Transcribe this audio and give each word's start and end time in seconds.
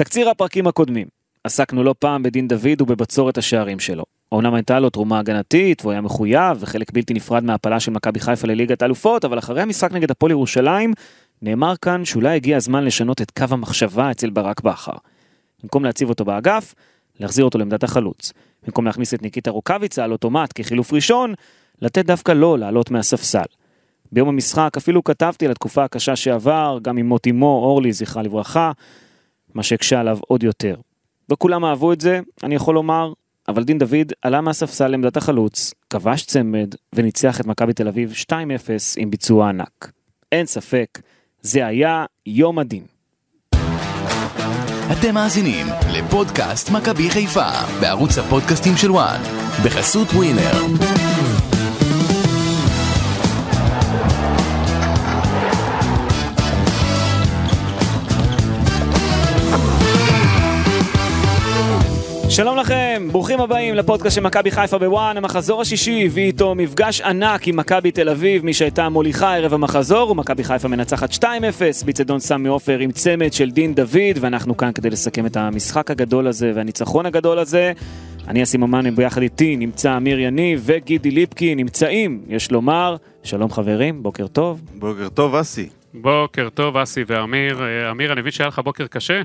תקציר 0.00 0.30
הפרקים 0.30 0.66
הקודמים. 0.66 1.06
עסקנו 1.44 1.84
לא 1.84 1.94
פעם 1.98 2.22
בדין 2.22 2.48
דוד 2.48 2.80
ובבצורת 2.80 3.38
השערים 3.38 3.80
שלו. 3.80 4.04
אומנם 4.32 4.54
הייתה 4.54 4.80
לו 4.80 4.90
תרומה 4.90 5.18
הגנתית 5.18 5.82
והוא 5.82 5.92
היה 5.92 6.00
מחויב 6.00 6.56
וחלק 6.60 6.92
בלתי 6.92 7.14
נפרד 7.14 7.44
מההפלה 7.44 7.80
של 7.80 7.92
מכבי 7.92 8.20
חיפה 8.20 8.46
לליגת 8.46 8.82
האלופות, 8.82 9.24
אבל 9.24 9.38
אחרי 9.38 9.62
המשחק 9.62 9.92
נגד 9.92 10.10
הפועל 10.10 10.30
ירושלים, 10.30 10.92
נאמר 11.42 11.74
כאן 11.82 12.04
שאולי 12.04 12.36
הגיע 12.36 12.56
הזמן 12.56 12.84
לשנות 12.84 13.22
את 13.22 13.30
קו 13.30 13.44
המחשבה 13.50 14.10
אצל 14.10 14.30
ברק 14.30 14.60
בכר. 14.60 14.92
במקום 15.62 15.84
להציב 15.84 16.08
אותו 16.08 16.24
באגף, 16.24 16.74
להחזיר 17.20 17.44
אותו 17.44 17.58
לעמדת 17.58 17.84
החלוץ. 17.84 18.32
במקום 18.66 18.86
להכניס 18.86 19.14
את 19.14 19.22
ניקיטה 19.22 19.50
רוקאביצה 19.50 20.04
על 20.04 20.12
אוטומט 20.12 20.52
כחילוף 20.54 20.92
ראשון, 20.92 21.34
לתת 21.82 22.06
דווקא 22.06 22.32
לו 22.32 22.56
לעלות 22.56 22.90
מהספסל. 22.90 23.48
ביום 24.12 24.28
המשחק 24.28 24.70
אפילו 24.76 25.04
כתבתי 25.04 25.46
על 25.46 25.52
התקופה 25.52 25.84
הקשה 25.84 26.16
שעבר, 26.16 26.78
גם 26.82 26.96
עם 26.96 27.06
מות 27.08 27.26
אמו, 27.26 27.60
אורלי, 27.64 27.92
זכרה 27.92 28.22
לברכה, 28.22 28.72
מה 29.54 29.62
שהקשה 29.62 30.00
עליו 30.00 30.18
עוד 30.26 30.42
יותר. 30.42 30.76
וכולם 31.30 31.64
אהבו 31.64 31.92
את 31.92 32.00
זה, 32.00 32.20
אני 32.44 32.54
יכול 32.54 32.74
לומר, 32.74 33.12
אבל 33.48 33.64
דין 33.64 33.78
דוד 33.78 34.12
עלה 34.22 34.40
מהספסל 34.40 34.88
לעמדת 34.88 35.16
החלוץ, 35.16 35.74
כבש 35.90 36.24
צמד 36.24 36.74
וניצח 36.92 37.40
את 37.40 37.46
מכבי 37.46 37.72
תל 37.72 37.88
אביב 37.88 38.12
2-0 38.12 38.32
עם 38.96 39.10
ביצוע 39.10 39.48
ענק. 39.48 39.92
אין 40.32 40.46
ספק, 40.46 40.98
זה 41.40 41.66
היה 41.66 42.04
יום 42.26 42.58
הדין. 42.58 42.84
אתם 44.92 45.14
מאזינים 45.14 45.66
לפודקאסט 45.92 46.70
מכבי 46.70 47.10
חיפה 47.10 47.50
בערוץ 47.80 48.18
הפודקאסטים 48.18 48.76
של 48.76 48.90
וואן 48.90 49.20
בחסות 49.64 50.08
ווינר. 50.08 51.09
שלום 62.30 62.56
לכם, 62.56 63.08
ברוכים 63.12 63.40
הבאים 63.40 63.74
לפודקאסט 63.74 64.14
של 64.14 64.20
מכבי 64.20 64.50
חיפה 64.50 64.78
בוואן, 64.78 65.16
המחזור 65.16 65.60
השישי 65.60 66.06
הביא 66.06 66.24
איתו 66.24 66.54
מפגש 66.54 67.00
ענק 67.00 67.48
עם 67.48 67.56
מכבי 67.56 67.90
תל 67.90 68.08
אביב, 68.08 68.44
מי 68.44 68.54
שהייתה 68.54 68.88
מוליכה 68.88 69.36
ערב 69.36 69.54
המחזור, 69.54 70.10
ומכבי 70.10 70.44
חיפה 70.44 70.68
מנצחת 70.68 71.12
2-0, 71.12 71.24
ביצדון 71.84 72.20
סמי 72.20 72.48
עופר 72.48 72.78
עם 72.78 72.92
צמד 72.92 73.32
של 73.32 73.50
דין 73.50 73.74
דוד, 73.74 74.16
ואנחנו 74.20 74.56
כאן 74.56 74.72
כדי 74.72 74.90
לסכם 74.90 75.26
את 75.26 75.36
המשחק 75.36 75.90
הגדול 75.90 76.26
הזה 76.26 76.52
והניצחון 76.54 77.06
הגדול 77.06 77.38
הזה. 77.38 77.72
אני 78.28 78.42
אסים 78.42 78.62
אמן 78.62 78.96
ביחד 78.96 79.22
איתי, 79.22 79.56
נמצא 79.56 79.96
אמיר 79.96 80.20
יניב 80.20 80.62
וגידי 80.64 81.10
ליפקי, 81.10 81.54
נמצאים, 81.54 82.20
יש 82.28 82.52
לומר, 82.52 82.96
שלום 83.22 83.50
חברים, 83.50 84.02
בוקר 84.02 84.26
טוב. 84.26 84.60
בוקר 84.74 85.08
טוב, 85.08 85.34
אסי. 85.34 85.68
בוקר 85.94 86.48
טוב, 86.54 86.76
אסי 86.76 87.04
ואמיר. 87.06 87.62
אה, 87.62 87.90
אמיר, 87.90 88.12
אני 88.12 88.20
מבין 88.20 88.32
שהיה 88.32 88.48
לך 88.48 88.58
בוקר 88.58 88.86
קשה? 88.86 89.22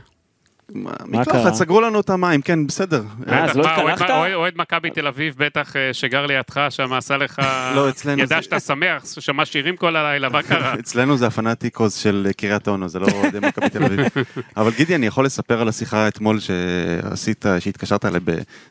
מקלחת, 1.05 1.31
קרה? 1.31 1.53
סגרו 1.53 1.81
לנו 1.81 1.99
את 1.99 2.09
המים, 2.09 2.41
כן, 2.41 2.67
בסדר. 2.67 3.03
אה, 3.27 3.44
אז 3.44 3.58
לא 3.58 3.66
התקלחת? 3.67 4.09
אוהד- 4.33 4.53
מכבי 4.58 4.89
תל 4.89 5.07
אביב 5.07 5.35
בטח 5.38 5.75
אה, 5.75 5.94
שגר 5.94 6.25
לידך 6.25 6.67
שם, 6.69 6.94
עשה 6.94 7.17
לך... 7.17 7.41
לא, 7.75 7.89
אצלנו 7.89 8.22
ידע 8.22 8.41
שאתה 8.41 8.59
שמח, 8.59 9.03
שמע 9.19 9.45
שירים 9.45 9.75
כל 9.77 9.95
הלילה, 9.95 10.30
מה 10.30 10.44
קרה? 10.44 10.73
אצלנו 10.80 11.17
זה 11.17 11.27
הפנאטיקוס 11.27 11.95
של 11.97 12.27
קריית 12.38 12.67
אונו, 12.67 12.89
זה 12.89 12.99
לא 12.99 13.07
אוהדי 13.13 13.39
מכבי 13.41 13.69
תל 13.69 13.83
אביב. 13.83 13.99
אבל 14.57 14.72
גידי, 14.77 14.95
אני 14.95 15.05
יכול 15.05 15.25
לספר 15.25 15.61
על 15.61 15.67
השיחה 15.67 16.07
אתמול 16.07 16.38
שעשית, 16.39 17.45
שהתקשרת 17.59 18.05
אליי 18.05 18.19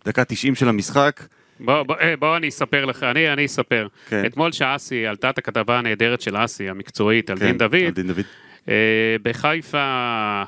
בדקה 0.04 0.24
90 0.24 0.54
של 0.54 0.68
המשחק. 0.68 1.20
בוא, 1.60 1.82
בוא, 1.82 1.96
אה, 2.00 2.14
בוא 2.18 2.36
אני 2.36 2.48
אספר 2.48 2.84
לך, 2.84 3.02
אני, 3.02 3.32
אני 3.32 3.46
אספר. 3.46 3.86
כן. 4.08 4.22
אתמול 4.26 4.52
שאסי, 4.52 5.06
עלתה 5.06 5.30
את 5.30 5.38
הכתבה 5.38 5.78
הנהדרת 5.78 6.20
של 6.20 6.44
אסי, 6.44 6.68
המקצועית, 6.68 7.30
על 7.30 7.36
כן, 7.36 7.42
דין 7.44 7.50
על 7.52 7.58
דוד, 7.58 7.94
דין 7.94 8.06
דוד. 8.06 8.24
אה, 8.68 8.74
בחיפה 9.22 9.78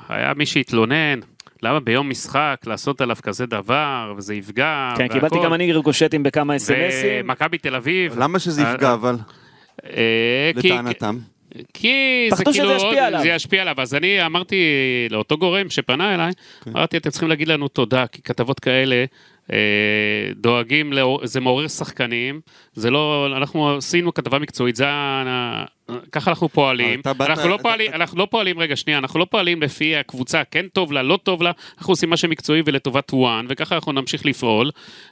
היה 0.09 0.33
מי 0.33 0.45
שהתלונן, 0.45 1.19
למה 1.63 1.79
ביום 1.79 2.09
משחק 2.09 2.55
לעשות 2.65 3.01
עליו 3.01 3.15
כזה 3.23 3.45
דבר, 3.45 4.13
וזה 4.17 4.35
יפגע, 4.35 4.93
כן, 4.97 5.07
קיבלתי 5.07 5.35
והכל. 5.35 5.45
גם 5.45 5.53
אני 5.53 5.71
ריקושטים 5.73 6.23
בכמה 6.23 6.55
אס.אם.אסים. 6.55 7.09
ומכבי 7.25 7.57
תל 7.57 7.75
אביב. 7.75 8.19
למה 8.19 8.39
שזה 8.39 8.61
יפגע, 8.61 8.93
אבל, 8.93 9.15
אה, 9.85 10.51
כי- 10.61 10.69
לטענתם? 10.69 11.17
כי 11.73 12.27
זה 12.29 12.35
פחדו 12.35 12.53
שזה 12.53 12.61
כאילו, 12.61 12.75
ישפיע 12.75 12.89
עוד- 12.89 12.97
עליו. 13.07 13.21
זה 13.21 13.27
ישפיע 13.29 13.61
עליו, 13.61 13.75
אז 13.81 13.95
אני 13.95 14.25
אמרתי 14.25 14.55
לאותו 15.09 15.37
גורם 15.37 15.69
שפנה 15.69 16.13
אליי, 16.15 16.31
כן. 16.63 16.71
אמרתי 16.71 16.97
אתם 16.97 17.09
צריכים 17.09 17.29
להגיד 17.29 17.47
לנו 17.47 17.67
תודה, 17.67 18.07
כי 18.07 18.21
כתבות 18.21 18.59
כאלה 18.59 18.95
אה, 18.95 19.05
דואגים, 20.35 20.93
לאור- 20.93 21.19
זה 21.23 21.39
מעורר 21.39 21.67
שחקנים, 21.67 22.41
זה 22.73 22.89
לא, 22.91 23.27
אנחנו 23.37 23.77
עשינו 23.77 24.13
כתבה 24.13 24.39
מקצועית, 24.39 24.75
זה 24.75 24.85
ה... 24.87 25.65
ככה 26.11 26.31
אנחנו 26.31 26.49
פועלים, 26.49 26.99
אתה 26.99 27.13
באת- 27.13 27.29
אנחנו 27.29 27.49
לא 27.49 27.55
אתה- 27.55 27.63
פועלים, 27.63 27.91
אנחנו 27.93 28.19
לא 28.19 28.27
פועלים, 28.31 28.59
רגע 28.59 28.75
שנייה, 28.75 28.99
אנחנו 28.99 29.19
לא 29.19 29.25
פועלים 29.31 29.61
לפי 29.61 29.95
הקבוצה, 29.95 30.41
כן 30.51 30.65
טוב 30.73 30.91
לה, 30.91 31.03
לא 31.03 31.19
טוב 31.23 31.43
לה, 31.43 31.51
אנחנו 31.77 31.91
עושים 31.91 32.09
מה 32.09 32.17
שמקצועי 32.17 32.61
ולטובת 32.65 33.13
וואן, 33.13 33.45
וככה 33.49 33.75
אנחנו 33.75 33.91
נמשיך 33.91 34.25
לפעול, 34.25 34.71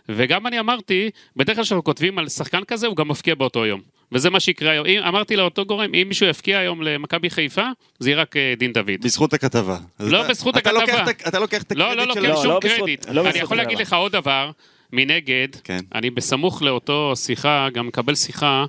וגם 0.09 0.47
אני 0.47 0.59
אמרתי, 0.59 1.09
בדרך 1.35 1.55
כלל 1.55 1.65
כשאנחנו 1.65 1.83
כותבים 1.83 2.19
על 2.19 2.29
שחקן 2.29 2.63
כזה, 2.67 2.87
הוא 2.87 2.95
גם 2.95 3.07
מפקיע 3.07 3.35
באותו 3.35 3.65
יום. 3.65 3.94
וזה 4.11 4.29
מה 4.29 4.39
שיקרה 4.39 4.71
היום. 4.71 4.85
אם- 4.85 5.03
אמרתי 5.07 5.35
לאותו 5.35 5.65
גורם, 5.65 5.93
אם 5.95 6.05
מישהו 6.07 6.27
יפקיע 6.27 6.57
היום 6.59 6.81
למכבי 6.81 7.29
חיפה, 7.29 7.65
זה 7.99 8.09
יהיה 8.09 8.21
רק 8.21 8.37
אה, 8.37 8.53
דין 8.57 8.73
דוד. 8.73 8.91
בזכות 9.03 9.33
הכתבה. 9.33 9.77
לא 9.99 10.21
אתה- 10.21 10.29
בזכות 10.29 10.57
אתה 10.57 10.69
הכתבה. 10.69 10.81
לוקח 10.81 11.09
את 11.09 11.25
ה- 11.25 11.29
אתה 11.29 11.39
לוקח 11.39 11.61
את 11.63 11.71
לא, 11.75 11.93
לא, 11.95 12.03
הקרדיט 12.03 12.07
לא, 12.07 12.13
של... 12.13 12.21
כן, 12.21 12.29
לא, 12.29 12.35
שום 12.41 12.51
לא 12.51 12.59
בזכות- 12.59 12.77
קרדיט. 12.79 13.05
לא 13.09 13.21
אני 13.21 13.29
בזכות 13.29 13.43
יכול 13.43 13.57
להגיד. 13.57 13.79
לך 13.79 13.93
עוד 13.93 14.11
דבר, 14.11 14.51
מנגד, 14.93 15.47
כן. 15.63 15.79
אני 15.95 16.09
בסמוך 16.09 16.61
לאותו 16.61 17.13
שיחה, 17.15 17.67
גם 17.73 17.87
מקבל 17.87 18.15
שיחה, 18.15 18.65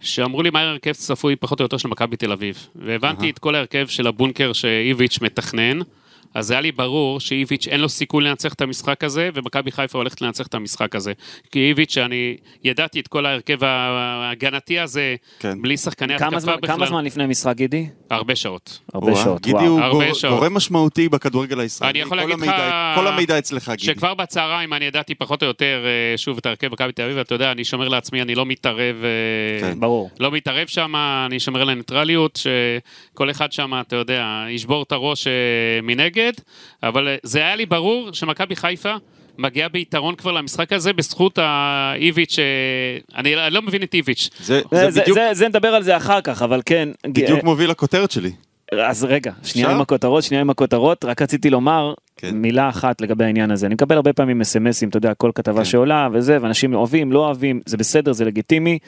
שאמרו 0.00 0.42
לי 0.42 0.50
מה 0.50 0.60
ההרכב 0.60 0.92
צפוי 0.92 1.36
פחות 1.36 1.60
או 1.60 1.64
יותר 1.64 1.76
של 1.76 1.88
מכבי 1.88 2.16
תל 2.16 2.32
אביב. 2.32 2.66
והבנתי 2.76 3.30
את 3.30 3.38
כל 3.38 3.54
ההרכב 3.54 3.86
של 3.88 4.06
הבונקר 4.06 4.52
שאיביץ' 4.52 5.18
מתכנן. 5.20 5.78
אז 6.36 6.50
היה 6.50 6.60
לי 6.60 6.72
ברור 6.72 7.20
שאיביץ' 7.20 7.68
אין 7.68 7.80
לו 7.80 7.88
סיכוי 7.88 8.24
לנצח 8.24 8.52
את 8.52 8.60
המשחק 8.60 9.04
הזה, 9.04 9.30
ומכבי 9.34 9.72
חיפה 9.72 9.98
הולכת 9.98 10.22
לנצח 10.22 10.46
את 10.46 10.54
המשחק 10.54 10.94
הזה. 10.96 11.12
כי 11.52 11.68
איביץ', 11.68 11.98
אני 11.98 12.36
ידעתי 12.64 13.00
את 13.00 13.08
כל 13.08 13.26
ההרכב 13.26 13.64
ההגנתי 13.64 14.78
הזה, 14.78 15.14
כן. 15.40 15.62
בלי 15.62 15.76
שחקני 15.76 16.18
כמה 16.18 16.26
התקפה 16.26 16.40
זמן- 16.40 16.56
בכלל. 16.62 16.76
כמה 16.76 16.86
זמן 16.86 17.04
לפני 17.04 17.24
המשחק, 17.24 17.56
גידי? 17.56 17.86
הרבה 18.10 18.36
שעות. 18.36 18.80
הרבה 18.94 19.06
וואה, 19.12 19.24
שעות, 19.24 19.42
גידי 19.42 19.56
וואו. 19.56 19.90
הוא 19.90 20.04
גור-. 20.04 20.30
גורם 20.30 20.54
משמעותי 20.54 21.08
בכדורגל 21.08 21.60
הישראלי. 21.60 21.90
אני 21.90 21.98
יכול 21.98 22.16
להגיד 22.16 22.38
לך... 22.38 22.52
כל 22.94 23.06
המידע 23.06 23.38
אצלך, 23.38 23.68
גידי. 23.70 23.82
שכבר 23.84 24.14
בצהריים 24.14 24.72
אני 24.72 24.84
ידעתי 24.84 25.14
פחות 25.14 25.42
או 25.42 25.48
יותר, 25.48 25.84
אה, 25.86 26.18
שוב, 26.18 26.38
את 26.38 26.46
ההרכב 26.46 26.72
מכבי 26.72 26.92
תל 26.92 27.02
אביב, 27.02 27.16
ואתה 27.16 27.34
יודע, 27.34 27.52
אני 27.52 27.64
שומר 27.64 27.88
לעצמי, 27.88 28.22
אני 28.22 28.34
לא 28.34 28.46
מתערב, 28.46 28.96
אה, 29.04 29.60
כן. 29.60 29.80
ברור. 29.80 30.10
לא 30.20 30.30
מתערב 30.30 30.66
שם, 30.66 30.94
אני 31.26 31.40
שומר 31.40 31.60
על 31.62 31.68
הניטרליות, 31.70 32.38
שכל 33.12 33.30
אחד 33.30 33.52
שם, 33.52 33.72
אתה 33.80 33.96
יודע, 33.96 34.44
ישבור 34.50 34.82
את 34.82 34.92
הראש 34.92 35.26
אה, 35.26 35.32
מנגד, 36.26 36.32
אבל 36.82 37.08
אה, 37.08 37.16
זה 37.22 37.38
היה 37.38 37.56
לי 37.56 37.66
ברור 37.66 38.08
שמכבי 38.12 38.56
חיפה 38.56 38.94
מגיעה 39.38 39.68
ביתרון 39.68 40.14
כבר 40.14 40.32
למשחק 40.32 40.72
הזה, 40.72 40.92
בזכות 40.92 41.38
האיביץ', 41.42 42.38
אה, 42.38 42.44
אני 43.20 43.36
אני 43.46 43.54
לא 43.54 43.62
מבין 43.62 43.82
את 43.82 43.94
איביץ'. 43.94 44.30
זה 44.40 44.60
זה- 44.70 44.78
זה 44.84 44.90
זה- 44.90 45.00
בדיוק- 45.00 45.18
זה- 45.18 45.30
זה 45.34 45.48
נדבר 45.48 45.68
על 45.68 45.82
זה 45.82 45.96
אחר 45.96 46.20
כך, 46.20 46.42
אבל 46.42 46.62
כן. 46.66 46.88
בדיוק 47.06 47.42
מוביל 47.44 47.70
לכותרת 47.70 48.10
שלי. 48.10 48.32
אז 48.72 49.04
רגע, 49.04 49.32
שנייה? 49.42 49.70
עם 49.70 49.80
הכותרות, 49.80 50.22
שנייה 50.24 50.40
עם 50.40 50.50
הכותרות, 50.50 51.04
רק 51.04 51.22
רציתי 51.22 51.50
לומר 51.50 51.94
כן. 52.16 52.30
מילה 52.36 52.68
אחת 52.68 53.00
לגבי 53.00 53.24
העניין 53.24 53.50
הזה. 53.50 53.66
אני 53.66 53.74
מקבל 53.74 53.96
הרבה 53.96 54.12
פעמים 54.12 54.40
אסמסים, 54.40 54.88
אתה 54.88 54.96
יודע, 54.96 55.14
כל 55.14 55.30
כתבה 55.34 55.58
כן. 55.58 55.64
שעולה 55.64 56.08
וזה, 56.12 56.38
ואנשים 56.40 56.74
אוהבים, 56.74 57.12
לא 57.12 57.18
אוהבים, 57.26 57.60
זה 57.66 57.76
בסדר, 57.76 58.12
זה 58.12 58.24
לגיטימי. 58.24 58.78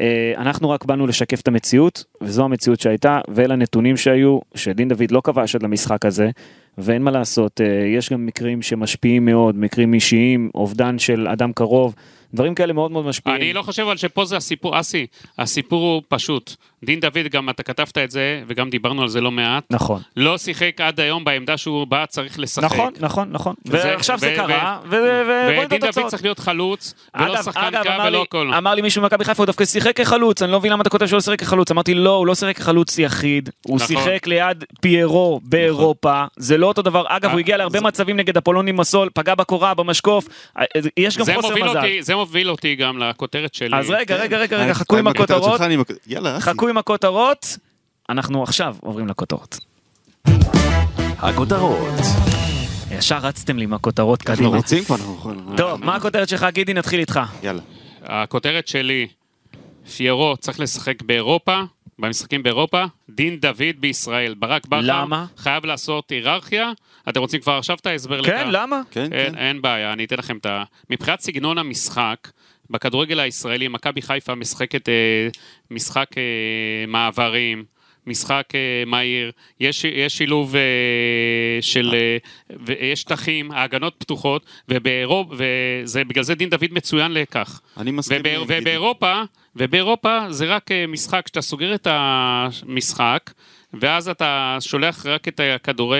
אה, 0.00 0.32
אנחנו 0.36 0.70
רק 0.70 0.84
באנו 0.84 1.06
לשקף 1.06 1.40
את 1.40 1.48
המציאות, 1.48 2.04
וזו 2.20 2.44
המציאות 2.44 2.80
שהייתה, 2.80 3.20
ואלה 3.28 3.54
הנתונים 3.54 3.96
שהיו, 3.96 4.38
שדין 4.54 4.88
דוד 4.88 5.10
לא 5.10 5.20
כבש 5.24 5.54
עד 5.54 5.62
למשחק 5.62 6.04
הזה, 6.06 6.30
ואין 6.78 7.02
מה 7.02 7.10
לעשות, 7.10 7.60
אה, 7.60 7.66
יש 7.96 8.12
גם 8.12 8.26
מקרים 8.26 8.62
שמשפיעים 8.62 9.24
מאוד, 9.24 9.56
מקרים 9.56 9.94
אישיים, 9.94 10.50
אובדן 10.54 10.98
של 10.98 11.28
אדם 11.28 11.52
קרוב, 11.52 11.94
דברים 12.34 12.54
כאלה 12.54 12.72
מאוד 12.72 12.90
מאוד 12.90 13.06
משפיעים. 13.06 13.36
אני 13.36 13.52
לא 13.52 13.62
חושב 13.62 13.82
אבל 13.82 13.96
שפה 13.96 14.24
זה 14.24 14.36
הסיפור, 14.36 14.80
אסי, 14.80 15.06
הסיפור 15.38 15.82
הוא 15.82 16.02
פשוט. 16.08 16.56
דין 16.84 17.00
דוד, 17.00 17.28
גם 17.30 17.50
אתה 17.50 17.62
כתבת 17.62 17.98
את 17.98 18.10
זה, 18.10 18.42
וגם 18.46 18.70
דיברנו 18.70 19.02
על 19.02 19.08
זה 19.08 19.20
לא 19.20 19.30
מעט, 19.30 19.64
נכון. 19.70 20.00
לא 20.16 20.38
שיחק 20.38 20.80
עד 20.80 21.00
היום 21.00 21.24
בעמדה 21.24 21.56
שהוא 21.56 21.86
בא 21.86 22.06
צריך 22.06 22.38
לשחק. 22.38 22.64
נכון, 22.64 22.92
נכון, 23.00 23.28
נכון. 23.30 23.54
ועכשיו 23.64 24.18
זה 24.18 24.34
קרה, 24.36 24.78
ורואים 24.90 25.62
את 25.62 25.66
ודין 25.66 25.80
דוד 25.80 25.84
התוצאות. 25.84 26.06
צריך 26.06 26.22
להיות 26.22 26.38
חלוץ, 26.38 26.94
ולא 27.20 27.42
שחקן 27.42 27.70
קו 27.82 27.88
אמר 27.88 28.04
לי, 28.04 28.08
ולא 28.08 28.22
הכל. 28.22 28.54
אמר 28.54 28.74
לי 28.74 28.82
מישהו 28.82 29.02
ממכבי 29.02 29.24
חיפה, 29.24 29.42
הוא 29.42 29.46
דווקא 29.46 29.64
שיחק 29.64 29.96
כחלוץ, 29.96 30.42
אני 30.42 30.52
לא 30.52 30.58
מבין 30.58 30.72
למה 30.72 30.82
אתה 30.82 30.90
כותב 30.90 31.06
שהוא 31.06 31.16
לא 31.16 31.20
שיחק 31.20 31.40
כחלוץ. 31.40 31.70
אמרתי, 31.70 31.94
לא, 31.94 32.10
הוא 32.10 32.26
לא 32.26 32.34
שיחק 32.34 32.56
כחלוץ 32.56 32.98
יחיד, 32.98 33.50
הוא 33.62 33.76
נכון. 33.76 33.86
שיחק 33.86 34.26
ליד 34.26 34.64
פיירו 34.80 35.40
באירופה, 35.42 36.24
זה 36.36 36.58
לא 36.58 36.66
אותו 36.66 36.82
דבר. 36.82 37.04
אגב, 37.08 37.30
הוא 37.30 37.36
אה, 37.36 37.40
הגיע 37.40 37.56
להרבה 37.56 37.80
מצבים 37.80 38.16
נגד 38.16 38.36
אפולונים 38.36 38.76
מסול, 38.76 39.08
פגע 39.14 39.34
בקורה, 39.34 39.74
במשקוף, 39.74 40.28
אה, 40.58 40.64
יש 40.96 41.18
גם 41.18 41.24
זה 41.24 41.34
חוסר 41.34 41.48
מוביל 41.48 41.64
מזל. 41.64 41.78
אותי, 41.78 42.02
זה 42.02 42.14
מוביל 42.14 42.50
אותי 42.50 42.74
גם 42.74 42.98
לכותרת 42.98 43.54
שלי. 43.54 43.78
אז 43.78 43.90
רגע, 43.90 44.16
רגע, 44.16 44.38
רגע, 44.38 44.56
רגע, 44.56 44.74
חכו 44.74 44.96
עם 44.96 45.06
הכותרות. 45.06 45.60
חכו 46.38 46.71
עם 46.72 46.78
הכותרות, 46.78 47.58
אנחנו 48.08 48.42
עכשיו 48.42 48.76
עוברים 48.80 49.08
לכותרות. 49.08 49.58
הכותרות 51.18 51.94
ישר 52.90 53.18
רצתם 53.18 53.58
לי 53.58 53.64
עם 53.64 53.74
הכותרות 53.74 54.20
אנחנו 54.20 54.44
קדימה. 54.44 54.56
רוצים 54.56 54.84
כבר, 54.84 54.96
אנחנו 54.96 55.14
יכולים. 55.14 55.56
טוב, 55.56 55.84
מה 55.84 55.96
הכותרת 55.96 56.28
שלך, 56.28 56.46
גידי? 56.52 56.74
נתחיל 56.74 57.00
איתך. 57.00 57.20
יאללה. 57.42 57.62
הכותרת 58.02 58.68
שלי, 58.68 59.08
פיירו 59.96 60.36
צריך 60.36 60.60
לשחק 60.60 61.02
באירופה, 61.02 61.60
במשחקים 61.98 62.42
באירופה, 62.42 62.84
דין 63.08 63.40
דוד 63.40 63.76
בישראל. 63.80 64.34
ברק 64.34 64.66
בכר 64.66 64.80
למה? 64.82 65.26
חייב 65.36 65.64
לעשות 65.64 66.10
היררכיה. 66.10 66.72
אתם 67.08 67.20
רוצים 67.20 67.40
כבר 67.40 67.52
עכשיו 67.52 67.76
את 67.80 67.86
ההסבר 67.86 68.20
לכך? 68.20 68.30
כן, 68.30 68.50
למה? 68.50 68.80
כן, 68.90 69.10
כן. 69.10 69.34
אין 69.36 69.62
בעיה, 69.62 69.92
אני 69.92 70.04
אתן 70.04 70.16
לכם 70.18 70.36
את 70.36 70.46
ה... 70.46 70.62
מבחינת 70.90 71.20
סגנון 71.20 71.58
המשחק, 71.58 72.28
בכדורגל 72.72 73.20
הישראלי, 73.20 73.68
מכבי 73.68 74.02
חיפה 74.02 74.34
משחקת 74.34 74.88
אה, 74.88 75.28
משחק 75.70 76.18
אה, 76.18 76.22
מעברים, 76.88 77.64
משחק 78.06 78.44
אה, 78.54 78.84
מהיר, 78.86 79.32
יש, 79.60 79.84
יש 79.84 80.18
שילוב 80.18 80.56
אה, 80.56 80.62
של... 81.60 81.94
אה, 81.94 82.16
ויש 82.66 83.00
שטחים, 83.00 83.52
ההגנות 83.52 83.94
פתוחות, 83.98 84.46
ובאירופ... 84.68 85.28
ובגלל 85.94 86.24
זה 86.24 86.34
דין 86.34 86.50
דוד 86.50 86.68
מצוין 86.70 87.12
לכך. 87.14 87.60
אני 87.76 87.90
מסכים. 87.90 88.20
ובא. 88.20 88.54
ובאירופה, 88.58 89.22
ובאירופה 89.56 90.18
זה 90.30 90.44
רק 90.46 90.72
אה, 90.72 90.86
משחק 90.86 91.28
שאתה 91.28 91.40
סוגר 91.40 91.74
את 91.74 91.86
המשחק, 91.90 93.30
ואז 93.80 94.08
אתה 94.08 94.56
שולח 94.60 95.06
רק 95.06 95.28
את 95.28 95.40
הכדורי 95.54 95.98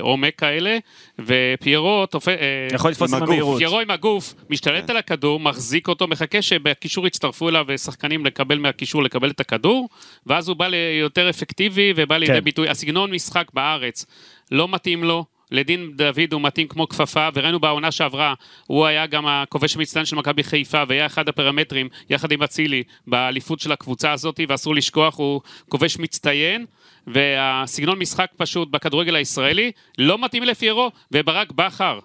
עומק 0.00 0.38
כאלה, 0.38 0.78
ופיירו 1.18 2.06
תופ... 2.06 2.28
אה, 2.28 2.34
יכול 2.72 2.90
לתפוס 2.90 3.12
עם 3.12 3.16
הגוף. 3.16 3.28
המהירות. 3.28 3.58
פיירו 3.58 3.80
עם 3.80 3.90
הגוף, 3.90 4.34
משתלט 4.50 4.84
כן. 4.84 4.90
על 4.90 4.96
הכדור, 4.96 5.40
מחזיק 5.40 5.88
אותו, 5.88 6.08
מחכה 6.08 6.42
שבקישור 6.42 7.06
יצטרפו 7.06 7.48
אליו 7.48 7.66
שחקנים 7.78 8.26
לקבל 8.26 8.58
מהקישור, 8.58 9.02
לקבל 9.02 9.30
את 9.30 9.40
הכדור, 9.40 9.88
ואז 10.26 10.48
הוא 10.48 10.56
בא 10.56 10.68
ליותר 10.68 11.30
אפקטיבי 11.30 11.92
ובא 11.96 12.16
לידי 12.16 12.32
כן. 12.32 12.44
ביטוי. 12.44 12.68
הסגנון 12.68 13.10
משחק 13.10 13.46
בארץ 13.54 14.06
לא 14.50 14.68
מתאים 14.68 15.04
לו. 15.04 15.37
לדין 15.50 15.92
דוד 15.96 16.32
הוא 16.32 16.42
מתאים 16.42 16.68
כמו 16.68 16.88
כפפה, 16.88 17.28
וראינו 17.34 17.60
בעונה 17.60 17.90
שעברה, 17.90 18.34
הוא 18.66 18.86
היה 18.86 19.06
גם 19.06 19.26
הכובש 19.26 19.76
המצטיין 19.76 20.04
של 20.04 20.16
מכבי 20.16 20.44
חיפה, 20.44 20.82
והיה 20.88 21.06
אחד 21.06 21.28
הפרמטרים, 21.28 21.88
יחד 22.10 22.32
עם 22.32 22.42
אצילי, 22.42 22.82
באליפות 23.06 23.60
של 23.60 23.72
הקבוצה 23.72 24.12
הזאת, 24.12 24.40
ואסור 24.48 24.74
לשכוח, 24.74 25.18
הוא 25.18 25.40
כובש 25.68 25.98
מצטיין, 25.98 26.66
והסגנון 27.06 27.98
משחק 27.98 28.30
פשוט 28.36 28.70
בכדורגל 28.70 29.14
הישראלי, 29.14 29.72
לא 29.98 30.24
מתאים 30.24 30.42
לפיירו, 30.42 30.90
וברק 31.12 31.52
בכר. 31.52 31.98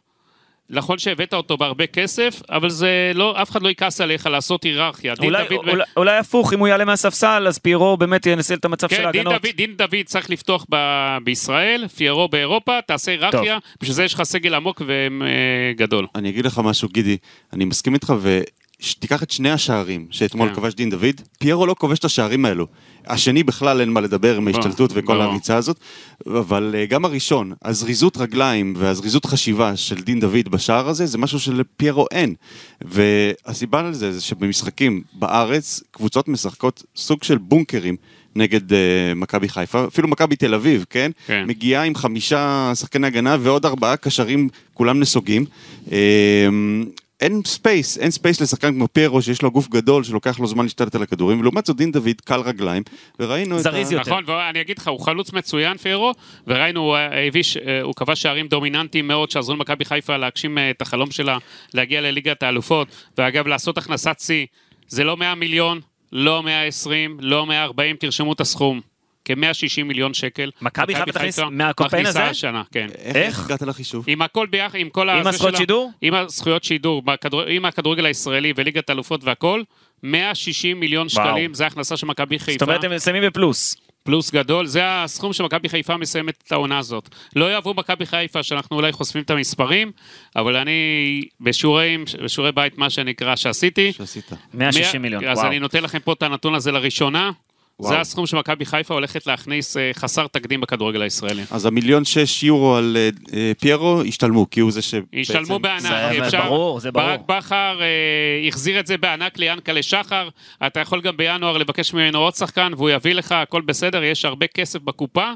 נכון 0.70 0.98
שהבאת 0.98 1.34
אותו 1.34 1.58
בהרבה 1.58 1.88
כסף, 1.88 2.42
אבל 2.50 2.70
זה 2.70 3.12
לא, 3.16 3.42
אף 3.42 3.52
אחד 3.52 3.62
לא 3.62 3.70
יכעס 3.70 4.02
עליך 4.02 4.26
לעשות 4.26 4.64
היררכיה. 4.64 5.16
דין 5.16 5.26
אולי, 5.26 5.44
דוד- 5.50 5.68
אולי, 5.70 5.84
אולי 5.98 6.18
הפוך, 6.18 6.54
אם 6.54 6.60
הוא 6.60 6.68
יעלה 6.68 6.86
מהספסל, 6.86 7.46
אז 7.48 7.58
פיירו 7.60 7.98
באמת 7.98 8.26
ינסה 8.26 8.54
את 8.54 8.66
המצב 8.66 8.90
של 8.90 8.96
כן, 8.96 9.12
דין 9.12 9.28
ההגנות. 9.28 9.42
דוד, 9.42 9.56
דין 9.56 9.76
דוד 9.78 10.04
צריך 10.06 10.30
לפתוח 10.30 10.66
ב, 10.72 10.76
בישראל, 11.24 11.88
פיירו 11.96 12.28
באירופה, 12.28 12.80
תעשה 12.88 13.12
היררכיה, 13.12 13.58
בשביל 13.82 13.96
זה 13.96 14.04
יש 14.04 14.14
לך 14.14 14.24
סגל 14.24 14.54
עמוק 14.54 14.82
וגדול. 14.88 16.08
אני 16.16 16.30
אגיד 16.30 16.46
לך 16.46 16.62
משהו, 16.64 16.90
גידי, 16.90 17.18
אני 17.54 17.66
מסכים 17.66 17.94
איתך, 17.94 18.14
ושתיקח 18.84 19.24
את 19.24 19.32
שני 19.32 19.52
השערים 19.52 20.08
שאתמול 20.12 20.50
כן. 20.50 20.56
כבש 20.56 20.74
דין 20.74 20.90
דוד, 20.90 21.22
פיירו 21.40 21.66
לא 21.66 21.76
כובש 21.80 22.00
את 22.00 22.06
השערים 22.06 22.46
האלו. 22.46 22.68
השני 23.06 23.44
בכלל 23.44 23.82
אין 23.82 23.90
מה 23.90 24.02
לדבר 24.02 24.38
עם 24.38 24.48
ההשתלטות 24.48 24.92
וכל. 24.94 25.22
הריצה 25.22 25.56
הזאת, 25.56 25.80
אבל 26.28 26.76
אה, 26.78 26.86
גם 26.86 27.06
הראשון, 27.06 27.54
הזריזות 27.66 28.18
רגליים 28.18 28.74
והזריזות 28.78 29.26
חשיבה 29.26 29.76
של 29.76 29.96
דין 29.96 30.20
דוד 30.20 30.50
בשער 30.50 30.90
הזה, 30.90 31.06
זה 31.06 31.18
משהו 31.18 31.40
שלפיירו 31.40 32.06
אין. 32.12 32.36
והסיבה 32.82 33.82
לזה 33.82 34.12
זה 34.12 34.22
שבמשחקים 34.22 35.02
בארץ, 35.14 35.84
קבוצות 35.92 36.28
משחקות 36.28 36.84
סוג 36.96 37.24
של 37.24 37.38
בונקרים. 37.38 37.96
נגד 38.36 38.72
uh, 38.72 38.76
מכבי 39.16 39.50
חיפה, 39.50 39.86
אפילו 39.88 40.08
מכבי 40.08 40.36
תל 40.36 40.54
אביב, 40.54 40.86
כן? 40.90 41.12
כן. 41.26 41.44
מגיעה 41.48 41.84
עם 41.84 41.96
חמישה 41.96 42.72
שחקני 42.76 43.08
הגנה 43.08 43.38
ועוד 43.40 43.66
ארבעה 43.66 43.98
קשרים, 43.98 44.50
כולם 44.74 45.00
נסוגים. 45.00 45.46
אה, 45.92 45.98
אין 47.24 47.42
space, 47.46 47.98
אין 47.98 48.12
space 48.12 48.42
לשחקן 48.42 48.74
כמו 48.74 48.88
פיירו 48.88 49.22
שיש 49.22 49.42
לו 49.42 49.52
גוף 49.52 49.68
גדול 49.68 50.04
שלוקח 50.04 50.40
לו 50.40 50.48
זמן 50.48 50.64
להשתלט 50.64 50.96
על 50.96 51.04
הכדורים, 51.04 51.40
ולעומת 51.40 51.66
זאת 51.66 51.78
דין 51.78 51.92
דויד 51.92 52.22
קל 52.26 52.40
רגליים, 52.40 52.84
וראינו 53.20 53.58
את 53.58 53.64
זריז 53.64 53.92
ה... 53.92 53.94
יותר. 53.94 54.12
נכון, 54.12 54.24
ואני 54.28 54.62
אגיד 54.62 54.78
לך, 54.78 54.88
הוא 54.88 55.00
חלוץ 55.00 55.34
מצוין, 55.34 55.78
פיירו, 55.78 56.12
וראינו, 56.48 56.80
הוא 56.80 56.98
הביא 57.28 57.45
ש, 57.45 57.58
הוא 57.84 57.94
כבש 57.96 58.22
שערים 58.22 58.48
דומיננטיים 58.48 59.08
מאוד, 59.08 59.32
שעזרו 59.32 59.56
למכבי 59.56 59.86
חיפה 59.86 60.18
להגשים 60.18 60.58
אה, 60.58 60.70
את 60.70 60.82
החלום 60.82 61.12
שלה 61.12 61.38
להגיע 61.74 62.02
לליגת 62.02 62.44
האלופות, 62.44 62.88
ואגב, 63.18 63.48
לעשות 63.48 63.78
הכנסת 63.78 64.20
שיא, 64.20 64.46
זה 64.88 65.04
לא 65.04 65.18
100 65.18 65.36
מיליון, 65.36 65.80
לא 66.12 66.44
120, 66.44 67.18
לא 67.20 67.46
140, 67.46 67.96
תרשמו 67.96 68.34
את 68.34 68.42
הסכום. 68.42 68.93
כ-160 69.26 69.84
מיליון 69.84 70.14
שקל. 70.14 70.52
מכבי 70.62 70.96
חיפה 70.96 71.12
תכניס 71.12 71.40
מהקמפיין 71.40 72.06
הזה? 72.06 72.20
מכניסה 72.20 72.32
השנה, 72.32 72.64
כן. 72.72 72.88
איך? 72.98 73.46
הגעת 73.46 73.62
לחישוב? 73.62 74.06
עם 74.08 74.22
הכל 74.22 74.48
ביחד, 74.48 74.78
עם 74.78 74.90
כל 74.90 75.10
עם 75.10 75.20
הזה 75.20 75.30
הזכויות 75.30 75.56
שידור? 75.58 75.92
עם 76.02 76.14
הזכויות 76.14 76.64
שידור, 76.64 77.04
עם 77.48 77.66
הכדורגל 77.66 78.06
הישראלי 78.06 78.54
וליגת 78.56 78.90
האלופות 78.90 79.24
והכל, 79.24 79.62
160 80.04 80.80
מיליון 80.80 81.10
שקלים, 81.10 81.54
זה 81.54 81.64
ההכנסה 81.64 81.98
של 81.98 82.08
מכבי 82.08 82.38
זאת 82.40 82.46
חיפה, 82.46 82.66
אומרת, 82.66 82.84
הם 82.84 82.92
מסיימים 82.96 83.24
בפלוס. 83.24 83.76
פלוס 84.04 84.32
גדול, 84.32 84.66
זה 84.66 84.82
הסכום 84.86 85.34
שמכבי 85.34 85.70
חיפה 85.70 85.98
מסיימת 85.98 86.44
את 86.48 86.52
העונה 86.52 86.78
הזאת. 86.78 87.10
לא 87.36 87.52
יאהבו 87.52 87.74
מכבי 87.74 88.06
חיפה 88.06 88.44
שאנחנו 88.44 88.76
אולי 88.76 88.92
חושפים 88.92 89.22
את 89.22 89.30
המספרים, 89.30 89.92
אבל 90.36 90.56
אני 90.56 90.74
בשיעורים, 91.42 92.04
בשיעורי 92.24 92.52
בית, 92.52 92.78
מה 92.78 92.90
שנקרא, 92.90 93.36
שעשיתי, 93.36 93.94
שעשית. 93.94 94.32
160 94.54 94.84
מאה- 94.92 95.00
מיליון, 95.02 95.28
אז 95.28 95.38
וואו. 95.38 95.48
אני 95.50 95.60
נותן 95.60 95.84
לכם 95.84 96.00
פה 96.00 96.14
את 96.14 96.24
הנתון 96.24 96.56
הזה 96.56 96.72
לראשונה. 96.72 97.32
וואו. 97.80 97.94
זה 97.94 98.00
הסכום 98.00 98.26
שמכבי 98.26 98.66
חיפה 98.66 98.94
הולכת 98.94 99.28
להכניס 99.28 99.78
אה, 99.78 99.92
חסר 99.94 100.28
תקדים 100.28 100.62
בכדורגל 100.62 101.02
הישראלי. 101.02 101.44
אז 101.52 101.66
המיליון 101.66 102.06
שש 102.06 102.44
יורו 102.44 102.76
על 102.76 102.98
אה, 103.00 103.10
אה, 103.34 103.52
פיירו 103.60 104.02
השתלמו, 104.02 104.50
כי 104.50 104.60
הוא 104.60 104.72
זה 104.72 104.82
ש... 104.82 104.94
ישלמו 105.14 105.60
בענק, 105.60 105.82
זה 105.82 106.26
אפשר, 106.26 106.42
ברור, 106.42 106.80
זה 106.80 106.92
ברור. 106.92 107.08
ברק 107.08 107.20
בכר 107.28 107.80
אה, 107.82 108.48
החזיר 108.48 108.80
את 108.80 108.88
זה 108.88 108.98
בענק 108.98 109.38
ליענקלה 109.38 109.84
שחר, 109.84 110.30
אתה 110.68 110.80
יכול 110.80 111.02
גם 111.02 111.18
בינואר 111.18 111.58
לבקש 111.58 111.94
ממנו 111.94 112.20
עוד 112.20 112.36
שחקן 112.36 112.72
והוא 112.78 112.90
יביא 112.90 113.14
לך, 113.14 113.32
הכל 113.32 113.62
בסדר, 113.62 114.04
יש 114.04 114.26
הרבה 114.26 114.48
כסף 114.48 114.80
בקופה, 114.80 115.32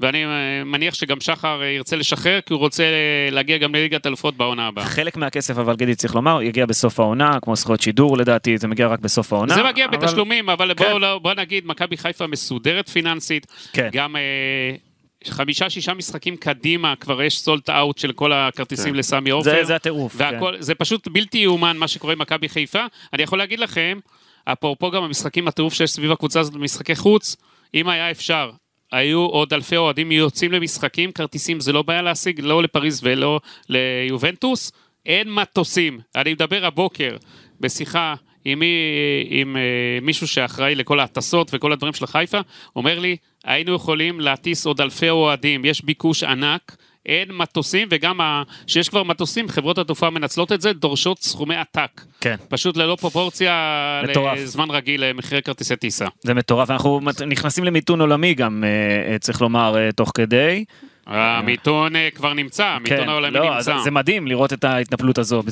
ואני 0.00 0.24
אה, 0.24 0.30
מניח 0.64 0.94
שגם 0.94 1.20
שחר 1.20 1.62
אה, 1.62 1.66
ירצה 1.66 1.96
לשחרר, 1.96 2.40
כי 2.40 2.52
הוא 2.52 2.60
רוצה 2.60 2.82
אה, 2.82 2.88
להגיע 3.30 3.58
גם 3.58 3.74
לליגת 3.74 4.06
אלופות 4.06 4.36
בעונה 4.36 4.66
הבאה. 4.66 4.84
חלק 4.84 5.16
מהכסף, 5.16 5.58
אבל 5.58 5.76
גידי 5.76 5.94
צריך 5.94 6.14
לומר, 6.14 6.42
יגיע 6.42 6.66
בסוף 6.66 7.00
העונה, 7.00 7.38
כמו 7.42 7.56
זכויות 7.56 7.80
שידור 7.80 8.16
לדעתי, 8.18 8.58
זה 8.58 8.68
מגיע 8.68 8.86
רק 8.86 8.98
בסוף 9.00 9.32
העונה. 9.32 9.54
זה 9.54 9.62
מגיע 9.62 9.84
אבל- 9.86 9.96
בתשלומים, 9.96 10.50
אבל 10.50 10.74
כן. 10.76 10.84
בואו 10.84 10.98
לא- 10.98 11.18
בוא 11.18 11.34
נגיד, 11.34 11.66
מכבי 11.66 11.96
חיפה 11.96 12.26
מסודרת 12.26 12.88
פיננסית, 12.88 13.46
כן. 13.72 13.88
גם 13.92 14.16
אה, 14.16 14.20
חמישה, 15.28 15.70
שישה 15.70 15.94
משחקים 15.94 16.36
קדימה, 16.36 16.94
כבר 17.00 17.22
יש 17.22 17.38
סולט 17.40 17.70
אאוט 17.70 17.98
של 17.98 18.12
כל 18.12 18.32
הכרטיסים 18.32 18.92
כן. 18.92 18.98
לסמי 18.98 19.30
עופר. 19.30 19.50
זה- 19.50 19.64
זה 19.64 19.76
הטירוף, 19.76 20.16
כן. 20.16 20.24
והכל, 20.34 20.54
זה 20.58 20.74
פשוט 20.74 21.08
בלתי 21.08 21.38
יאומן 21.38 21.76
מה 21.76 21.88
שקורה 21.88 22.12
עם 22.12 22.18
מכבי 22.18 22.48
חיפה. 22.48 22.82
אני 23.12 23.22
יכול 23.22 23.38
להגיד 23.38 23.58
לכם, 23.60 23.98
אפרופו 24.44 24.90
גם 24.90 25.02
המשחקים, 25.02 25.48
הטירוף 25.48 25.74
שיש 25.74 25.90
סביב 25.90 26.12
הקבוצה 26.12 26.40
הזאת 26.40 26.52
במשחקי 26.54 26.96
חוץ, 26.96 27.36
אם 27.74 27.88
היה 27.88 28.10
אפשר, 28.10 28.50
היו 28.94 29.20
עוד 29.20 29.52
אלפי 29.52 29.76
אוהדים 29.76 30.12
יוצאים 30.12 30.52
למשחקים, 30.52 31.12
כרטיסים 31.12 31.60
זה 31.60 31.72
לא 31.72 31.82
בעיה 31.82 32.02
להשיג, 32.02 32.40
לא 32.40 32.62
לפריז 32.62 33.00
ולא 33.02 33.40
ליובנטוס, 33.68 34.72
אין 35.06 35.30
מטוסים. 35.30 36.00
אני 36.16 36.32
מדבר 36.32 36.66
הבוקר 36.66 37.16
בשיחה 37.60 38.14
עם, 38.44 38.58
מי, 38.58 38.66
עם 39.28 39.56
אה, 39.56 39.62
מישהו 40.02 40.28
שאחראי 40.28 40.74
לכל 40.74 41.00
ההטסות 41.00 41.50
וכל 41.52 41.72
הדברים 41.72 41.92
של 41.92 42.06
חיפה, 42.06 42.40
אומר 42.76 42.98
לי, 42.98 43.16
היינו 43.44 43.74
יכולים 43.74 44.20
להטיס 44.20 44.66
עוד 44.66 44.80
אלפי 44.80 45.10
אוהדים, 45.10 45.64
יש 45.64 45.84
ביקוש 45.84 46.22
ענק. 46.22 46.76
אין 47.06 47.28
מטוסים, 47.32 47.88
וגם 47.90 48.20
ה... 48.20 48.42
שיש 48.66 48.88
כבר 48.88 49.02
מטוסים, 49.02 49.48
חברות 49.48 49.78
התעופה 49.78 50.10
מנצלות 50.10 50.52
את 50.52 50.60
זה, 50.60 50.72
דורשות 50.72 51.22
סכומי 51.22 51.56
עתק. 51.56 52.00
כן. 52.20 52.36
פשוט 52.48 52.76
ללא 52.76 52.96
פרופורציה 53.00 53.52
מטורף. 54.08 54.38
לזמן 54.38 54.70
רגיל 54.70 55.04
למחירי 55.04 55.42
כרטיסי 55.42 55.76
טיסה. 55.76 56.06
זה 56.22 56.34
מטורף, 56.34 56.70
אנחנו 56.70 57.00
נכנסים 57.26 57.64
למיתון 57.64 58.00
עולמי 58.00 58.34
גם, 58.34 58.64
אה, 58.64 59.12
אה, 59.12 59.18
צריך 59.18 59.42
לומר, 59.42 59.76
אה, 59.78 59.92
תוך 59.92 60.12
כדי. 60.14 60.64
המיתון 61.06 61.96
אה, 61.96 62.08
כבר 62.14 62.34
נמצא, 62.34 62.64
המיתון 62.66 62.98
כן, 62.98 63.08
העולמי 63.08 63.38
לא, 63.38 63.54
נמצא. 63.54 63.78
זה, 63.84 63.90
מדהים 63.90 64.26
לראות 64.26 64.52
את 64.52 64.64
ההתנפלות 64.64 65.18
הזו. 65.18 65.42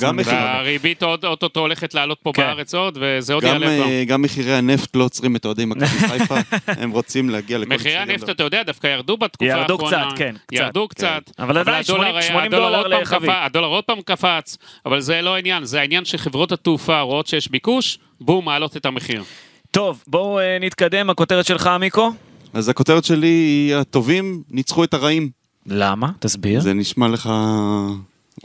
עוד 1.03 1.25
אוטוטו 1.25 1.61
הולכת 1.61 1.95
לעלות 1.95 2.19
פה 2.23 2.33
כן. 2.35 2.43
בארץ 2.43 2.75
עוד, 2.75 2.99
וזה 3.01 3.35
עוד 3.35 3.45
יעלה 3.45 3.67
פה. 3.67 3.73
אה, 3.91 4.05
גם 4.07 4.23
מחירי 4.23 4.55
הנפט 4.55 4.97
לא 4.97 5.05
עוצרים 5.05 5.37
את 5.37 5.45
אוהדי 5.45 5.65
מכבי 5.65 5.87
חיפה, 6.09 6.35
הם 6.67 6.91
רוצים 6.91 7.31
להגיע 7.31 7.59
לכל 7.59 7.75
מחירי. 7.75 7.97
הנפט, 7.97 8.31
אתה 8.31 8.43
יודע, 8.43 8.63
דווקא 8.63 8.87
ירדו 8.87 9.17
בתקופה 9.17 9.51
ירדו 9.51 9.75
האחרונה. 9.75 10.07
קצת, 10.09 10.19
כן. 10.19 10.35
ירדו 10.53 10.89
קצת. 10.89 11.31
אבל 11.39 11.59
עדיין 11.59 11.83
הדולר 11.85 12.01
80 12.01 12.15
היה- 12.15 12.23
80 12.23 12.47
הדולר 12.53 12.67
דולר 12.67 12.79
עוד 12.79 12.91
פעם 12.93 13.03
לחבית. 13.03 13.31
קפץ, 13.31 13.39
הדולר 13.45 13.67
עוד 13.67 13.85
פעם 13.85 14.01
קפץ, 14.05 14.59
אבל 14.87 15.01
זה 15.01 15.23
לא 15.23 15.35
העניין, 15.35 15.65
זה 15.65 15.81
העניין 15.81 16.05
שחברות 16.05 16.53
התעופה 16.53 17.01
רואות 17.01 17.27
שיש 17.27 17.51
ביקוש, 17.51 17.99
בום, 18.21 18.45
מעלות 18.45 18.77
את 18.77 18.87
המחיר. 18.87 19.23
טוב, 19.71 20.03
בואו 20.07 20.39
אה, 20.39 20.59
נתקדם, 20.61 21.11
הכותרת 21.11 21.47
שלך, 21.47 21.71
מיקו. 21.81 22.13
אז 22.55 22.69
הכותרת 22.69 23.05
שלי 23.05 23.27
היא 23.27 23.75
הטובים 23.77 24.43
ניצחו 24.51 24.85
את 24.85 24.95
הרעים. 24.95 25.42
למה? 25.67 26.11
תסביר. 26.19 26.61
זה 26.61 26.73
נשמע 26.73 27.09
לך 27.09 27.31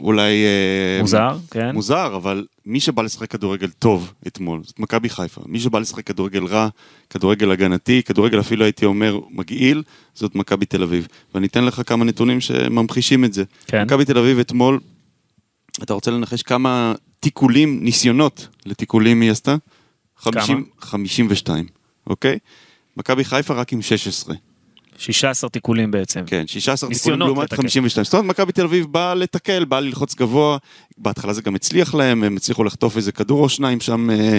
אולי... 0.00 0.44
אה, 0.44 1.00
מוזר, 1.00 1.38
כן. 1.50 1.74
מוזר, 1.74 2.16
אבל 2.16 2.46
מי 2.66 2.80
שבא 2.80 3.02
לשחק 3.02 3.30
כדורגל 3.30 3.70
טוב 3.70 4.12
אתמול, 4.26 4.60
זאת 4.64 4.78
מכבי 4.78 5.08
חיפה. 5.08 5.40
מי 5.46 5.60
שבא 5.60 5.78
לשחק 5.78 6.06
כדורגל 6.06 6.44
רע, 6.44 6.68
כדורגל 7.10 7.50
הגנתי, 7.50 8.02
כדורגל 8.02 8.40
אפילו 8.40 8.64
הייתי 8.64 8.84
אומר 8.84 9.20
מגעיל, 9.30 9.82
זאת 10.14 10.34
מכבי 10.34 10.66
תל 10.66 10.82
אביב. 10.82 11.08
ואני 11.34 11.46
אתן 11.46 11.64
לך 11.64 11.82
כמה 11.86 12.04
נתונים 12.04 12.40
שממחישים 12.40 13.24
את 13.24 13.32
זה. 13.32 13.44
כן. 13.66 13.84
מכבי 13.84 14.04
תל 14.04 14.18
אביב 14.18 14.38
אתמול, 14.38 14.80
אתה 15.82 15.94
רוצה 15.94 16.10
לנחש 16.10 16.42
כמה 16.42 16.94
תיקולים, 17.20 17.84
ניסיונות 17.84 18.48
לתיקולים 18.66 19.20
היא 19.20 19.30
עשתה? 19.30 19.56
50, 20.16 20.64
52, 20.80 21.66
אוקיי? 22.06 22.38
מכבי 22.96 23.24
חיפה 23.24 23.54
רק 23.54 23.72
עם 23.72 23.82
16. 23.82 24.34
16 24.98 25.50
תיקולים 25.50 25.90
בעצם. 25.90 26.20
כן, 26.26 26.46
16 26.46 26.90
תיקולים 26.90 27.20
לעומת 27.20 27.42
לתקל. 27.42 27.56
52. 27.56 28.04
זאת 28.04 28.14
אומרת, 28.14 28.26
מכבי 28.26 28.52
תל 28.52 28.64
אביב 28.64 28.86
באה 28.86 29.14
לתקל, 29.14 29.64
באה 29.64 29.80
ללחוץ 29.80 30.14
גבוה, 30.14 30.58
בהתחלה 30.98 31.32
זה 31.32 31.42
גם 31.42 31.54
הצליח 31.54 31.94
להם, 31.94 32.24
הם 32.24 32.36
הצליחו 32.36 32.64
לחטוף 32.64 32.96
איזה 32.96 33.12
כדור 33.12 33.42
או 33.42 33.48
שניים 33.48 33.80
שם 33.80 34.10
אה, 34.10 34.38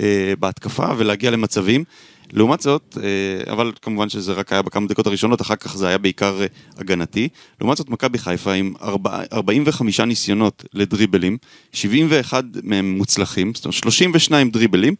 אה, 0.00 0.32
בהתקפה 0.38 0.86
ולהגיע 0.96 1.30
למצבים. 1.30 1.84
לעומת 2.32 2.60
זאת, 2.60 2.98
אה, 3.02 3.52
אבל 3.52 3.72
כמובן 3.82 4.08
שזה 4.08 4.32
רק 4.32 4.52
היה 4.52 4.62
בכמה 4.62 4.86
דקות 4.86 5.06
הראשונות, 5.06 5.40
אחר 5.40 5.56
כך 5.56 5.76
זה 5.76 5.88
היה 5.88 5.98
בעיקר 5.98 6.40
אה, 6.40 6.46
הגנתי. 6.78 7.28
לעומת 7.60 7.76
זאת, 7.76 7.88
מכבי 7.88 8.18
חיפה 8.18 8.52
עם 8.52 8.74
4, 8.82 9.22
45 9.32 10.00
ניסיונות 10.00 10.64
לדריבלים, 10.74 11.38
71 11.72 12.44
מהם 12.62 12.90
מוצלחים, 12.98 13.54
זאת 13.54 13.64
אומרת 13.64 13.74
32 13.74 14.50
דריבלים 14.50 14.94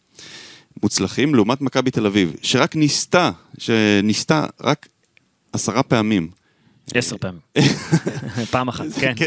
מוצלחים, 0.83 1.35
לעומת 1.35 1.61
מכבי 1.61 1.91
תל 1.91 2.07
אביב, 2.07 2.33
שרק 2.43 2.77
ניסתה, 2.77 3.31
שניסתה 3.59 4.47
רק 4.61 4.89
עשרה 5.53 5.83
פעמים. 5.83 6.29
עשר 6.95 7.17
פעמים. 7.17 7.41
פעם 8.51 8.69
אחת, 8.69 8.87
כן. 9.01 9.13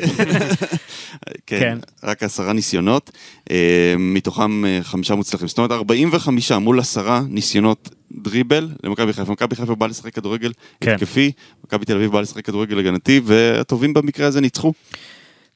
כן, 1.48 1.60
כן. 1.60 1.78
רק 2.04 2.24
עשרה 2.24 2.54
ניסיונות, 2.54 3.12
אה, 3.52 3.96
מתוכם 3.98 4.66
אה, 4.66 4.80
חמישה 4.84 5.16
מוצלחים. 5.16 5.48
זאת 5.48 5.58
אומרת, 5.58 5.72
45 5.72 6.52
מול 6.52 6.80
עשרה 6.80 7.22
ניסיונות 7.30 7.90
דריבל 8.12 8.70
למכבי 8.84 9.14
חיפה. 9.14 9.32
מכבי 9.32 9.56
חיפה 9.56 9.76
באה 9.76 9.88
לשחק 9.88 10.14
כדורגל 10.14 10.52
כן. 10.82 10.94
התקפי, 10.94 11.32
מכבי 11.66 11.86
תל 11.86 11.96
אביב 11.96 12.12
באה 12.12 12.22
לשחק 12.22 12.46
כדורגל 12.46 12.80
הגנתי, 12.80 13.22
והטובים 13.24 13.94
במקרה 13.94 14.28
הזה 14.28 14.42
ניצחו. 14.42 14.74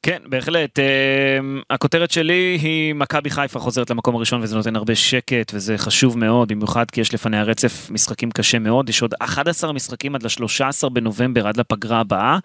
כן, 0.02 0.18
בהחלט. 0.26 0.78
אה, 0.78 0.84
הכותרת 1.70 2.10
שלי 2.10 2.58
היא 2.62 2.94
מכבי 2.94 3.30
חיפה 3.30 3.58
חוזרת 3.58 3.90
למקום 3.90 4.16
הראשון 4.16 4.42
וזה 4.42 4.56
נותן 4.56 4.76
הרבה 4.76 4.94
שקט 4.94 5.52
וזה 5.54 5.78
חשוב 5.78 6.18
מאוד, 6.18 6.48
במיוחד 6.48 6.90
כי 6.90 7.00
יש 7.00 7.14
לפניה 7.14 7.42
רצף 7.42 7.90
משחקים 7.90 8.30
קשה 8.30 8.58
מאוד. 8.58 8.88
יש 8.88 9.02
עוד 9.02 9.14
11 9.20 9.72
משחקים 9.72 10.14
עד 10.14 10.22
ל-13 10.22 10.88
בנובמבר, 10.88 11.48
עד 11.48 11.56
לפגרה 11.56 12.00
הבאה. 12.00 12.38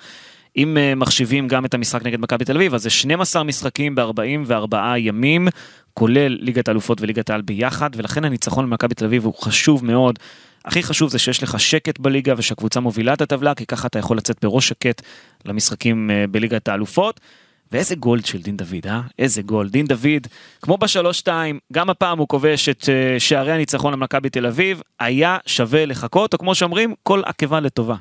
אם 0.58 0.78
אה, 0.78 0.96
מחשיבים 0.96 1.48
גם 1.48 1.66
את 1.66 1.74
המשחק 1.74 2.04
נגד 2.06 2.20
מכבי 2.20 2.46
תל 2.46 2.56
אביב, 2.56 2.74
אז 2.74 2.84
זה 2.84 2.90
12 2.90 3.44
משחקים 3.44 3.96
ב-44 3.96 4.76
ימים, 4.98 5.48
כולל 5.94 6.38
ליגת 6.40 6.68
האלופות 6.68 7.02
וליגת 7.02 7.30
העל 7.30 7.42
ביחד, 7.42 7.90
ולכן 7.96 8.26
הניצחון 8.26 8.66
במכבי 8.66 8.96
תל 8.96 9.06
אביב 9.06 9.26
הוא 9.26 9.34
חשוב 9.34 9.86
מאוד. 9.86 10.20
הכי 10.66 10.84
חשוב 10.84 11.10
זה 11.10 11.20
שיש 11.20 11.44
לך 11.44 11.60
שקט 11.60 12.00
בליגה 12.00 12.34
ושהקבוצה 12.38 12.80
מובילה 12.80 13.14
את 13.14 13.22
הטבלה, 13.22 13.56
כי 13.56 13.66
ככה 13.66 13.88
אתה 13.88 14.00
יכול 14.00 14.18
לצאת 14.18 14.38
בראש 14.42 14.68
שקט 14.68 15.02
למשחקים 15.46 16.12
אה, 16.12 16.26
בליגת 16.32 16.68
האלופות. 16.68 17.20
ואיזה 17.74 17.96
גול 17.96 18.22
של 18.22 18.42
דין 18.42 18.58
דוד, 18.58 18.88
אה? 18.88 19.02
איזה 19.20 19.42
גול. 19.42 19.70
דין 19.70 19.86
דוד, 19.86 20.28
כמו 20.62 20.78
בשלוש-שתיים, 20.78 21.60
גם 21.74 21.90
הפעם 21.90 22.20
הוא 22.20 22.28
כובש 22.28 22.70
את 22.70 22.90
אה, 22.90 23.20
שערי 23.20 23.52
הניצחון 23.52 23.94
למכבי 23.94 24.30
תל 24.30 24.46
אביב, 24.46 24.82
היה 25.00 25.38
שווה 25.46 25.86
לחכות, 25.86 26.34
או 26.34 26.40
כמו 26.40 26.56
שאומרים, 26.56 26.94
כל 27.04 27.22
עקבה 27.26 27.60
לטובה. 27.60 27.96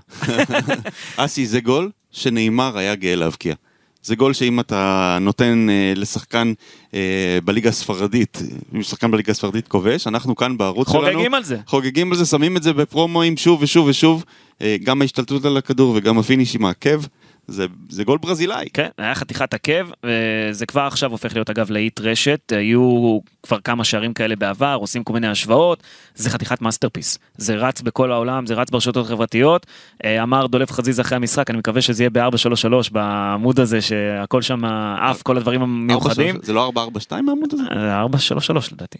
אסי, 1.17 1.47
זה 1.47 1.61
גול 1.61 1.91
שנאמר 2.11 2.79
היה 2.79 2.95
גאה 2.95 3.14
להבקיע. 3.14 3.55
זה 4.02 4.17
גול 4.17 4.33
שאם 4.33 4.61
אתה 4.61 5.19
נותן 5.21 5.67
אה, 5.71 5.93
לשחקן 5.97 6.52
אה, 6.95 7.38
בליגה 7.45 7.69
הספרדית, 7.69 8.38
אם 8.75 8.83
שחקן 8.83 9.11
בליגה 9.11 9.31
הספרדית 9.31 9.69
כובש, 9.69 10.07
אנחנו 10.07 10.37
כאן 10.37 10.59
בערוץ 10.59 10.93
שלנו... 10.93 11.05
חוגגים 11.05 11.35
על 11.35 11.45
זה. 11.45 11.59
חוגגים 11.67 12.12
על 12.12 12.19
זה, 12.19 12.26
שמים 12.26 12.57
את 12.57 12.62
זה 12.62 12.73
ב 12.73 12.80
פרומואים 12.80 13.37
שוב 13.37 13.62
ושוב 13.62 13.87
ושוב. 13.87 14.25
אה, 14.62 14.76
גם 14.85 15.02
ההשתלטות 15.02 15.45
על 15.45 15.57
הכדור 15.57 15.93
וגם 15.97 16.19
ה 16.19 16.24
finish 16.24 16.54
עם 16.55 16.64
העקב. 16.64 17.02
זה, 17.49 17.66
זה 17.88 18.04
גול 18.04 18.18
ברזילאי. 18.18 18.68
כן, 18.72 18.88
היה 18.99 19.14
חתיכת 19.14 19.54
עקב, 19.54 19.90
וזה 20.04 20.66
כבר 20.66 20.80
עכשיו 20.80 21.11
הופך 21.11 21.34
להיות 21.34 21.50
אגב 21.50 21.70
להיט 21.70 22.00
רשת, 22.00 22.52
היו 22.56 23.18
כבר 23.42 23.58
כמה 23.61 23.84
שערים 23.84 24.14
כאלה 24.14 24.37
בעבר, 24.37 24.76
עושים 24.80 25.04
כל 25.04 25.12
מיני 25.12 25.28
השוואות, 25.28 25.82
זה 26.14 26.30
חתיכת 26.30 26.62
masterpiece, 26.62 27.19
זה 27.37 27.54
רץ 27.54 27.80
בכל 27.80 28.12
העולם, 28.12 28.46
זה 28.46 28.54
רץ 28.54 28.70
ברשתות 28.70 29.06
החברתיות, 29.06 29.66
אה, 30.04 30.22
אמר 30.22 30.46
דולב 30.47 30.73
חזיזה 30.73 31.00
אחרי 31.00 31.16
המשחק, 31.16 31.50
אני 31.50 31.58
מקווה 31.58 31.82
שזה 31.82 32.02
יהיה 32.02 32.11
ב-433 32.11 32.90
בעמוד 32.92 33.61
הזה, 33.61 33.80
שהכל 33.80 34.42
שם 34.42 34.64
עף, 35.00 35.22
כל 35.22 35.37
הדברים 35.37 35.62
המיוחדים. 35.62 36.38
זה 36.42 36.52
לא 36.52 36.64
442 36.64 37.28
העמוד 37.28 37.54
הזה? 37.54 37.62
אה, 37.76 38.00
433 38.00 38.72
לדעתי. 38.72 38.99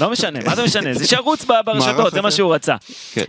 לא 0.00 0.10
משנה, 0.10 0.38
מה 0.46 0.56
זה 0.56 0.64
משנה? 0.64 0.94
זה 0.94 1.06
שירוץ 1.06 1.44
ברשתות, 1.44 2.12
זה 2.12 2.22
מה. 2.22 2.30
שהוא 2.30 2.54
רצה. 2.54 2.76
כן. 3.12 3.24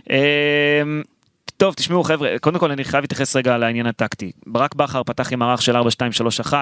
טוב, 1.60 1.74
תשמעו 1.74 2.04
חבר'ה, 2.04 2.38
קודם 2.40 2.58
כל 2.58 2.70
אני 2.70 2.84
חייב 2.84 3.02
להתייחס 3.02 3.36
רגע 3.36 3.58
לעניין 3.58 3.86
הטקטי. 3.86 4.32
ברק 4.46 4.74
בכר 4.74 5.02
פתח 5.02 5.32
עם 5.32 5.38
מערך 5.38 5.62
של 5.62 5.76
4-2-3-1, 5.76 6.52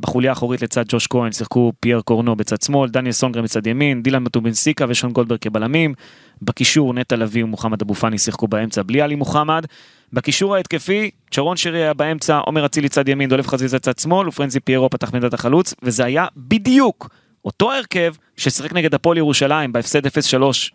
בחוליה 0.00 0.30
האחורית 0.30 0.62
לצד 0.62 0.84
ג'וש 0.88 1.06
כהן 1.06 1.32
שיחקו 1.32 1.72
פייר 1.80 2.00
קורנו 2.00 2.36
בצד 2.36 2.62
שמאל, 2.62 2.90
דניאל 2.90 3.12
סונגרן 3.12 3.44
בצד 3.44 3.66
ימין, 3.66 4.02
דילן 4.02 4.22
מטובינסיקה 4.22 4.84
ושון 4.88 5.12
גולדברג 5.12 5.38
כבלמים, 5.38 5.94
בקישור 6.42 6.94
נטע 6.94 7.16
לביא 7.16 7.44
ומוחמד 7.44 7.82
אבו 7.82 7.94
פאני 7.94 8.18
שיחקו 8.18 8.48
באמצע 8.48 8.82
בלי 8.82 9.02
עלי 9.02 9.14
מוחמד, 9.14 9.66
בקישור 10.12 10.54
ההתקפי, 10.54 11.10
צ'רון 11.30 11.56
שרי 11.56 11.82
היה 11.82 11.94
באמצע, 11.94 12.38
עומר 12.38 12.66
אצילי 12.66 12.88
צד 12.88 13.08
ימין, 13.08 13.30
דולף 13.30 13.48
חזיזה 13.48 13.78
צד 13.78 13.98
שמאל, 13.98 14.28
ופרנזי 14.28 14.60
פיירו 14.60 14.90
פתח 14.90 15.12
מעמדת 15.12 15.34
החלוץ, 15.34 15.74
וזה 15.82 16.04
היה 16.04 16.26
בדיוק 16.36 17.10
אותו 17.44 17.72
הרכב 17.72 18.14
ששיחק 18.36 18.72
נגד 18.72 18.94
הפועל 18.94 19.18
ירושלים 19.18 19.72
בהפסד 19.72 20.06
0-3 20.06 20.10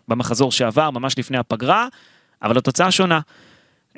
במחזור 0.08 0.52
שעבר, 0.52 0.90
ממש 0.90 1.18
לפני 1.18 1.38
הפגרה, 1.38 1.86
אבל 2.42 2.58
התוצאה 2.58 2.90
שונה. 2.90 3.20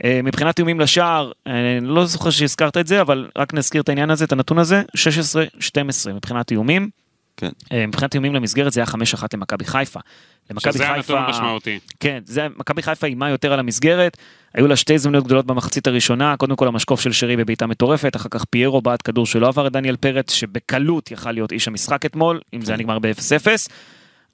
אה, 0.05 0.21
מבחינת 0.25 0.59
איומים 0.59 0.81
לשער, 0.81 1.33
אה, 1.47 1.79
אני 1.79 1.87
לא 1.87 2.05
זוכר 2.05 2.31
שהזכרת 2.31 2.77
את 2.77 2.87
זה, 2.87 3.01
אבל 3.01 3.29
רק 3.37 3.55
נזכיר 3.55 3.83
את 3.83 3.89
העניין 3.89 4.11
הזה, 4.11 4.25
את 4.25 4.33
הנתון 4.33 4.59
הזה, 4.59 4.83
16-12 4.97 6.13
מבחינת 6.15 6.51
איומים. 6.51 6.91
כן. 7.37 7.51
אה, 7.73 7.87
מבחינת 7.87 8.15
איומים 8.15 8.35
למסגרת 8.35 8.73
זה 8.73 8.81
היה 8.81 8.87
5-1 8.87 9.25
למכבי 9.35 9.65
חיפה. 9.65 10.01
למכבי 10.51 10.73
שזה 10.73 10.89
הנתון 10.89 11.19
המשמעותי. 11.19 11.79
כן, 12.01 12.21
זה, 12.25 12.47
מכבי 12.57 12.83
חיפה 12.83 13.07
איימה 13.07 13.31
יותר 13.31 13.53
על 13.53 13.59
המסגרת, 13.59 14.17
היו 14.55 14.67
לה 14.67 14.77
שתי 14.77 14.95
הזדמנויות 14.95 15.25
גדולות 15.25 15.47
במחצית 15.47 15.87
הראשונה, 15.87 16.37
קודם 16.37 16.57
כל 16.57 16.69
המשקוף 16.69 17.01
של 17.01 17.13
שרי 17.13 17.37
בבעיטה 17.37 17.67
מטורפת, 17.67 18.17
אחר 18.17 18.29
כך 18.31 18.45
פיירו 18.45 18.83
בעט 18.83 19.01
כדור 19.05 19.27
שלא 19.27 19.49
עבר 19.49 19.67
את 19.67 19.73
דניאל 19.73 19.97
פרץ, 19.97 20.33
שבקלות 20.33 21.11
יכל 21.11 21.33
להיות 21.33 21.53
איש 21.53 21.69
המשחק 21.69 22.07
אתמול, 22.07 22.41
אם 22.55 22.61
זה 22.61 22.73
היה 22.73 22.79
נגמר 22.79 22.99
ב-0-0, 22.99 23.47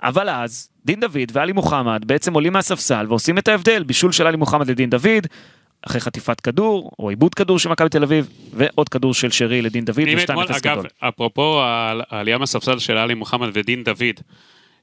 אבל 0.03 0.29
אז 0.29 0.69
דין 0.85 1.01
דוד 1.01 1.33
ואלי 1.33 1.53
מוחמד 1.53 2.03
בעצם 2.07 2.35
עולים 2.35 2.53
מהספסל 2.53 3.07
ועושים 3.09 3.39
את 3.39 3.49
ההבדל, 3.49 3.83
בישול 3.83 4.13
של 4.13 4.27
עלי 4.27 4.37
מוחמד 4.37 4.71
לדין 4.71 4.91
דוד, 4.91 5.27
אחרי 5.83 6.01
חטיפת 6.01 6.41
כדור, 6.41 6.91
או 6.99 7.09
עיבוד 7.11 7.35
כדור 7.35 7.59
של 7.59 7.69
מכבי 7.69 7.89
תל 7.89 8.03
אביב, 8.03 8.29
ועוד 8.53 8.89
כדור 8.89 9.15
של 9.15 9.31
שרי 9.31 9.63
לדין 9.63 9.85
דוד, 9.85 9.99
אם 9.99 10.19
ו-2-0 10.19 10.25
אתמול, 10.25 10.45
אגב, 10.45 10.59
גדול. 10.79 10.87
אפרופו 11.01 11.63
העל- 11.63 12.03
העלייה 12.11 12.39
מהספסל 12.39 12.79
של 12.79 12.97
עלי 12.97 13.15
מוחמד 13.15 13.49
ודין 13.53 13.85
דוד, 13.85 14.21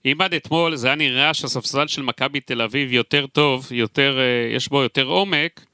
אם 0.06 0.18
עד 0.22 0.34
אתמול 0.34 0.76
זה 0.76 0.88
היה 0.88 0.96
נראה 0.96 1.34
שהספסל 1.34 1.88
של 1.88 2.02
מכבי 2.02 2.40
תל 2.40 2.62
אביב 2.62 2.94
יותר 2.94 3.26
טוב, 3.28 3.68
יותר, 3.72 4.18
אה, 4.20 4.56
יש 4.56 4.70
בו 4.70 4.84
יותר 4.84 5.04
עומק, 5.04 5.66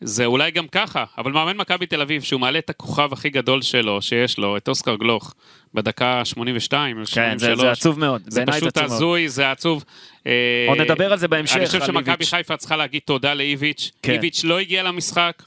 זה 0.00 0.26
אולי 0.26 0.50
גם 0.50 0.68
ככה, 0.68 1.04
אבל 1.18 1.32
מאמן 1.32 1.56
מכבי 1.56 1.86
תל 1.86 2.00
אביב, 2.00 2.22
שהוא 2.22 2.40
מעלה 2.40 2.58
את 2.58 2.70
הכוכב 2.70 3.12
הכי 3.12 3.30
גדול 3.30 3.62
שלו, 3.62 4.02
שיש 4.02 4.38
לו, 4.38 4.56
את 4.56 4.68
אוסקר 4.68 4.94
גלוך, 4.94 5.34
בדקה 5.74 6.24
82 6.24 7.00
או 7.00 7.02
כן, 7.06 7.38
זה, 7.38 7.46
83, 7.46 7.60
זה 7.60 7.70
עצוב 7.70 7.98
מאוד, 7.98 8.22
זה 8.26 8.40
בעיניי 8.40 8.60
פשוט 8.60 8.76
עצוב 8.76 8.88
מאוד. 8.88 8.96
הזוי, 8.96 9.28
זה 9.28 9.50
עצוב. 9.50 9.84
אה, 10.26 10.32
עוד 10.68 10.80
נדבר 10.80 11.12
על 11.12 11.18
זה 11.18 11.28
בהמשך, 11.28 11.56
אני 11.56 11.66
חושב 11.66 11.84
שמכבי. 11.84 12.26
חיפה 12.26 12.56
צריכה 12.56 12.76
להגיד 12.76 13.02
תודה 13.04 13.34
לאיביץ'. 13.34 13.90
כן. 14.02 14.12
איביץ' 14.12 14.44
לא 14.44 14.58
הגיע 14.58 14.82
למשחק, 14.82 15.42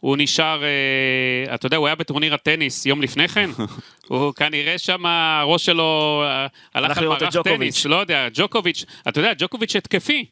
הוא 0.00 0.16
נשאר, 0.18 0.62
אה, 0.62 1.54
אתה 1.54 1.66
יודע, 1.66 1.76
הוא 1.76 1.86
היה 1.86 1.94
בטורניר 1.94 2.34
הטניס 2.34 2.86
יום 2.86 3.02
לפני 3.02 3.28
כן. 3.28 3.50
הוא 4.08 4.34
כנראה 4.34 4.78
שם, 4.78 5.06
הראש 5.06 5.66
שלו 5.66 6.22
אה, 6.26 6.46
הלך 6.74 6.98
על 6.98 7.08
מערך. 7.08 7.36
טניס, 7.44 7.86
לא 7.86 7.96
יודע, 7.96 8.28
ג'וקוביץ', 8.34 8.84
אתה 9.08 9.20
יודע, 9.20 9.32
ג'וקוביץ' 9.38 9.76
התקפי. 9.76 10.24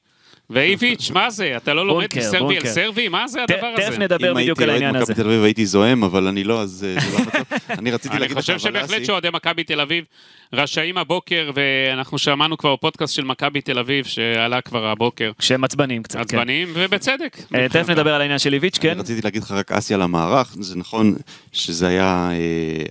ואיביץ', 0.50 1.10
מה 1.10 1.30
זה? 1.30 1.56
אתה 1.56 1.74
לא 1.74 1.86
לומד 1.86 2.00
בונקר, 2.00 2.22
סרבי 2.22 2.58
על. 2.58 2.66
סרבי? 2.66 3.08
מה 3.08 3.28
זה 3.28 3.42
הדבר 3.42 3.76
תכף 3.76 3.88
הזה? 3.88 3.98
נדבר 3.98 4.30
אם 4.30 4.36
בדיוק 4.36 4.58
הייתי 4.58 4.62
על 4.64 4.70
אוהד 4.70 4.82
העניין 4.82 5.02
הזה. 5.02 5.12
מכבי 5.12 5.22
תל 5.22 5.28
אביב 5.28 5.42
הייתי 5.42 5.66
זועם, 5.66 6.04
אבל 6.04 6.26
אני 6.26 6.44
לא, 6.44 6.60
אז 6.60 6.86
אה, 6.88 7.00
זה 7.00 7.12
לא 7.12 7.18
המצב. 7.18 7.54
אני 7.78 7.90
רציתי 7.90 8.14
אני 8.14 8.20
להגיד 8.20 8.36
לך, 8.36 8.40
חושב 8.40 8.52
אבל 8.52 8.60
שבהחלט 8.60 9.04
שאוהדי 9.04 9.28
מכבי 9.32 9.64
תל 9.64 9.80
אביב 9.80 10.04
רשאים 10.52 10.98
הבוקר, 10.98 11.50
ואנחנו 11.54 12.18
שמענו 12.18 12.58
כבר 12.58 12.74
בפודקאסט 12.74 13.14
של 13.14 13.24
מכבי 13.24 13.60
תל 13.60 13.78
אביב, 13.78 14.04
שעלה 14.04 14.60
כבר 14.60 14.86
הבוקר, 14.86 15.32
שהם 15.40 15.64
עצבניים 15.64 16.02
קצת, 16.02 16.14
כן. 16.14 16.20
עצבניים, 16.20 16.68
ובצדק. 16.74 17.36
אה, 17.54 17.68
תכף 17.68 17.88
נדבר 17.90 18.14
על 18.14 18.20
העניין 18.20 18.38
של 18.38 18.54
איביץ', 18.54 18.78
כן? 18.78 18.90
אני 18.90 19.00
רציתי 19.00 19.20
להגיד 19.24 19.42
לך 19.42 19.52
רק 19.52 19.72
אסי 19.72 19.94
על 19.94 20.02
המערך, 20.02 20.56
זה 20.60 20.76
נכון 20.76 21.14
שזה 21.52 21.88
היה 21.88 22.30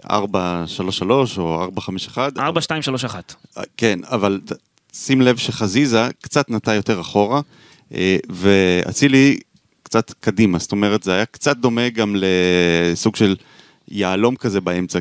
אה, 0.10 0.20
4-3-3 0.20 0.22
או 1.38 1.70
4-5-1. 1.78 2.18
4, 2.40 2.62
2, 2.62 2.82
3, 2.82 3.06
1. 3.06 3.36
כן, 3.78 4.00
אבל 4.04 4.40
שים 4.94 5.22
לב 5.22 5.38
שחזיזה 5.38 6.08
קצת 6.22 6.50
נטה 6.50 6.74
יותר 6.74 7.02
אחורה, 7.02 7.42
אה, 7.94 8.18
ואצילי 8.30 9.40
קצת 9.84 10.12
קדימה, 10.20 10.58
זאת 10.60 10.72
אומרת, 10.72 11.04
זה 11.04 11.14
היה 11.14 11.26
קצת 11.26 11.58
דומה 11.58 11.90
גם 11.90 12.16
לסוג 12.18 13.16
של 13.16 13.36
יהלום 13.88 14.36
כזה 14.36 14.62
באמצע. 14.62 15.00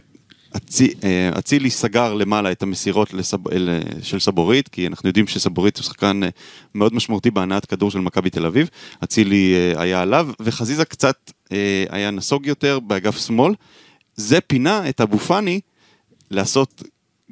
אצי- 0.57 0.95
אה, 1.05 1.31
אצילי 1.39 1.71
סגר 1.71 2.15
למעלה 2.15 2.53
את 2.53 2.63
המסירות 2.63 3.15
לסב... 3.15 3.49
אל- 3.49 3.81
של 4.03 4.21
סבורית, 4.21 4.69
כי 4.69 4.87
אנחנו 4.87 5.09
יודעים 5.09 5.27
שסבורית 5.27 5.77
הוא 5.77 5.85
שחקן 5.85 6.23
אה, 6.23 6.29
מאוד 6.75 6.95
משמעותי 6.95 7.31
בהנעת 7.31 7.67
כדור 7.67 7.91
של 7.91 7.99
מכבי 7.99 8.31
תל 8.31 8.47
אביב. 8.47 8.69
אצילי 9.05 9.55
אה, 9.55 9.81
היה 9.83 10.03
עליו, 10.03 10.29
וחזיזה 10.41 10.85
קצת 10.85 11.31
אה, 11.53 11.85
היה 11.91 12.11
נסוג 12.11 12.47
יותר 12.47 12.81
באגף 12.81 13.27
שמאל. 13.27 13.55
זה 14.17 14.41
פינה 14.41 14.89
את 14.89 15.01
אבו 15.01 15.19
פאני 15.19 15.61
לעשות 16.31 16.83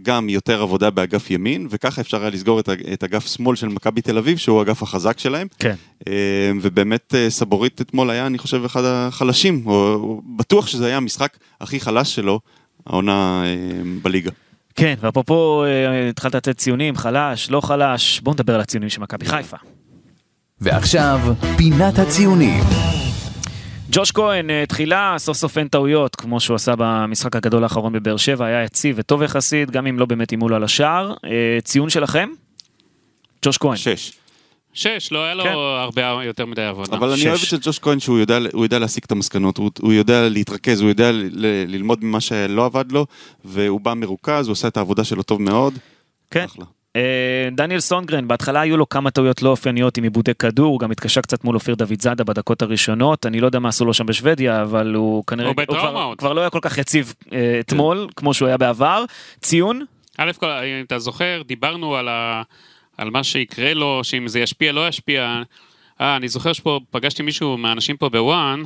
גם 0.02 0.28
יותר 0.28 0.62
עבודה 0.62 0.90
באגף 0.90 1.30
ימין, 1.30 1.66
וככה 1.70 2.00
אפשר 2.00 2.20
היה 2.20 2.30
לסגור 2.30 2.60
את, 2.60 2.68
את 2.92 3.04
אגף 3.04 3.26
שמאל 3.26 3.56
של 3.56 3.68
מכבי 3.68 4.02
תל 4.02 4.18
אביב, 4.18 4.38
שהוא 4.38 4.58
האגף 4.58 4.82
החזק 4.82 5.18
שלהם. 5.18 5.46
כן. 5.58 5.74
אה, 6.08 6.12
ובאמת 6.62 7.14
אה, 7.14 7.30
סבורית 7.30 7.80
אתמול 7.80 8.10
היה, 8.10 8.26
אני 8.26 8.38
חושב, 8.38 8.64
אחד 8.64 8.82
החלשים, 8.84 9.62
או, 9.66 10.20
בטוח 10.36 10.66
שזה 10.66 10.86
היה 10.86 10.96
המשחק 10.96 11.36
הכי 11.60 11.80
חלש 11.80 12.14
שלו, 12.14 12.40
העונה 12.86 13.42
אה, 13.44 13.82
בליגה. 14.02 14.30
כן, 14.74 14.94
ואפרופו, 15.00 15.64
התחלת 16.10 16.34
לתת 16.34 16.58
ציונים, 16.58 16.96
חלש, 16.96 17.50
לא 17.50 17.60
חלש, 17.60 18.20
בואו 18.20 18.34
נדבר 18.34 18.54
על 18.54 18.60
הציונים 18.60 18.88
של 18.88 19.00
מכבי 19.00 19.26
חיפה. 19.26 19.56
ועכשיו, 20.60 21.20
פינת 21.56 21.98
הציונים. 21.98 23.09
ג'וש 23.92 24.12
כהן, 24.12 24.50
אה, 24.50 24.64
תחילה, 24.68 25.14
סוף 25.18 25.36
סוף 25.36 25.58
אין 25.58 25.68
טעויות, 25.68 26.16
כמו 26.16 26.40
שהוא 26.40 26.54
עשה 26.54 26.74
במשחק 26.78 27.36
הגדול 27.36 27.62
האחרון 27.62 27.92
בבאר 27.92 28.16
שבע, 28.16 28.46
היה 28.46 28.64
יציב 28.64 28.96
וטוב 28.98 29.22
יחסית, 29.22 29.70
גם 29.70 29.86
אם 29.86 29.98
לא 29.98 30.06
באמת 30.06 30.32
אימו 30.32 30.48
לו 30.48 30.56
על 30.56 30.64
השער. 30.64 31.14
אה, 31.24 31.58
ציון 31.64 31.90
שלכם? 31.90 32.28
ג'וש 33.44 33.58
כהן. 33.58 33.76
שש. 33.76 34.12
שש, 34.72 35.12
לא 35.12 35.24
היה 35.24 35.34
לו 35.34 35.44
כן. 35.44 35.52
הרבה 35.52 36.02
יותר 36.24 36.46
מדי 36.46 36.62
עבודה. 36.62 36.96
אבל 36.96 37.08
אני 37.08 37.20
שש. 37.20 37.26
אוהב 37.26 37.40
את 37.54 37.60
ג'וש 37.66 37.78
כהן 37.78 38.00
שהוא 38.00 38.18
יודע, 38.18 38.38
יודע 38.54 38.78
להסיק 38.78 39.04
את 39.04 39.12
המסקנות, 39.12 39.56
הוא, 39.56 39.70
הוא 39.80 39.92
יודע 39.92 40.28
להתרכז, 40.28 40.80
הוא 40.80 40.88
יודע 40.88 41.12
ל, 41.12 41.28
ל, 41.32 41.46
ללמוד 41.68 42.04
ממה 42.04 42.20
שלא 42.20 42.64
עבד 42.64 42.92
לו, 42.92 43.06
והוא 43.44 43.80
בא 43.80 43.94
מרוכז, 43.94 44.46
הוא 44.46 44.52
עושה 44.52 44.68
את 44.68 44.76
העבודה 44.76 45.04
שלו 45.04 45.22
טוב 45.22 45.42
מאוד. 45.42 45.78
כן. 46.30 46.44
אחלה. 46.44 46.64
אה, 46.96 47.48
דניאל 47.52 47.80
סונגרן, 47.80 48.28
בהתחלה 48.28 48.60
היו 48.60 48.76
לו 48.76 48.88
כמה 48.88 49.10
טעויות 49.10 49.42
לא 49.42 49.48
אופייניות 49.48 49.96
עם 49.96 50.04
עיבודי 50.04 50.34
כדור, 50.34 50.66
הוא 50.66 50.80
גם 50.80 50.90
התקשה 50.90 51.22
קצת 51.22 51.44
מול 51.44 51.54
אופיר 51.54 51.74
דוד 51.74 52.00
זאדה 52.02 52.24
בדקות 52.24 52.62
הראשונות, 52.62 53.26
אני 53.26 53.40
לא 53.40 53.46
יודע 53.46 53.58
מה 53.58 53.68
עשו 53.68 53.84
לו 53.84 53.94
שם 53.94 54.06
בשוודיה, 54.06 54.62
אבל 54.62 54.94
הוא 54.94 55.24
כנראה, 55.26 55.48
הוא 55.48 55.56
בטראומה 55.56 55.90
כבר. 55.90 56.14
כבר 56.18 56.32
לא 56.32 56.40
היה 56.40 56.50
כל 56.50 56.58
כך 56.62 56.78
יציב 56.78 57.14
אה, 57.32 57.60
אתמול, 57.60 58.08
כמו 58.16 58.34
שהוא 58.34 58.48
היה 58.48 58.56
בעבר. 58.56 59.04
ציון? 59.40 59.84
א' 60.18 60.30
כל, 60.38 60.46
אם 60.46 60.84
אתה 60.86 60.98
זוכר, 60.98 61.42
דיברנו 61.46 61.96
על, 61.96 62.08
ה... 62.08 62.42
על 62.98 63.10
מה 63.10 63.24
שיקרה 63.24 63.74
לו, 63.74 64.00
שאם 64.02 64.28
זה 64.28 64.40
ישפיע, 64.40 64.72
לא 64.72 64.88
ישפיע. 64.88 65.42
אה, 66.00 66.16
אני 66.16 66.28
זוכר 66.28 66.52
שפה 66.52 66.80
פגשתי 66.90 67.22
מישהו 67.22 67.58
מהאנשים 67.58 67.96
פה 67.96 68.08
בוואן, 68.08 68.62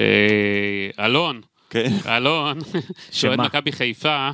אה, 0.00 0.04
אלון, 1.04 1.40
כן. 1.70 1.92
אלון, 2.06 2.58
שאוהד? 3.10 3.40
מכבי 3.40 3.72
חיפה, 3.72 4.30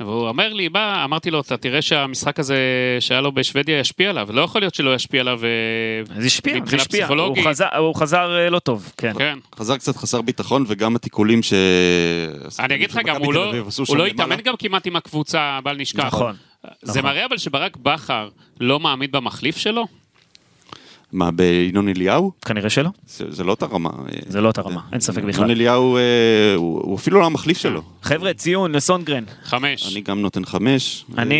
והוא 0.00 0.28
אומר 0.28 0.52
לי, 0.52 0.68
בא, 0.68 1.04
אמרתי 1.04 1.30
לו, 1.30 1.40
אתה 1.40 1.56
תראה 1.56 1.82
שהמשחק 1.82 2.40
הזה 2.40 2.56
שהיה 3.00 3.20
לו 3.20 3.32
בשוודיה 3.32 3.78
ישפיע 3.78 4.10
עליו, 4.10 4.28
לא 4.32 4.42
יכול 4.42 4.60
להיות 4.60 4.74
שלא 4.74 4.94
ישפיע 4.94 5.20
עליו. 5.20 5.40
אה, 5.44 6.20
זה 6.20 6.26
השפיע, 6.26 6.54
זה 6.54 6.60
מבחינה 6.60 6.82
השפיע, 6.82 7.06
הוא 7.06 7.06
פסיכולוגית. 7.06 7.46
חזר, 7.46 7.76
הוא 7.76 7.94
חזר 7.94 8.36
אה, 8.36 8.50
לא 8.50 8.58
טוב, 8.58 8.92
כן. 8.96 9.12
כן. 9.18 9.38
חזר 9.56 9.76
קצת 9.76 9.96
חסר 9.96 10.22
ביטחון, 10.22 10.64
וגם 10.68 10.96
התיקולים 10.96 11.42
ש... 11.42 11.52
אני 12.58 12.74
אגיד 12.74 12.90
לך 12.90 12.98
גם, 13.04 13.16
הוא 13.16 13.34
לא, 13.34 13.52
הוא 13.88 13.96
לא. 13.96 14.06
התאמן 14.06 14.40
גם 14.40 14.54
כמעט 14.56 14.86
עם 14.86 14.96
הקבוצה, 14.96 15.58
בל 15.64 15.76
נשכח. 15.76 16.04
נכון. 16.04 16.36
זה 16.82 16.90
נכון. 17.00 17.10
מראה 17.10 17.26
אבל 17.26 17.38
שברק 17.38 17.76
בכר 17.76 18.28
לא 18.60 18.80
מאמין 18.80 19.10
במחליף 19.10 19.56
שלו? 19.56 19.86
מה, 21.14 21.30
בינון 21.30 21.88
אליהו? 21.88 22.32
כנראה 22.46 22.70
שלא, 22.70 22.90
זה, 23.06 23.24
זה 23.30 23.44
לא 23.44 23.50
אותה 23.50 23.66
רמה. 23.66 23.90
זה 24.26 24.40
לא 24.40 24.48
אותה 24.48 24.62
רמה, 24.62 24.80
אין 24.92 25.00
ספק 25.00 25.22
בכלל. 25.22 25.44
ינון 25.44 25.50
אליהו, 25.50 25.96
אה, 25.96 26.02
הוא, 26.56 26.80
הוא 26.82 26.96
אפילו 26.96 27.20
לא 27.20 27.26
המחליף 27.26 27.58
שלו. 27.58 27.82
חבר'ה, 28.02 28.34
ציון 28.34 28.72
לסונגרן, 28.74 29.24
חמש. 29.44 29.92
אני 29.92 30.00
גם 30.00 30.20
נותן 30.22 30.44
חמש. 30.44 31.04
אני 31.18 31.38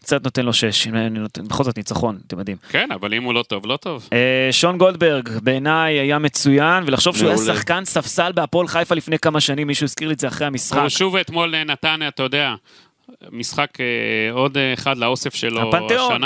קצת 0.00 0.24
נותן 0.24 0.44
לו 0.46 0.52
שש, 0.52 0.86
אני 0.86 1.18
נותן- 1.18 1.48
בכל 1.48 1.64
זאת 1.64 1.76
ניצחון, 1.76 2.18
אתם 2.26 2.38
יודעים. 2.38 2.56
כן, 2.68 2.88
אבל 2.92 3.14
אם 3.14 3.22
הוא 3.22 3.34
לא 3.34 3.42
טוב, 3.42 3.66
לא 3.66 3.76
טוב. 3.76 4.08
אה, 4.12 4.48
שון 4.52 4.78
גולדברג, 4.78 5.28
בעיניי 5.42 5.94
היה 6.00 6.18
מצוין, 6.18 6.84
ולחשוב 6.86 7.16
שהוא 7.16 7.28
היה. 7.28 7.38
שחקן 7.38 7.84
ספסל 7.84 8.32
בהפועל 8.34 8.68
חיפה 8.68 8.94
לפני 8.94 9.18
כמה 9.18 9.40
שנים, 9.40 9.66
מישהו 9.66 9.84
הזכיר 9.84 10.08
לי 10.08 10.14
את 10.14 10.20
זה 10.20 10.28
אחרי 10.28 10.46
המשחק. 10.46 10.78
הוא 10.80 10.88
שוב 10.88 11.16
אתמול 11.16 11.54
אה, 11.54 11.64
נתן, 11.64 12.00
אתה 12.08 12.22
יודע, 12.22 12.54
משחק 13.32 13.68
אה, 13.80 13.86
עוד 14.32 14.56
אחד 14.74 14.98
לאוסף 14.98 15.34
שלו 15.34 15.68
הפנתיאון. 15.68 16.20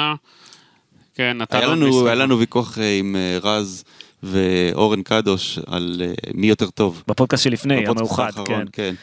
כן, 1.19 1.37
נתן 1.39 1.57
היה 1.57 1.67
עוד 1.67 1.79
לנו. 1.79 2.07
היה 2.07 2.15
לנו 2.15 2.39
ויכוח 2.39 2.79
אה, 2.79 2.99
עם 2.99 3.17
אה, 3.17 3.39
רז 3.43 3.85
ואורן 4.23 5.03
קדוש 5.03 5.59
על 5.67 6.03
אה, 6.05 6.13
מי 6.35 6.47
יותר 6.47 6.71
טוב. 6.71 7.03
בפודקאסט 7.09 7.45
שלפני, 7.45 7.87
המאוחד, 7.87 8.25
האחרון, 8.27 8.65
כן. 8.73 8.95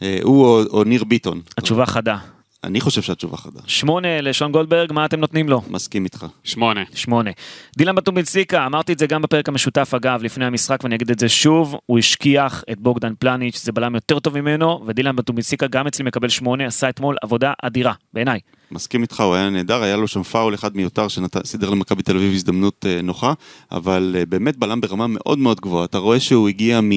כן. 0.00 0.06
הוא 0.22 0.46
או, 0.46 0.62
או 0.70 0.84
ניר 0.84 1.04
ביטון. 1.04 1.40
התשובה 1.58 1.86
חדה. 1.86 2.16
אני 2.64 2.80
חושב 2.80 3.02
שהתשובה 3.02 3.36
חדה. 3.36 3.60
שמונה 3.66 4.20
לשון 4.20 4.52
גולדברג, 4.52 4.92
מה 4.92 5.04
אתם 5.04 5.20
נותנים 5.20 5.48
לו? 5.48 5.62
מסכים 5.68 6.04
איתך. 6.04 6.26
שמונה. 6.44 6.82
שמונה. 6.94 7.30
דילן 7.76 7.94
בטובינסיקה, 7.94 8.66
אמרתי 8.66 8.92
את 8.92 8.98
זה 8.98 9.06
גם 9.06 9.22
בפרק 9.22 9.48
המשותף 9.48 9.94
אגב, 9.96 10.22
לפני 10.22 10.44
המשחק, 10.44 10.84
ואני 10.84 10.94
אגיד 10.94 11.10
את 11.10 11.18
זה 11.18 11.28
שוב, 11.28 11.76
הוא 11.86 11.98
השכיח 11.98 12.64
את 12.72 12.80
בוגדן 12.80 13.12
פלניץ', 13.18 13.64
זה 13.64 13.72
בלם 13.72 13.94
יותר 13.94 14.18
טוב 14.18 14.40
ממנו, 14.40 14.84
ודילן 14.86 15.16
בטובינסיקה 15.16 15.66
גם 15.66 15.86
אצלי 15.86 16.04
מקבל 16.04 16.28
שמונה, 16.28 16.66
עשה 16.66 16.88
אתמול 16.88 17.16
עבודה 17.22 17.52
אדירה, 17.62 17.92
בעיניי. 18.12 18.40
מסכים 18.70 19.02
איתך, 19.02 19.20
הוא 19.20 19.34
היה 19.34 19.50
נהדר, 19.50 19.82
היה 19.82 19.96
לו 19.96 20.08
שם 20.08 20.22
פאול 20.22 20.54
אחד 20.54 20.76
מיותר 20.76 21.08
שסידר 21.08 21.70
למכבי 21.70 22.02
תל 22.02 22.16
אביב 22.16 22.32
הזדמנות 22.32 22.86
אה, 22.88 23.02
נוחה, 23.02 23.32
אבל 23.72 24.16
אה, 24.18 24.26
באמת 24.26 24.56
בלם 24.56 24.80
ברמה 24.80 25.06
מאוד 25.08 25.38
מאוד 25.38 25.60
גבוהה. 25.60 25.84
אתה 25.84 25.98
רואה 25.98 26.20
שהוא 26.20 26.48
הגיע 26.48 26.80
מ, 26.80 26.90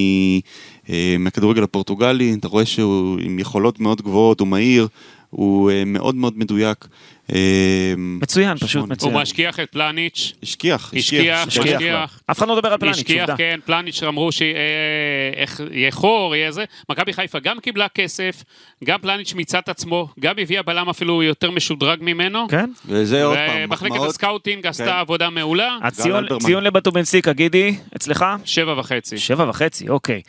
אה, 0.90 1.16
מהכדורגל 1.18 1.62
הפורטוגלי, 1.62 2.34
אתה 2.34 2.48
רואה 2.48 2.66
שהוא 2.66 3.18
עם 3.20 3.38
יכולות 3.38 3.80
מאוד 3.80 4.02
גבוהות, 4.02 4.40
הוא 4.40 4.48
מהיר, 4.48 4.88
הוא 5.30 5.70
אה, 5.70 5.82
מאוד 5.86 6.14
מאוד 6.14 6.38
מדויק. 6.38 6.86
אה, 7.32 7.94
מצוין, 7.96 8.56
פשוט. 8.56 8.88
מצוין. 8.88 9.14
הוא 9.14 9.22
משכיח 9.22 9.60
את 9.60 9.68
פלניץ', 9.72 10.32
השכיח, 10.42 10.92
השכיח, 10.96 11.46
השכיח. 11.46 12.20
אף 12.30 12.38
אחד 12.38 12.48
לא 12.48 12.56
מדבר 12.56 12.72
על 12.72 12.78
פלניץ', 12.78 12.96
השכיח, 12.96 13.20
עובדה. 13.20 13.36
כן, 13.36 13.60
פלניץ' 13.64 14.02
אמרו 14.02 14.32
שיהיה 14.32 15.90
חור, 15.90 16.36
יהיה 16.36 16.50
זה. 16.52 16.64
מכבי 16.90 17.12
חיפה 17.12 17.38
גם 17.38 17.60
קיבלה 17.60 17.88
כסף, 17.88 18.42
גם 18.84 18.98
פלניץ' 19.02 19.34
מיצה 19.34 19.58
את 19.58 19.68
עצמו, 19.68 20.08
גם 20.20 20.34
הביאה 20.38 20.62
בלם 20.62 20.88
אפילו 20.88 21.22
יותר 21.22 21.50
משודרג 21.50 21.98
ממנו. 22.02 22.48
כן? 22.48 22.70
וזה 22.86 23.24
עוד 23.24 23.36
פעם, 23.36 23.58
ומחלקת 23.64 23.92
מחמאות. 23.92 24.10
הסקאוטינג 24.10 24.62
כן. 24.62 24.68
עשתה 24.68 25.00
עבודה 25.00 25.30
מעולה, 25.30 25.78
הציון. 25.82 26.26
ציון 26.38 26.64
לבטובינסיקה, 26.64 27.32
גידי, 27.32 27.76
אצלך? 27.96 28.24
שבע 28.44 28.78
וחצי. 28.78 29.18
שבע 29.18 29.48
וחצי, 29.48 29.88
אוקיי. 29.88 30.22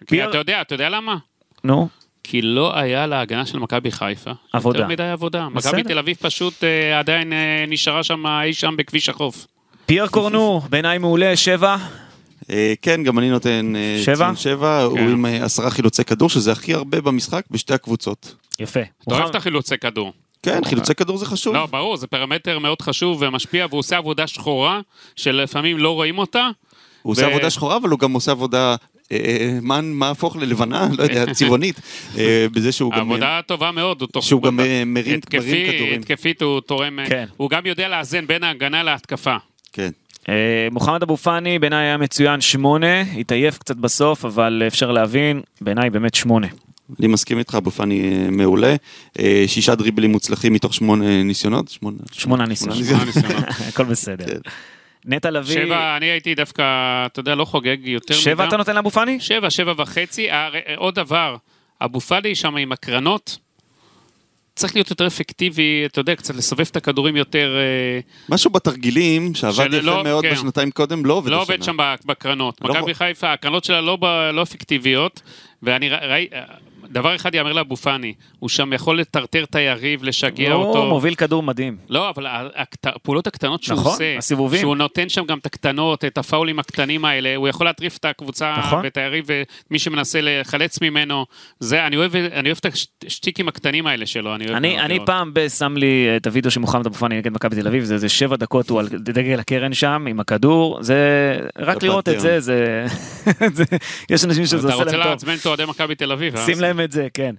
כי 0.00 0.06
פיר- 0.06 0.28
אתה 0.30 0.38
יודע, 0.38 0.60
אתה 0.60 0.74
יודע 0.74 0.88
למה? 0.88 1.16
נו, 1.64 1.88
כי 2.24 2.42
לא 2.42 2.78
היה 2.78 3.06
להגנה 3.06 3.46
של 3.46 3.58
מכבי 3.58 3.90
חיפה. 3.90 4.30
עבודה. 4.52 4.78
יותר 4.78 4.88
מדי 4.88 5.02
עבודה. 5.02 5.48
מכבי 5.48 5.82
תל 5.82 5.98
אביב 5.98 6.16
פשוט 6.20 6.64
אה, 6.64 6.98
עדיין 6.98 7.32
אה, 7.32 7.64
נשארה 7.68 8.02
שם 8.02 8.26
אי 8.26 8.54
שם 8.54 8.74
בכביש 8.76 9.08
החוף. 9.08 9.46
פייר 9.86 10.06
קורנו, 10.06 10.60
בעיניי 10.70 10.98
מעולה, 10.98 11.36
שבע. 11.36 11.76
אה, 12.50 12.74
כן, 12.82 13.02
גם 13.02 13.18
אני 13.18 13.30
נותן 13.30 13.72
אה, 13.76 14.00
שבע? 14.04 14.14
ציון 14.24 14.36
שבע, 14.36 14.82
הוא 14.82 14.98
כן. 14.98 15.08
עם 15.08 15.26
אה, 15.26 15.44
עשרה 15.44 15.70
חילוצי 15.70 16.04
כדור, 16.04 16.28
שזה 16.28 16.52
הכי 16.52 16.74
הרבה 16.74 17.00
במשחק 17.00 17.44
בשתי 17.50 17.74
הקבוצות. 17.74 18.34
יפה. 18.60 18.80
אתה 19.08 19.14
אוהב 19.14 19.28
את 19.28 19.34
החילוצי 19.34 19.78
כדור. 19.78 20.12
כן, 20.42 20.64
חילוצי 20.64 20.94
כדור 20.94 21.16
זה 21.16 21.26
חשוב. 21.26 21.54
לא, 21.54 21.66
ברור, 21.66 21.96
זה 21.96 22.06
פרמטר 22.06 22.58
מאוד 22.58 22.82
חשוב 22.82 23.22
ומשפיע, 23.22 23.66
והוא 23.70 23.78
עושה 23.78 23.96
עבודה 23.96 24.26
שחורה, 24.26 24.80
שלפעמים 25.16 25.78
לא 25.78 25.90
רואים 25.90 26.18
אותה. 26.18 26.48
הוא 27.02 27.12
עושה 27.12 27.26
ו- 27.26 27.30
עבודה 27.30 27.50
שחורה, 27.50 27.76
אבל 27.76 27.88
הוא 27.88 27.98
גם 27.98 28.12
עושה 28.12 28.30
עבודה, 28.30 28.76
מה 29.62 29.80
מה 29.80 30.10
הפוך 30.10 30.36
ללבנה, 30.36 30.88
לא 30.98 31.02
יודע, 31.02 31.24
צבעונית, 31.34 31.80
אה, 32.18 32.46
בזה 32.52 32.72
שהוא 32.72 32.92
גם... 32.92 33.00
עבודה 33.00 33.40
טובה 33.46 33.70
מאוד. 33.72 34.00
הוא 34.00 34.08
תוך- 34.12 34.24
שהוא 34.24 34.42
גם, 34.42 34.60
אה, 34.60 34.82
מרים- 34.86 35.20
כדורים. 35.20 36.00
התקפית 36.00 36.42
הוא 36.42 36.60
תורם, 36.60 36.98
אה, 36.98 37.06
כן. 37.08 37.24
הוא 37.36 37.50
גם 37.50 37.66
יודע 37.66 37.88
לאזן 37.88 38.26
בין 38.26 38.44
ההגנה 38.44 38.82
להתקפה. 38.82 39.36
כן. 39.72 39.90
אה, 40.28 40.34
מוחמד 40.70 41.02
אבו 41.02 41.16
פאני 41.16 41.58
בעיניי 41.58 41.86
היה 41.86 41.96
מצוין 41.96 42.40
שמונה, 42.40 43.00
התעייף 43.00 43.58
קצת 43.58 43.76
בסוף, 43.76 44.24
אבל 44.24 44.62
אפשר 44.66 44.90
להבין, 44.92 45.40
בעיניי 45.60 45.90
באמת 45.90 46.14
שמונה. 46.14 46.46
אני 46.98 47.06
מסכים 47.06 47.38
איתך, 47.38 47.54
אבו 47.54 47.70
פאני 47.70 48.00
אה, 48.24 48.30
מעולה. 48.30 48.76
אה, 49.18 49.44
שישה 49.46 49.74
דריבלים 49.74 50.12
מוצלחים 50.12 50.52
מתוך 50.52 50.74
שמונה 50.74 51.22
ניסיונות. 51.22 51.68
שמונה, 51.68 51.96
שמונה 52.12 52.46
ניסיונות. 52.46 52.84
שמונה 52.84 53.04
ניסיונות. 53.04 53.44
הכל 53.68 53.84
בסדר. 53.84 54.26
כן. 54.26 54.50
נטע 55.04 55.30
לביא, 55.30 55.54
שבע, 55.54 55.96
אני 55.96 56.06
הייתי 56.06 56.34
דווקא, 56.34 56.62
אתה 57.06 57.20
יודע, 57.20 57.34
לא 57.34 57.44
חוגג 57.44 57.76
יותר 57.86 58.14
שבע 58.14 58.34
מדי. 58.34 58.48
אתה 58.48 58.56
נותן 58.56 58.74
לאבו 58.74 58.90
פאני? 58.90 59.20
שבע, 59.20 59.50
שבע 59.50 59.72
וחצי. 59.76 60.30
הר- 60.30 60.52
עוד 60.76 60.94
דבר, 60.94 61.36
אבו 61.80 62.00
פאדי 62.00 62.34
שם 62.34 62.56
עם 62.56 62.72
הקרנות, 62.72 63.38
צריך 64.56 64.74
להיות 64.74 64.90
יותר 64.90 65.06
אפקטיבי, 65.06 65.82
אתה 65.86 66.00
יודע, 66.00 66.14
קצת 66.16 66.34
לסובב 66.34 66.64
את 66.70 66.76
הכדורים 66.76 67.16
יותר, 67.16 67.56
אה, 67.56 68.00
משהו 68.28 68.50
בתרגילים, 68.50 69.34
שעבד 69.34 69.66
יפה 69.72 69.86
לא, 69.86 70.04
מאוד 70.04 70.24
כן. 70.24 70.32
בשנתיים 70.32 70.70
קודם, 70.70 71.06
לא 71.06 71.14
עובד 71.14 71.30
לא 71.30 71.42
השנה. 71.42 71.54
עובד 71.54 71.64
שם 71.64 71.76
בקרנות. 72.04 72.60
לא 72.62 72.74
מכבי 72.74 72.94
חיפה, 72.94 73.32
הקרנות 73.32 73.64
שלה 73.64 73.80
לא 73.80 73.98
לא 74.32 74.42
אפקטיביות, 74.42 75.22
ואני 75.62 75.88
ראי... 75.88 76.28
דבר 76.94 77.16
אחד 77.16 77.34
יאמר 77.34 77.52
לאבו 77.52 77.76
פאני, 77.76 78.14
הוא 78.38 78.48
שם 78.48 78.72
יכול 78.72 79.00
לטרטר 79.00 79.44
את 79.44 79.54
היריב, 79.54 80.04
לשגע 80.04 80.52
הוא 80.52 80.64
אותו. 80.64 80.84
מוביל 80.86 81.14
כדור 81.14 81.42
מדהים. 81.42 81.76
לא, 81.88 82.08
אבל 82.10 82.26
הפעולות 82.84 83.26
הקטנות 83.26 83.62
שהוא 83.62 83.78
נכון, 83.78 83.92
עושה, 83.92 84.18
הסיבובים. 84.18 84.60
שהוא 84.60 84.76
נותן 84.76 85.08
שם 85.08 85.24
גם 85.24 85.38
את 85.38 85.46
הקטנות, 85.46 86.04
את 86.04 86.18
הפאולים 86.18 86.58
הקטנים 86.58 87.04
האלה, 87.04 87.36
הוא 87.36 87.48
יכול 87.48 87.66
להטריף 87.66 87.96
את 87.96 88.04
הקבוצה 88.04 88.54
נכון. 88.58 88.80
ואת 88.84 88.96
היריב 88.96 89.24
ומי 89.70 89.78
שמנסה 89.78 90.18
לחלץ 90.22 90.80
ממנו. 90.82 91.26
זה, 91.60 91.86
אני 91.86 91.96
אוהב, 91.96 92.16
אני 92.16 92.48
אוהב 92.48 92.58
את 92.60 92.66
השטיקים 93.06 93.48
הקטנים 93.48 93.86
האלה 93.86 94.06
שלו, 94.06 94.34
אני 94.34 94.44
אוהב 94.44 94.56
אני, 94.56 94.80
אני 94.80 94.94
לראות. 94.94 95.06
פעם 95.06 95.30
ב- 95.34 95.48
שם 95.48 95.76
לי 95.76 96.06
את 96.16 96.26
הוידאו 96.26 96.50
של 96.50 96.60
מוחמד 96.60 96.86
אבו 96.86 96.94
פאני 96.94 97.16
נגד 97.16 97.32
מכבי 97.32 97.56
תל 97.56 97.66
אביב, 97.68 97.84
זה 97.84 97.94
איזה 97.94 98.08
שבע 98.08 98.36
דקות 98.36 98.70
הוא 98.70 98.80
על 98.80 98.88
דגל 98.88 99.40
הקרן 99.40 99.74
שם 99.74 100.06
עם 100.10 100.20
הכדור, 100.20 100.78
זה 100.82 100.94
רק 101.58 101.80
זה 101.80 101.86
לראות 101.86 102.08
את 102.08 102.20
זה. 102.20 102.40
זה, 102.40 102.86
זה- 103.54 103.64
יש 104.10 104.24
אנשים 104.24 104.46
שזה 104.46 104.56
אתה 104.58 104.66
עושה 104.66 104.76
רוצה 104.84 104.96
להם 104.96 105.02
טוב. 105.02 105.10
לעצבן 105.12 105.34
את 105.40 105.46
אוהדי 105.46 105.64
מכבי 105.64 105.94
תל 105.94 106.12
אביב, 106.12 106.36
אה? 106.36 106.44
שים 106.46 106.60
להם, 106.60 106.80
את 106.84 106.92
זה, 106.92 107.08
כן. 107.14 107.34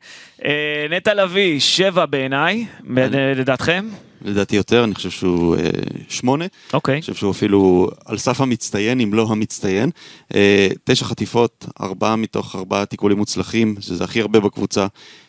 אה, 0.46 0.86
נטע 0.90 1.14
לביא, 1.14 1.60
שבע 1.60 2.06
בעיניי, 2.06 2.66
ב- 2.94 3.00
לדעתכם? 3.36 3.90
לדעתי 4.26 4.56
יותר, 4.56 4.84
אני 4.84 4.96
חושב 4.96 5.10
שהוא 5.10 5.56
אה, 5.56 5.70
שמונה. 6.10 6.46
אוקיי. 6.74 6.94
אני 6.94 7.02
חושב 7.02 7.14
שהוא 7.14 7.32
אפילו 7.32 7.90
על 8.06 8.18
סף 8.18 8.42
המצטיין, 8.42 9.00
אם 9.00 9.14
לא 9.14 9.28
המצטיין. 9.30 9.90
אה, 10.36 10.68
תשע 10.84 11.06
חטיפות, 11.06 11.66
ארבעה 11.82 12.16
מתוך 12.16 12.56
ארבעה 12.56 12.86
תיקולים 12.86 13.18
מוצלחים, 13.18 13.76
שזה 13.80 14.04
הכי 14.04 14.22
הרבה 14.22 14.40
בקבוצה. 14.40 14.88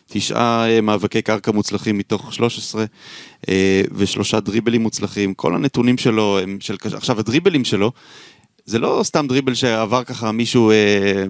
תשעה 0.09 0.69
אה, 0.69 0.81
מאבקי 0.81 1.21
קרקע 1.21 1.51
מוצלחים 1.51 1.97
מתוך 1.97 2.33
13, 2.33 2.85
אה, 3.49 3.81
ושלושה 3.91 4.39
דריבלים 4.39 4.81
מוצלחים. 4.81 5.33
כל 5.33 5.55
הנתונים 5.55 5.97
שלו 5.97 6.39
הם 6.39 6.57
של... 6.59 6.75
עכשיו, 6.93 7.19
הדריבלים 7.19 7.65
שלו, 7.65 7.91
זה 8.67 8.79
לא 8.79 9.01
סתם 9.03 9.27
דריבל 9.27 9.53
שעבר 9.53 10.03
ככה 10.03 10.31
מישהו 10.31 10.71
אה, 10.71 11.23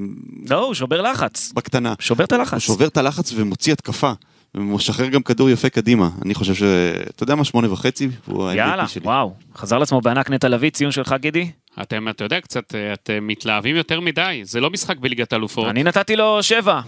לא, 0.49 0.65
הוא 0.65 0.73
שובר 0.73 1.01
לחץ. 1.01 1.51
בקטנה. 1.55 1.93
שובר 1.99 2.23
את 2.23 2.31
הוא 2.31 2.39
הלחץ. 2.39 2.57
שובר 2.57 2.87
את 2.87 2.97
הלחץ 2.97 3.33
ומוציא 3.35 3.73
התקפה. 3.73 4.11
ומשחרר 4.55 5.07
גם 5.07 5.23
כדור 5.23 5.49
יפה 5.49 5.69
קדימה. 5.69 6.09
אני 6.25 6.35
חושב 6.35 6.53
ש... 6.53 6.63
אתה 7.09 7.23
יודע 7.23 7.35
מה? 7.35 7.43
שמונה 7.43 7.71
וחצי? 7.71 8.09
הוא 8.25 8.51
יאללה, 8.51 8.87
שלי. 8.87 9.01
וואו. 9.05 9.33
חזר 9.55 9.77
לעצמו 9.77 10.01
בענק 10.01 10.29
נטע 10.29 10.47
לביא, 10.47 10.69
ציון 10.69 10.91
שלך 10.91 11.15
גידי? 11.19 11.51
אתם, 11.81 12.09
אתה 12.09 12.23
יודע, 12.23 12.41
קצת, 12.41 12.75
אה, 12.75 12.93
אתם 12.93 13.27
מתלהבים 13.27 13.75
יותר 13.75 13.99
מדי, 13.99 14.41
זה 14.43 14.59
לא 14.59 14.69
משחק 14.69 14.97
בליגת 14.97 15.33
האלופות. 15.33 15.67
אני 15.67 15.83
נתתי 15.83 16.15
לו 16.15 16.43
שבע. 16.43 16.81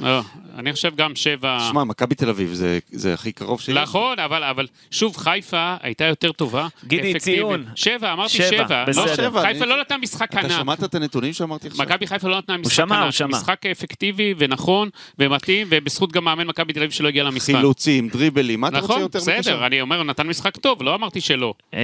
לא, 0.00 0.20
אני 0.58 0.72
חושב 0.72 0.96
גם 0.96 1.16
שבע... 1.16 1.58
שמע, 1.70 1.84
מכבי 1.84 2.14
תל 2.14 2.28
אביב 2.28 2.52
זה, 2.52 2.78
זה 2.90 3.14
הכי 3.14 3.32
קרוב 3.32 3.60
שלי. 3.60 3.82
נכון, 3.82 4.18
אבל, 4.18 4.44
אבל 4.44 4.66
שוב, 4.90 5.16
חיפה 5.16 5.74
הייתה 5.82 6.04
יותר 6.04 6.32
טובה. 6.32 6.68
גידי. 6.86 7.18
ציון. 7.18 7.64
שבע, 7.76 8.12
אמרתי 8.12 8.32
שבע, 8.32 8.46
שבע. 8.50 8.84
בסדר. 8.84 9.04
לא, 9.06 9.14
שבע, 9.16 9.42
חיפה 9.42 9.64
אני- 9.64 9.70
לא 9.70 9.80
נתנה 9.80 9.98
משחק 9.98 10.30
אתה 10.30 10.40
ענק. 10.40 10.50
שמעת 10.58 10.84
את 10.84 10.94
הנתונים 10.94 11.32
שאמרתי 11.32 11.66
עכשיו? 11.68 11.86
מכבי 11.86 12.06
חיפה 12.06 12.28
לא 12.28 12.38
נתנה 12.38 12.56
משחק 12.56 12.72
שמע, 12.74 12.96
הוא 12.96 13.04
ענק. 13.04 13.14
שמע. 13.14 13.26
משחק 13.28 13.66
אפקטיבי 13.66 14.34
ונכון 14.38 14.88
ומתאים, 15.18 15.66
ובזכות 15.70 16.12
גם 16.12 16.24
מאמן 16.24 16.46
מכבי 16.46 16.72
תל 16.72 16.78
אביב 16.80 16.90
שלא 16.90 17.08
הגיע 17.08 17.24
למשחק. 17.24 17.54
חילוצים, 17.54 18.08
דריבלים, 18.08 18.60
מה 18.60 18.68
אתה 18.68 18.78
רוצה 18.78 18.92
נכון, 18.92 19.02
יותר 19.02 19.18
בסדר, 19.18 19.36
מקשר? 19.36 19.66
אני 19.66 19.80
אומר, 19.80 19.96
הוא 19.96 20.04
נתן 20.04 20.26
משחק 20.26 20.56
טוב, 20.56 20.82
לא 20.82 20.94
אמרתי 20.94 21.20
שלא. 21.20 21.54
אה, 21.74 21.80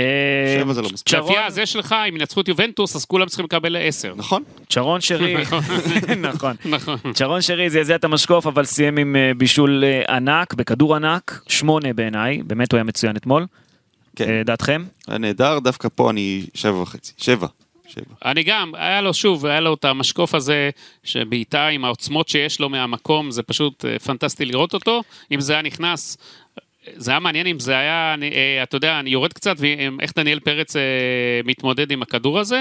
שבע 0.60 0.72
זה 0.72 0.82
לא 0.82 0.88
מספיק. 0.92 1.14
לפי 1.14 1.38
הזה 1.38 1.66
שלך, 1.66 1.94
אם 2.08 2.16
ינצחו 2.16 2.40
את 2.40 2.48
יובנטוס, 2.48 2.96
אז 2.96 3.04
כולם 3.04 3.26
צריכים 3.26 3.44
לקבל 3.44 3.76
עשר. 3.80 4.12
נכון? 4.16 4.42
צ'רון 4.70 5.00
שרי, 5.00 5.36
נכון. 5.42 5.62
נכון. 6.32 6.56
נכון. 6.64 6.96
צ'רון 7.14 7.42
שרי 7.42 7.70
זעזע 7.70 7.94
את 7.94 8.04
המשקוף, 8.06 8.46
אבל 8.46 8.64
סיים 8.64 8.98
עם 8.98 9.16
אה, 9.16 9.32
בישול 9.36 9.84
אה, 9.84 10.16
ענק, 10.16 10.54
בכדור 10.54 10.96
ענק, 10.96 11.42
שמונה 11.48 11.92
בעיניי, 11.92 12.42
באמת 12.42 12.72
הוא 12.72 12.78
היה 12.78 12.84
מצוין 12.84 13.16
אתמול. 13.16 13.46
כן. 14.16 14.28
אה, 14.28 14.42
דעתכם? 14.44 14.84
היה 15.08 15.18
נהדר, 15.18 15.58
דווקא 15.58 15.88
פה 15.94 16.10
אני 16.10 16.46
שבע 16.54 16.80
וחצי. 16.80 17.12
שבע. 17.18 17.46
שבע. 17.88 18.14
אני 18.24 18.42
גם, 18.42 18.72
היה 18.74 19.00
לו 19.00 19.14
שוב, 19.14 19.46
היה 19.46 19.60
לו 19.60 19.74
את 19.74 19.84
המשקוף 19.84 20.34
הזה, 20.34 20.70
שבעיטה 21.04 21.68
עם 21.68 21.84
העוצמות 21.84 22.28
שיש 22.28 22.60
לו 22.60 22.68
מהמקום, 22.68 23.30
זה 23.30 23.42
פשוט 23.42 23.84
פנטסטי 24.04 24.44
לראות 24.44 24.74
אותו. 24.74 25.02
אם 25.32 25.40
זה 25.40 25.52
היה 25.52 25.62
נכנס, 25.62 26.16
זה 26.96 27.10
היה 27.10 27.20
מעניין 27.20 27.46
אם 27.46 27.58
זה 27.58 27.78
היה, 27.78 28.14
אני, 28.14 28.30
אתה 28.62 28.76
יודע, 28.76 29.00
אני 29.00 29.10
יורד 29.10 29.32
קצת, 29.32 29.56
ואיך 29.58 30.12
דניאל 30.16 30.40
פרץ 30.40 30.76
מתמודד 31.44 31.90
עם 31.90 32.02
הכדור 32.02 32.38
הזה. 32.38 32.60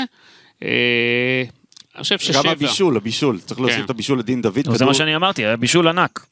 אני 1.95 2.03
חושב 2.03 2.19
ששבע. 2.19 2.41
גם 2.43 2.49
הבישול, 2.49 2.97
הבישול. 2.97 3.39
צריך 3.39 3.59
להוסיף 3.59 3.77
כן. 3.77 3.85
את 3.85 3.89
הבישול 3.89 4.19
לדין 4.19 4.41
דוד. 4.41 4.55
זה 4.55 4.75
כדור- 4.75 4.87
מה 4.87 4.93
שאני 4.93 5.15
אמרתי, 5.15 5.45
היה 5.45 5.55
בישול 5.57 5.87
ענק. 5.87 6.25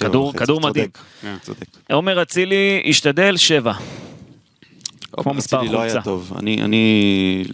כדור 0.00 0.32
צודק. 0.46 0.64
מדהים. 0.64 0.88
כן. 1.22 1.36
צודק. 1.42 1.66
עומר 1.92 2.22
אצילי 2.22 2.82
השתדל 2.88 3.36
שבע. 3.36 3.72
עומר 5.10 5.32
מספר 5.32 5.56
אצילי 5.58 5.72
לא 5.72 5.78
חולצה. 5.78 5.94
היה 5.94 6.02
טוב. 6.02 6.32
אני, 6.38 6.62
אני 6.62 7.04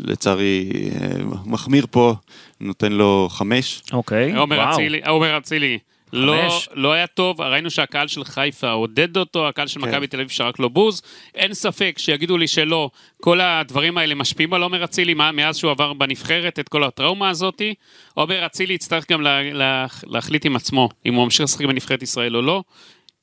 לצערי 0.05 0.71
אה, 1.01 1.09
מחמיר 1.47 1.87
פה, 1.91 2.15
נותן 2.61 2.93
לו 2.93 3.29
חמש. 3.31 3.83
אוקיי, 3.93 4.33
וואו. 4.39 4.73
אצילי, 4.75 5.01
עומר 5.07 5.39
אצילי. 5.39 5.79
לא. 6.13 6.61
לא 6.75 6.93
היה 6.93 7.07
טוב, 7.07 7.41
ראינו 7.41 7.71
שהקהל 7.71 8.09
של 8.09 8.25
חיפה 8.25 8.71
עודד 8.71 9.17
אותו, 9.17 9.49
הקהל 9.49 9.67
של 9.67 9.81
כן. 9.81 9.89
מכבי 9.89 10.07
תל 10.07 10.17
אביב 10.17 10.29
שרק 10.29 10.59
לו 10.59 10.71
בוז. 10.71 11.03
אין 11.35 11.55
ספק 11.55 11.95
שיגידו 11.99 12.39
לי 12.39 12.49
שלא, 12.49 12.91
כל 13.21 13.41
הדברים 13.41 13.99
האלה 13.99 14.15
משפיעים 14.15 14.55
על 14.55 14.63
עומר 14.63 14.85
אצילי 14.85 15.15
מאז 15.15 15.57
שהוא 15.57 15.71
עבר 15.71 15.93
בנבחרת, 15.93 16.59
את 16.59 16.69
כל 16.69 16.85
הטראומה 16.85 17.29
הזאתי. 17.29 17.75
עומר 18.15 18.47
אצילי 18.47 18.75
יצטרך 18.75 19.11
גם 19.11 19.21
לה, 19.21 19.53
לה, 19.53 19.87
להחליט 20.07 20.47
עם 20.47 20.57
עצמו 20.57 20.89
אם 21.07 21.15
הוא 21.15 21.25
ממשיך 21.25 21.45
לשחק 21.45 21.65
בנבחרת 21.65 22.03
ישראל 22.03 22.37
או 22.37 22.43
לא. 22.43 22.63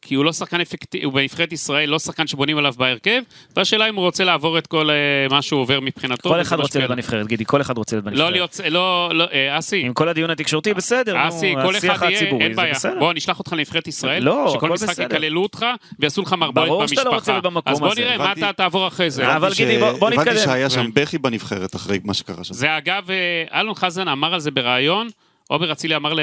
כי 0.08 0.16
הוא 0.16 0.26
לא 0.26 0.34
שחקן 0.34 0.62
אפקטיבי, 0.62 1.04
הוא 1.06 1.14
בנבחרת 1.14 1.52
ישראל, 1.52 1.90
לא 1.90 2.00
שחקן 2.00 2.28
שבונים 2.28 2.58
עליו 2.58 2.74
בהרכב, 2.78 3.22
והשאלה 3.56 3.90
אם 3.90 3.96
הוא 3.96 4.06
רוצה 4.06 4.24
לעבור 4.24 4.58
את 4.58 4.68
כל 4.68 4.90
אה, 4.90 4.96
מה 5.30 5.42
שהוא 5.42 5.62
עובר 5.62 5.80
מבחינתו. 5.80 6.30
כל 6.30 6.42
אחד 6.42 6.60
רוצה 6.60 6.80
להיות. 6.80 6.92
בנבחרת, 6.92 7.28
גידי, 7.28 7.46
כל 7.46 7.62
אחד 7.62 7.78
רוצה 7.78 7.96
להיות 7.96 8.06
בנבחרת. 8.06 8.26
לא 8.26 8.32
להיות, 8.32 8.60
לא, 8.70 9.10
לא, 9.14 9.26
אה, 9.34 9.60
אסי, 9.60 9.82
עם 9.86 9.94
כל 9.94 10.10
הדיון 10.10 10.30
התקשורתי, 10.30 10.74
בסדר, 10.74 11.28
אסי, 11.28 11.54
כל 11.64 11.76
אחד 11.78 12.10
יהיה, 12.10 12.20
אין 12.40 12.56
בעיה. 12.56 12.74
בוא, 13.00 13.14
נשלח 13.14 13.40
אותך 13.40 13.54
לנבחרת 13.54 13.88
ישראל, 13.88 14.24
לא, 14.24 14.52
שכל 14.54 14.70
משחק. 14.70 15.00
יקללו 15.00 15.44
אותך 15.44 15.66
ויעשו 16.00 16.22
לך 16.22 16.34
מערבולת 16.34 16.68
ברור 16.68 16.88
שאתה 16.88 17.04
לא 17.04 17.10
רוצה 17.10 17.16
במשפחה. 17.16 17.32
להיות 17.32 17.44
במקום 17.44 17.74
אז 17.74 17.80
בוא 17.80 17.92
הזה. 17.92 18.02
נראה 18.02 18.18
מה 18.18 18.32
אתה 18.32 18.54
תעבור 18.54 18.88
אחרי 18.88 19.10
זה. 19.10 19.36
אבל 19.36 19.52
גידי, 19.56 19.78
בוא- 19.78 20.10
נתקדם. 20.10 20.22
הבנתי 20.28 20.40
שהיה 20.40 20.70
שם. 20.70 20.90
בכי 20.94 21.18
בנבחרת 21.18 21.76
אחרי 21.76 22.00
מה 22.04 22.14
שקרה 22.14 22.44
שם. 22.44 22.54
זה 22.54 22.78
אגב, 22.78 23.12
אה, 23.12 23.60
אלון 23.60 23.76
חזן 23.76 24.08
אמר 24.08 24.34
על 24.34 24.40
זה 24.40 24.52
בריאיון, 24.52 25.08
עומר 25.48 25.72
אצילי 25.72 25.96
אמר 25.96 26.14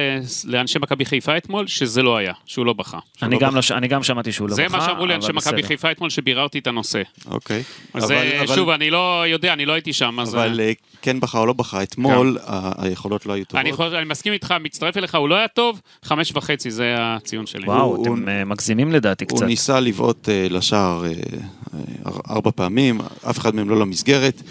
לאנשי 0.44 0.78
מכבי 0.78 1.04
חיפה 1.04 1.36
אתמול, 1.36 1.66
שזה 1.66 2.02
לא 2.02 2.16
היה, 2.16 2.32
שהוא 2.46 2.66
לא 2.66 2.72
בכה. 2.72 2.98
אני 3.22 3.34
לא 3.34 3.40
גם 3.40 3.54
בח- 3.54 3.70
לא 3.70 3.76
אני 3.76 3.88
גם 3.88 4.02
שמעתי 4.02 4.32
שהוא 4.32 4.48
לא 4.48 4.54
זה 4.54 4.64
בכה, 4.68 4.76
מה 4.76 4.84
שאמרו 4.86 5.06
לי 5.06 5.14
אנשי 5.14 5.26
אבל 5.26 5.34
מכבי. 5.36 5.62
חיפה 5.62 5.90
אתמול, 5.90 6.10
שביררתי 6.10 6.58
את 6.58 6.66
הנושא. 6.66 7.02
אוקיי. 7.30 7.62
אז 7.94 8.04
אבל- 8.04 8.12
אה, 8.14 8.42
אבל- 8.42 8.54
שוב, 8.54 8.68
אני 8.68 8.90
לא 8.90 9.24
יודע, 9.28 9.52
אני 9.52 9.66
לא 9.66 9.72
הייתי 9.72 9.92
שם, 9.92 10.20
אז... 10.20 10.34
אבל 10.34 10.60
אה, 10.60 10.66
אה, 10.66 10.72
כן 11.02 11.20
בכה 11.20 11.38
או 11.38 11.46
לא 11.46 11.52
בכה, 11.52 11.82
אתמול 11.82 12.38
ה- 12.46 12.84
היכולות 12.84 13.26
לא 13.26 13.32
היו 13.32 13.44
טובות. 13.44 13.60
אני 13.64 13.72
חושב- 13.72 13.92
אני 13.94 14.04
מסכים 14.04 14.32
איתך, 14.32 14.54
מצטרף 14.60 14.96
אליך, 14.96 15.14
הוא 15.14 15.28
לא 15.28 15.34
היה 15.34 15.48
טוב, 15.48 15.80
חמש 16.04 16.32
וחצי, 16.36 16.70
זה 16.70 16.94
הציון 16.98 17.46
שלי. 17.46 17.64
וואו, 17.66 17.80
הוא- 17.96 18.02
אתם 18.06 18.28
אה, 18.28 18.44
מגזימים 18.44 18.92
לדעתי 18.92 19.24
הוא 19.30 19.36
קצת. 19.38 19.46
ניסה 19.46 19.80
לבעוט 19.80 20.28
לשער 20.50 21.04
ארבע 22.30 22.50
פעמים, 22.50 23.00
אף 23.30 23.38
אחד 23.38 23.54
מהם 23.54 23.70
לא 23.70 23.80
למסגרת. 23.80 24.42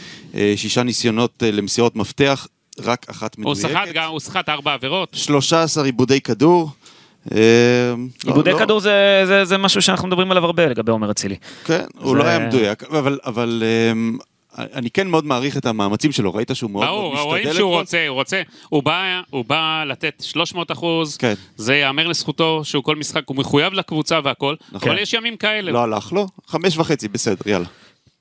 שישה 0.56 0.84
ניסיונות 0.84 1.44
למסירות 1.52 1.96
מפתח, 1.96 2.48
רק 2.80 3.06
אחת 3.10 3.36
הוא 3.44 3.56
סחט 3.56 3.72
מדויקת. 3.72 3.94
גם, 3.94 4.10
הוא 4.12 4.20
סחט 4.20 4.50
ארבע 4.50 4.74
עבירות. 4.74 5.10
13 5.14 5.86
עיבודי 5.86 6.22
כדור. 6.22 6.70
אה, 7.32 7.38
לא- 7.98 8.06
עיבודי 8.32 8.52
לא- 8.52 8.60
כדור 8.60 8.80
זה- 8.80 9.24
זה 9.26 9.46
זה 9.46 9.58
משהו 9.58 9.82
שאנחנו 9.82 10.08
מדברים 10.08 10.32
עליו 10.32 10.46
הרבה 10.46 10.66
לגבי 10.66 10.92
עומר 10.92 11.12
אצילי. 11.12 11.36
כן, 11.66 11.84
הוא 12.00 12.16
לא 12.16 12.24
היה 12.24 12.40
מדויק, 12.40 12.84
אבל, 13.26 13.64
אמ, 13.92 14.18
אני 14.58 14.90
כן 14.90 15.08
מאוד 15.08 15.26
מעריך 15.26 15.58
את 15.58 15.66
המאמצים 15.66 16.12
שלו, 16.12 16.34
ראית 16.34 16.52
שהוא 16.54 16.72
מאוד 16.72 16.86
מאוד 16.86 16.96
ברור, 16.96 17.14
משתדל 17.14 17.28
רואים 17.30 17.54
שהוא? 17.54 17.72
רוצה, 17.80 18.08
הוא 18.08 18.16
רוצה, 18.16 18.42
הוא 18.70 18.84
בא, 18.84 19.22
הוא 19.30 19.46
בא 19.46 19.84
לתת 19.88 20.24
300 20.26 20.72
אחוז, 20.72 21.18
כן. 21.18 21.34
זה 21.58 21.76
ייאמר 21.76 22.08
לזכותו 22.08 22.62
שהוא 22.64 22.84
כל 22.84 22.96
משחק, 22.96 23.22
הוא 23.26 23.38
מחויב 23.38 23.74
לקבוצה 23.74 24.20
והכל, 24.24 24.56
נכון. 24.72 24.90
אבל 24.90 25.00
יש 25.00 25.14
ימים 25.14 25.38
כאלה. 25.38 25.72
לא 25.72 25.84
הלך 25.84 26.12
לו, 26.14 26.28
חמש 26.48 26.78
וחצי, 26.78 27.08
בסדר, 27.08 27.52
יאללה. 27.52 27.68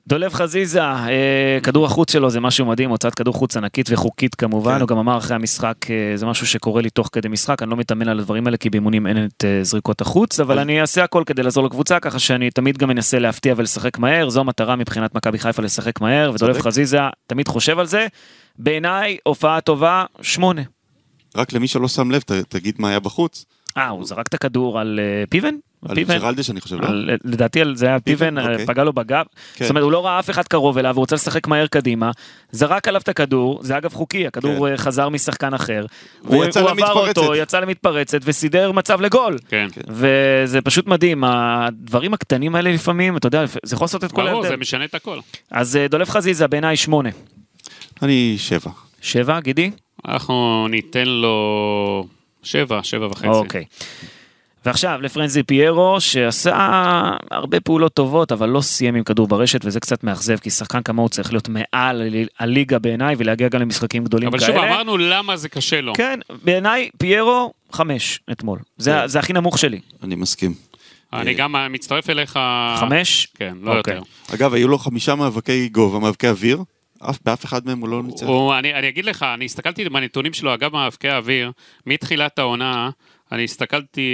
דולב 0.06 0.32
חזיזה, 0.32 0.82
אה, 0.82 1.58
כדור 1.62 1.86
החוץ 1.86 2.12
שלו 2.12 2.30
זה 2.30 2.40
משהו 2.40 2.66
מדהים, 2.66 2.90
הוצאת 2.90 3.14
כדור 3.14 3.34
חוץ 3.34 3.56
ענקית 3.56 3.86
וחוקית 3.90 4.34
כמובן, 4.34 4.74
כן. 4.74 4.80
הוא 4.80 4.88
גם 4.88 4.98
אמר 4.98 5.18
אחרי 5.18 5.36
המשחק, 5.36 5.76
אה, 5.90 6.16
זה 6.16 6.26
משהו 6.26 6.46
שקורה 6.46 6.82
לי 6.82 6.90
תוך 6.90 7.08
כדי 7.12 7.28
משחק, 7.28 7.62
אני 7.62 7.70
לא 7.70 7.76
מתאמן 7.76 8.08
על 8.08 8.18
הדברים 8.18 8.46
האלה 8.46 8.56
כי 8.56 8.70
באימונים 8.70 9.06
אין 9.06 9.24
את 9.24 9.44
אה, 9.44 9.64
זריקות 9.64 10.00
החוץ, 10.00 10.40
אבל 10.40 10.58
אני 10.58 10.80
אעשה 10.80 11.04
הכל 11.04 11.22
כדי 11.26 11.42
לעזור 11.42 11.64
לקבוצה, 11.64 12.00
ככה 12.00 12.18
שאני 12.18 12.50
תמיד 12.50 12.78
גם 12.78 12.90
אנסה 12.90 13.18
להפתיע 13.18 13.54
ולשחק 13.56 13.98
מהר, 13.98 14.30
זו 14.30 14.40
המטרה 14.40 14.76
מבחינת 14.76 15.14
מכבי 15.14 15.38
חיפה 15.38 15.62
לשחק 15.62 16.00
מהר, 16.00 16.32
ודולב. 16.34 16.60
חזיזה 16.60 16.98
תמיד 17.26 17.48
חושב 17.48 17.78
על 17.78 17.86
זה. 17.86 18.06
בעיניי, 18.58 19.16
הופעה 19.24 19.60
טובה, 19.60 20.04
שמונה. 20.22 20.62
רק 21.36 21.52
למי 21.52 21.68
שלא 21.68 21.88
שם 21.88 22.10
לב, 22.10 22.20
ת, 22.20 22.32
תגיד 22.32 22.74
מה 22.78 22.88
היה 22.88 23.00
בחוץ. 23.00 23.44
אה, 23.76 23.88
הוא 23.88 24.04
זרק 24.04 24.26
את 24.26 24.34
הכדור 24.34 24.80
על 24.80 25.00
אה, 25.02 25.24
פיבן? 25.94 26.14
על? 26.14 26.20
ג'רלדש, 26.20 26.50
אני 26.50 26.60
חושב, 26.60 26.80
לא? 26.80 26.86
על- 26.86 27.10
לדעתי 27.24 27.60
על- 27.60 27.76
זה 27.76 27.86
היה 27.86 28.00
פיבן, 28.00 28.38
אה, 28.38 28.50
אוקיי. 28.50 28.66
פגע 28.66 28.84
לו 28.84 28.92
בגב, 28.92 29.24
כן. 29.54 29.64
זאת 29.64 29.70
אומרת 29.70 29.82
הוא 29.84 29.92
לא 29.92 30.06
ראה 30.06 30.18
אף 30.18 30.30
אחד 30.30 30.48
קרוב 30.48 30.78
אליו, 30.78 30.94
הוא 30.94 31.00
רוצה 31.02 31.14
לשחק 31.16 31.46
מהר 31.46 31.66
קדימה, 31.66 32.10
זרק 32.52 32.88
עליו 32.88 33.00
את 33.00 33.08
הכדור, 33.08 33.58
זה 33.62 33.78
אגב 33.78 33.92
חוקי, 33.94 34.26
הכדור 34.26 34.66
כן. 34.66 34.72
אה, 34.72 34.76
חזר 34.76 35.08
משחקן 35.08 35.54
אחר, 35.54 35.86
ויצא 36.24 36.60
הוא 36.60 36.70
עבר 36.70 36.80
למתפרצת. 36.94 37.18
אותו, 37.18 37.34
יצא 37.34 37.60
למתפרצת 37.60 38.18
וסידר 38.24 38.72
מצב 38.72 39.00
לגול, 39.00 39.36
כן. 39.48 39.68
וזה 39.88 40.60
פשוט 40.60 40.86
מדהים, 40.86 41.24
הדברים 41.24 42.14
הקטנים 42.14 42.54
האלה 42.54 42.72
לפעמים, 42.72 43.16
אתה 43.16 43.26
יודע, 43.26 43.44
זה 43.62 43.74
יכול 43.76 43.84
לעשות 43.84 44.04
את 44.04 44.12
כל 44.12 44.26
ברור, 44.30 44.42
זה 44.42 44.48
ההבדל. 44.48 44.60
משנה 44.60 44.84
את 44.84 44.94
הכל. 44.94 45.18
אז 45.50 45.76
אה, 45.76 45.88
דולב 45.88 46.08
חזיזה 46.08 46.46
בעיניי 46.46 46.76
שמונה. 46.76 47.08
אני 48.02 48.34
שבע. 48.38 48.70
שבע, 49.02 49.40
גידי? 49.40 49.70
אנחנו 50.08 50.66
ניתן 50.70 51.08
לו 51.08 52.06
שבע, 52.42 52.80
שבע 52.82 53.06
וחצי. 53.06 53.26
אוקיי. 53.28 53.64
ועכשיו 54.66 55.00
לפרנזי 55.02 55.42
פיירו 55.42 56.00
שעשה 56.00 56.52
הרבה 57.30 57.60
פעולות 57.60 57.94
טובות 57.94 58.32
אבל 58.32 58.48
לא 58.48 58.60
סיים 58.60 58.94
עם 58.94 59.04
כדור 59.04 59.26
ברשת 59.28 59.60
וזה 59.64 59.80
קצת 59.80 60.04
מאכזב 60.04 60.36
כי 60.36 60.50
שחקן 60.50 60.82
כמוהו 60.82 61.08
צריך 61.08 61.32
להיות 61.32 61.48
מעל 61.48 62.02
הלי- 62.02 62.26
הליגה 62.38 62.78
בעיניי 62.78 63.14
ולהגיע 63.18 63.48
גם 63.48 63.60
למשחקים 63.60 64.04
גדולים 64.04 64.28
אבל 64.28 64.38
כאלה. 64.38 64.52
שוב, 64.52 64.64
אמרנו 64.64 64.96
למה 64.98 65.36
זה 65.36 65.48
קשה 65.48 65.80
לו. 65.80 65.92
כן, 65.94 66.20
בעיניי 66.44 66.90
פיירו 66.98 67.52
חמש 67.72 68.20
אתמול. 68.32 68.58
זה, 68.76 68.90
כן. 69.00 69.06
זה 69.06 69.18
הכי 69.18 69.32
נמוך 69.32 69.58
שלי. 69.58 69.80
אני 70.02 70.14
מסכים. 70.14 70.54
אני 71.12 71.34
גם 71.34 71.54
מצטרף 71.70 72.10
אליך... 72.10 72.38
חמש? 72.80 73.28
כן, 73.34 73.54
לא 73.62 73.76
אוקיי. 73.78 73.94
יותר. 73.96 74.06
אגב, 74.34 74.54
היו 74.54 74.68
לו 74.68 74.78
חמישה 74.78 75.14
מאבקי 75.14 75.68
גובה, 75.68 75.98
מאבקי 75.98 76.28
אוויר. 76.28 76.62
אף, 77.10 77.18
באף 77.24 77.44
אחד 77.44 77.66
מהם 77.66 77.80
הוא 77.80 77.88
לא 77.88 78.02
ניצח. 78.02 78.26
הוא, 78.26 78.54
אני, 78.54 78.74
אני 78.74 78.88
אגיד 78.88 79.04
לך, 79.04 79.22
אני 79.34 79.44
הסתכלתי 79.44 79.88
בנתונים 79.88 80.32
שלו, 80.32 80.54
אגב, 80.54 80.72
מאבקי 80.72 81.08
האוויר, 81.08 81.52
מתחילת 81.86 82.38
העונה, 82.38 82.90
אני 83.32 83.44
הסתכלתי... 83.44 84.10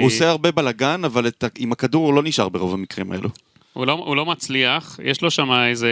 הוא 0.00 0.06
עושה 0.06 0.28
הרבה 0.30 0.50
בלאגן, 0.52 1.04
אבל 1.04 1.26
את, 1.26 1.44
עם 1.58 1.72
הכדור 1.72 2.06
הוא 2.06 2.14
לא 2.14 2.22
נשאר 2.22 2.48
ברוב 2.48 2.74
המקרים 2.74 3.12
האלו. 3.12 3.28
הוא 3.72 3.86
לא, 3.86 3.92
הוא 3.92 4.16
לא 4.16 4.26
מצליח, 4.26 4.98
יש 5.04 5.22
לו 5.22 5.30
שם 5.30 5.52
איזה 5.52 5.90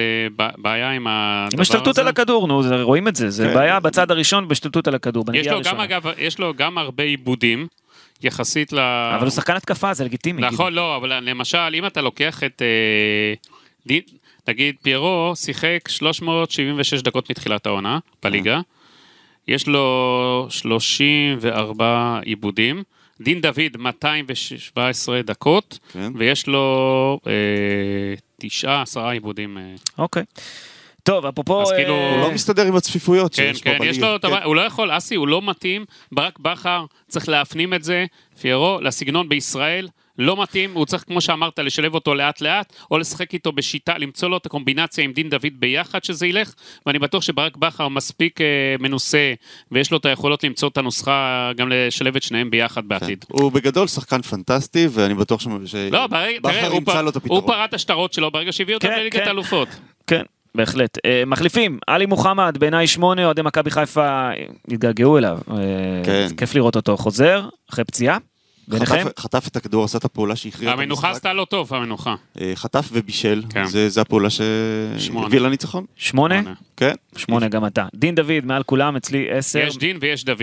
בעיה 0.58 0.90
עם 0.90 1.06
הדבר 1.06 1.46
הזה. 1.46 1.56
עם 1.56 1.60
השתלטות 1.60 1.98
על 1.98 2.08
הכדור, 2.08 2.48
נו, 2.48 2.62
זה- 2.62 2.82
רואים 2.82 3.08
את 3.08 3.16
זה, 3.16 3.30
זה 3.30 3.46
כן. 3.48 3.54
בעיה 3.54 3.80
בצד 3.80 4.10
הראשון 4.10 4.48
בהשתלטות 4.48 4.88
על 4.88 4.94
הכדור, 4.94 5.22
יש 5.22 5.26
בנגיעה 5.28 5.54
לו 5.54 5.62
גם. 5.62 5.80
אגב, 5.80 6.02
יש 6.18 6.38
לו 6.38 6.54
גם 6.54 6.78
הרבה 6.78 7.02
עיבודים, 7.04 7.66
יחסית 8.22 8.72
ל... 8.72 8.78
אבל 8.78 9.22
הוא 9.22 9.30
שחקן 9.30 9.56
התקפה, 9.56 9.94
זה 9.94 10.04
לגיטימי. 10.04 10.42
נכון, 10.42 10.72
לא, 10.72 10.96
אבל 10.96 11.12
למשל, 11.12 11.74
אם 11.74 11.86
אתה 11.86 12.00
לוקח 12.00 12.44
את... 12.44 12.62
אה, 12.62 13.96
נגיד, 14.48 14.74
פיירו 14.82 15.32
שיחק 15.36 15.88
376 15.88 17.02
דקות 17.02 17.30
מתחילת 17.30 17.66
העונה 17.66 17.98
בליגה, 18.22 18.60
יש 19.48 19.66
לו 19.66 20.46
34 20.50 22.20
עיבודים, 22.24 22.82
דין 23.20 23.40
דוד 23.40 23.76
217 23.78 25.22
דקות, 25.22 25.78
כן. 25.92 26.12
ויש 26.14 26.46
לו 26.46 27.20
אה, 27.26 27.32
תשעה, 28.38 28.82
עשרה 28.82 29.12
עיבודים. 29.12 29.58
אה. 29.58 29.62
אוקיי. 29.98 30.22
טוב, 31.02 31.26
אפרופו... 31.26 31.62
אז 31.62 31.72
כאילו- 31.76 31.94
אה, 31.94 32.10
הוא 32.10 32.20
לא 32.20 32.30
מסתדר 32.30 32.66
עם 32.66 32.76
הצפיפויות 32.76 33.34
כן, 33.34 33.52
שיש 33.52 33.62
פה 33.62 33.70
כן, 33.70 33.78
בליגה. 33.78 33.90
יש 33.90 33.98
לו, 33.98 34.16
כן. 34.22 34.42
הוא 34.44 34.56
לא 34.56 34.60
יכול, 34.60 34.96
אסי, 34.96 35.14
הוא 35.14 35.28
לא 35.28 35.42
מתאים, 35.42 35.84
ברק 36.12 36.38
בכר 36.38 36.84
צריך 37.08 37.28
להפנים 37.28 37.74
את 37.74 37.84
זה, 37.84 38.06
פיירו, 38.40 38.78
לסגנון 38.80 39.28
בישראל, 39.28 39.88
לא 40.18 40.42
מתאים, 40.42 40.74
הוא 40.74 40.86
צריך, 40.86 41.04
כמו 41.06 41.20
שאמרת, 41.20 41.58
לשלב 41.58 41.94
אותו 41.94 42.14
לאט 42.14 42.40
לאט, 42.40 42.72
או 42.90 42.98
לשחק 42.98 43.34
איתו 43.34 43.52
בשיטה, 43.52 43.98
למצוא 43.98 44.28
לו 44.28 44.36
את 44.36 44.46
הקומבינציה 44.46 45.04
עם 45.04 45.12
דין 45.12 45.28
דוד 45.28 45.52
ביחד 45.58 46.04
שזה 46.04 46.26
ילך, 46.26 46.54
ואני 46.86 46.98
בטוח 46.98 47.22
שברק 47.22 47.56
בכר 47.56 47.88
מספיק 47.88 48.40
אה, 48.40 48.46
מנוסה, 48.78 49.34
ויש 49.72 49.90
לו 49.90 49.98
את 49.98 50.06
היכולות 50.06 50.44
למצוא 50.44 50.68
את 50.68 50.78
הנוסחה, 50.78 51.50
גם 51.56 51.68
לשלב 51.70 52.16
את 52.16 52.22
שניהם 52.22 52.50
ביחד 52.50 52.80
כן. 52.80 52.88
בעתיד. 52.88 53.24
הוא 53.28 53.52
בגדול 53.52 53.86
שחקן 53.88 54.22
פנטסטי, 54.22 54.86
ואני 54.90 55.14
בטוח 55.14 55.40
ש- 55.40 55.46
לא, 55.90 56.06
ברגע, 56.06 56.38
תראה, 56.42 56.54
שבכר 56.54 56.66
הוא 56.66 56.76
ימצא 56.76 57.02
לו 57.02 57.08
את 57.10 57.14
הוא 57.14 57.20
הפתרון. 57.22 57.46
פרט 57.46 57.74
השטרות 57.74 58.12
שלו 58.12 58.30
ברגע 58.30 58.52
שהביא 58.52 58.74
אותם 58.74 58.88
כן, 58.88 58.98
לליגת 58.98 59.20
כן. 59.22 59.28
האלופות. 59.28 59.68
כן, 60.06 60.22
בהחלט. 60.54 60.98
אה, 61.04 61.22
מחליפים, 61.26 61.78
עלי 61.86 62.06
מוחמד, 62.06 62.56
בעיניי 62.60 62.86
שמונה, 62.86 63.24
אוהדי 63.24 63.42
מכבי 63.42 63.70
חיפה 63.70 64.30
התגעגעו 64.68 65.18
אליו. 65.18 65.38
אה, 65.50 65.56
כן. 66.04 66.26
כיף 66.36 66.54
לראות 66.54 66.76
אותו 66.76 66.96
חוזר, 66.96 67.48
אחרי 67.70 67.84
פציעה. 67.84 68.18
ביניכם? 68.68 68.94
חטף- 69.04 69.18
חטף 69.20 69.48
את 69.48 69.56
הכדור, 69.56 69.84
עשה 69.84 69.98
את 69.98 70.04
הפעולה 70.04 70.36
שהכריעה 70.36 70.74
את 70.74 70.78
המנוחה 70.78 71.06
המשחק. 71.08 71.16
עשתה 71.16 71.32
לו 71.32 71.44
טוב, 71.44 71.74
המנוחה. 71.74 72.14
אה, 72.40 72.52
חטף 72.54 72.88
ובישל, 72.92 73.42
כן. 73.50 73.64
זה 73.64 73.88
זה 73.88 74.00
הפעולה 74.00 74.28
שמונה. 74.30 75.26
שהביא 75.26 75.40
לניצחון. 75.40 75.84
שמונה? 75.96 76.38
שמונה. 76.40 76.54
כן. 76.76 76.92
שמונה 77.16 77.48
גם 77.48 77.66
אתה. 77.66 77.86
דין 77.94 78.14
דוד 78.14 78.44
מעל 78.44 78.62
כולם, 78.62 78.96
אצלי 78.96 79.26
עשר. 79.30 79.58
יש 79.58 79.76
דין 79.76 79.98
ויש 80.00 80.24
דוד. 80.24 80.42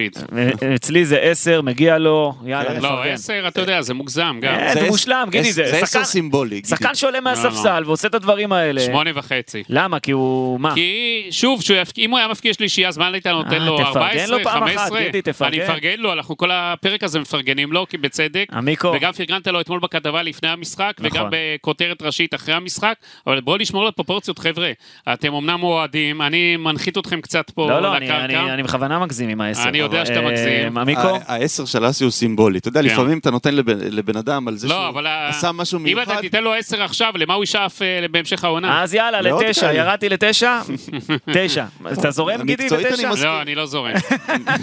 אצלי 0.75 1.05
זה 1.05 1.19
עשר, 1.19 1.61
מגיע 1.61 1.97
לו, 1.97 2.33
יאללה, 2.45 2.69
כן. 2.69 2.81
לא, 2.81 2.89
נפרגן. 2.89 3.13
עשר, 3.13 3.43
אתה 3.47 3.61
יודע, 3.61 3.81
זה 3.81 3.93
מוגזם 3.93 4.39
גם. 4.41 4.53
אה, 4.53 4.73
זה 4.73 4.87
מושלם, 4.87 5.27
גידי, 5.31 5.53
זה 5.53 5.63
עשר 5.65 6.03
סימבולי. 6.03 6.61
שחקן 6.67 6.95
שעולה 6.95 7.17
לא. 7.19 7.23
מהספסל 7.23 7.83
ועושה 7.85 8.07
את 8.07 8.15
הדברים 8.15 8.51
האלה. 8.51 8.81
שמונה 8.81 9.09
וחצי. 9.15 9.63
למה? 9.69 9.99
כי 9.99 10.11
הוא... 10.11 10.59
מה? 10.59 10.75
כי 10.75 11.27
שוב, 11.31 11.61
אם 11.97 12.11
הוא 12.11 12.19
היה 12.19 12.27
מפקיע 12.27 12.53
שלישייה, 12.53 12.87
אז 12.89 12.97
מה 12.97 13.07
היית 13.07 13.27
נותן 13.27 13.51
אה, 13.53 13.59
לו 13.65 13.77
תפרגן 13.77 13.87
14, 13.99 14.37
לו 14.37 14.43
פעם 14.43 14.63
אחת, 14.63 14.77
15? 14.77 14.99
גידי, 15.01 15.21
תפרגן. 15.21 15.53
אני 15.61 15.63
מפרגן 15.63 15.99
לו, 15.99 16.13
אנחנו 16.13 16.37
כל 16.37 16.49
הפרק 16.51 17.03
הזה 17.03 17.19
מפרגנים 17.19 17.71
לו, 17.71 17.85
כי 17.89 17.97
בצדק. 18.13 18.45
עמיקו. 18.53 18.93
וגם 18.95 19.11
פרגנת 19.11 19.47
לו 19.47 19.61
אתמול 19.61 19.79
בכתבה 19.79 20.23
לפני 20.23 20.49
המשחק, 20.49 20.93
נכון. 20.99 21.19
וגם 21.21 21.29
בכותרת 21.31 22.01
ראשית 22.01 22.33
אחרי 22.33 22.53
המשחק, 22.55 22.93
אבל 23.27 23.41
בואו 23.41 23.57
נשמור 23.57 23.85
על 23.85 23.91
פרופורציות, 23.91 24.39
חבר'ה. 24.39 24.71
אתם 25.13 25.33
אמנם 25.33 25.63
אוהדים, 25.63 26.21
אני 26.21 26.57
מנחית 26.57 26.97
אתכם 26.97 27.21
קצת 27.21 27.49
פה 27.49 27.69
לא, 27.69 27.79
לא, 27.81 27.97
אני- 27.97 28.05
לקרקע. 28.05 28.23
אני 28.25 28.53
אני 28.53 28.63
בכוונה 28.63 28.99
מגזים 28.99 29.29
עם 29.29 29.41
העשר. 29.41 29.63
אני 29.69 29.77
יודע 29.77 30.05
שאתה 30.05 30.19
אה, 30.19 30.25
מגזים. 30.27 30.77
עמיקו? 30.77 31.01
ה- 31.01 31.19
העשר 31.25 31.65
של 31.65 31.89
אסי 31.89 32.03
הוא 32.03 32.11
סימבולי. 32.11 32.57
אתה 32.59 32.67
יודע, 32.67 32.81
כן. 32.81 32.87
לפעמים 32.87 33.17
אתה 33.17 33.31
נותן 33.31 33.55
לבן- 33.55 33.77
לבן 33.79 34.17
אדם 34.17 34.47
על 34.47 34.55
זה 34.57 34.67
לא, 34.67 34.73
שהוא 34.75 34.87
אבל 34.89 35.07
עשה 35.07 35.51
משהו 35.51 35.77
אם 35.79 35.83
מיוחד. 35.83 36.11
אתה 36.11 36.21
תיתן 36.21 36.43
לו 36.43 36.53
עשר 36.53 36.83
עכשיו, 36.83 37.13
למה 37.15 37.33
הוא 37.33 37.43
ישאף 37.43 37.81
אה, 37.81 38.05
בהמשך 38.11 38.43
העונה? 38.43 38.83
אז 38.83 38.93
יאללה, 38.93 39.21
לתשע. 39.21 39.73
ירדתי 39.73 40.09
לתשע, 40.09 40.61
תשע. 41.33 41.65
אתה 41.93 42.11
זורם 42.11 42.41
גידי 42.45 42.65
לתשע? 42.65 43.09
מסכים. 43.09 43.25
לא, 43.25 43.41
אני 43.41 43.55
לא 43.55 43.65
זורם. 43.65 43.93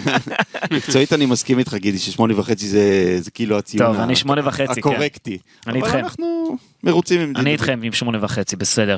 מקצועית 0.71 1.13
אני 1.13 1.25
מסכים 1.25 1.59
איתך, 1.59 1.73
גידי, 1.73 1.99
ששמונה 1.99 2.39
וחצי 2.39 2.67
זה 2.67 2.81
זה 3.19 3.31
כאילו 3.41 3.57
הציון 3.57 3.87
טוב, 3.87 3.99
ה- 3.99 4.03
אני 4.03 4.15
שמונה 4.15 4.41
וחצי, 4.47 4.81
כן. 4.81 4.89
הקורקטי. 4.89 5.37
אני 5.67 5.79
אבל 5.79 5.87
איתכם. 5.87 5.99
אנחנו 5.99 6.57
מרוצים 6.83 7.21
עם 7.21 7.33
אני 7.35 7.51
איתכם 7.51 7.79
עם 7.83 7.93
שמונה 7.93 8.17
וחצי, 8.21 8.55
בסדר. 8.55 8.97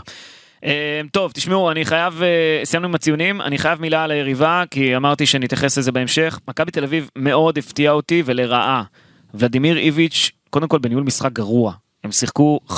אה, 0.65 1.01
טוב, 1.12 1.32
תשמעו, 1.32 1.71
אני 1.71 1.86
חייב, 1.86 2.21
אה, 2.23 2.62
סיימנו 2.65 2.88
עם 2.88 2.95
הציונים, 2.95 3.41
אני 3.41 3.58
חייב 3.58 3.82
מילה 3.82 4.03
על 4.03 4.12
היריבה, 4.12 4.63
כי 4.71 4.95
אמרתי 4.95 5.25
שנתייחס 5.25 5.77
לזה 5.77 5.91
בהמשך. 5.91 6.39
מכבי 6.47 6.71
תל 6.71 6.84
אביב 6.84 7.10
מאוד 7.15 7.58
הפתיעה 7.58 7.93
אותי 7.93 8.23
ולרעה. 8.25 8.84
ולדימיר 9.34 9.77
איביץ', 9.77 10.32
קודם 10.49 10.67
כל 10.67 10.79
בניהול 10.79 11.03
משחק 11.03 11.32
גרוע. 11.32 11.73
הם 12.03 12.12
שיחקו 12.12 12.60
5-4-1 12.69 12.73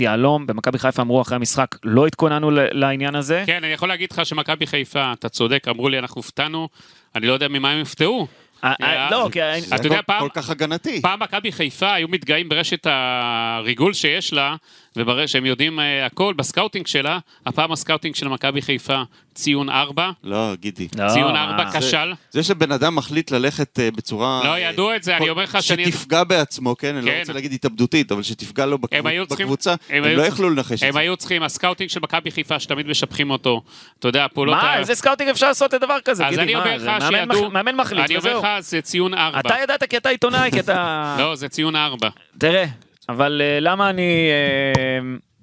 יהלום, 0.00 0.46
במכבי 0.46 0.78
חיפה 0.78 1.02
אמרו 1.02 1.22
אחרי 1.22 1.36
המשחק, 1.36 1.66
לא 1.84 2.06
התכוננו 2.06 2.50
לעניין 2.52 3.14
הזה. 3.14 3.42
כן, 3.46 3.64
אני 3.64 3.72
יכול 3.72 3.88
להגיד 3.88 4.08
לך 4.12 4.26
שמכבי 4.26 4.66
חיפה, 4.66 5.12
אתה 5.12 5.28
צודק, 5.28 5.66
אמרו 5.68 5.88
לי, 5.88 5.98
אנחנו 5.98 6.18
הופתענו, 6.18 6.68
אני 7.14 7.26
לא 7.26 7.32
יודע 7.32 7.48
ממה 7.48 7.70
הם 7.70 7.78
יופתעו. 7.78 8.26
אה, 8.64 8.74
אה, 8.82 9.10
לא, 9.10 9.28
כי... 9.32 9.38
אתה 9.74 9.86
יודע, 9.86 10.00
פעם- 10.06 10.20
כל 10.20 10.40
כך 10.40 10.50
הגנתי. 10.50 11.02
פעם 11.02 11.20
מכבי 11.22 11.52
חיפה 11.52 11.92
היו 11.94 12.08
מתגאים 12.08 12.48
ברשת 12.48 12.86
הריגול 12.90 13.92
שיש 13.92 14.32
לה, 14.32 14.56
ושהם 14.96 15.46
יודעים 15.46 15.80
אה, 15.80 16.06
הכל, 16.06 16.34
בסקאוטינג 16.36 16.86
שלה, 16.86 17.18
הפעם 17.46 17.72
הסקאוטינג 17.72 18.14
של 18.14 18.28
מכבי 18.28 18.62
חיפה, 18.62 19.02
ציון 19.34 19.68
4, 19.70 20.10
לא, 20.24 20.54
גידי. 20.60 20.88
לא, 20.98 21.08
ציון 21.08 21.32
מה? 21.32 21.44
4 21.44 21.80
כשל. 21.80 22.12
זה 22.30 22.42
שבן 22.42 22.72
אדם 22.72 22.94
מחליט 22.96 23.30
ללכת 23.30 23.78
אה, 23.80 23.90
בצורה... 23.90 24.40
לא, 24.44 24.52
אה, 24.52 24.58
ידעו 24.60 24.94
את 24.96 25.02
זה, 25.02 25.16
אני 25.16 25.30
אומר 25.30 25.42
לך 25.42 25.62
שאני- 25.62 25.92
שתפגע 25.92 26.24
בעצמו, 26.24 26.76
כן? 26.76 26.94
אני 26.96 27.06
לא 27.06 27.10
כן. 27.10 27.18
רוצה 27.20 27.32
להגיד 27.32 27.52
התאבדותית, 27.52 28.12
אבל 28.12 28.22
שתפגע 28.22 28.66
לו 28.66 28.78
הם 28.92 29.06
היו 29.06 29.22
בקבוצ- 29.24 29.26
צריכים- 29.28 29.46
בקבוצה, 29.46 29.74
הם 29.90 30.04
היו 30.04 30.16
לא 30.16 30.22
צריכים- 30.22 30.32
יכלו 30.32 30.50
לנחש 30.50 30.78
את 30.82 30.88
הם 30.88 30.92
זה. 30.92 30.98
היו 30.98 31.16
צריכים, 31.16 31.42
הסקאוטינג 31.42 31.90
של 31.90 32.00
מכבי 32.02 32.30
חיפה, 32.30 32.60
שתמיד 32.60 32.86
משבחים 32.86 33.30
אותו, 33.30 33.62
אתה 33.98 34.08
יודע, 34.08 34.24
הפעולות... 34.24 34.56
מה, 34.56 34.62
ה- 34.62 34.78
איזה 34.78 34.94
סקאוטינג 34.94 35.30
אפשר 35.30 35.48
לעשות 35.48 35.72
לדבר 35.74 35.96
כזה? 36.04 36.26
אז 36.26 36.30
גידי, 36.30 36.42
אני 36.42 36.54
מה, 36.54 36.60
אומר 36.64 36.78
זה 36.78 36.86
לך 36.86 37.02
מאמן 37.02 37.18
שידעו... 37.34 37.46
מח- 37.46 37.52
מאמן 37.52 37.74
מחליט, 37.76 38.04
אני 38.04 38.16
אומר 38.16 38.28
וזהו. 38.30 38.42
לך, 38.42 38.60
זה 38.60 38.80
ציון 38.82 39.14
4. 39.14 39.40
אתה 39.40 39.54
ידעת 39.62 39.84
כי 39.84 39.96
אתה 39.96 40.08
עיתונאי, 40.08 40.50
כי 40.50 40.60
אתה... 40.60 41.16
לא, 41.18 41.34
זה 41.34 41.48
ציון 41.48 41.76
4. 41.76 42.08
תראה, 42.38 42.64
אבל 43.10 43.42
אה, 43.44 43.60
למה 43.60 43.90
אני 43.90 44.28
אה, 44.30 45.00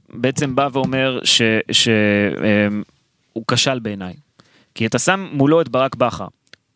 בעצם 0.09 0.55
בא 0.55 0.69
ואומר 0.73 1.19
שהוא 1.71 3.43
כשל 3.47 3.79
בעיניי? 3.79 4.13
כי 4.75 4.85
אתה 4.85 4.99
שם 4.99 5.27
מולו 5.31 5.61
את 5.61 5.69
ברק 5.69 5.95
בכר. 5.95 6.27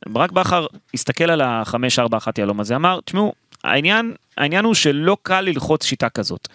ברק 0.07 0.31
בכר 0.31 0.65
הסתכל 0.93 1.31
על 1.31 1.41
ה-5-4-1 1.41 2.27
יהלום 2.37 2.59
הזה, 2.59 2.75
אמר, 2.75 2.99
תשמעו, 3.05 3.33
העניין, 3.63 4.13
העניין 4.37 4.65
הוא 4.65 4.73
שלא 4.73 5.17
קל 5.23 5.41
ללחוץ 5.41 5.85
שיטה 5.85 6.09
כזאת. 6.09 6.47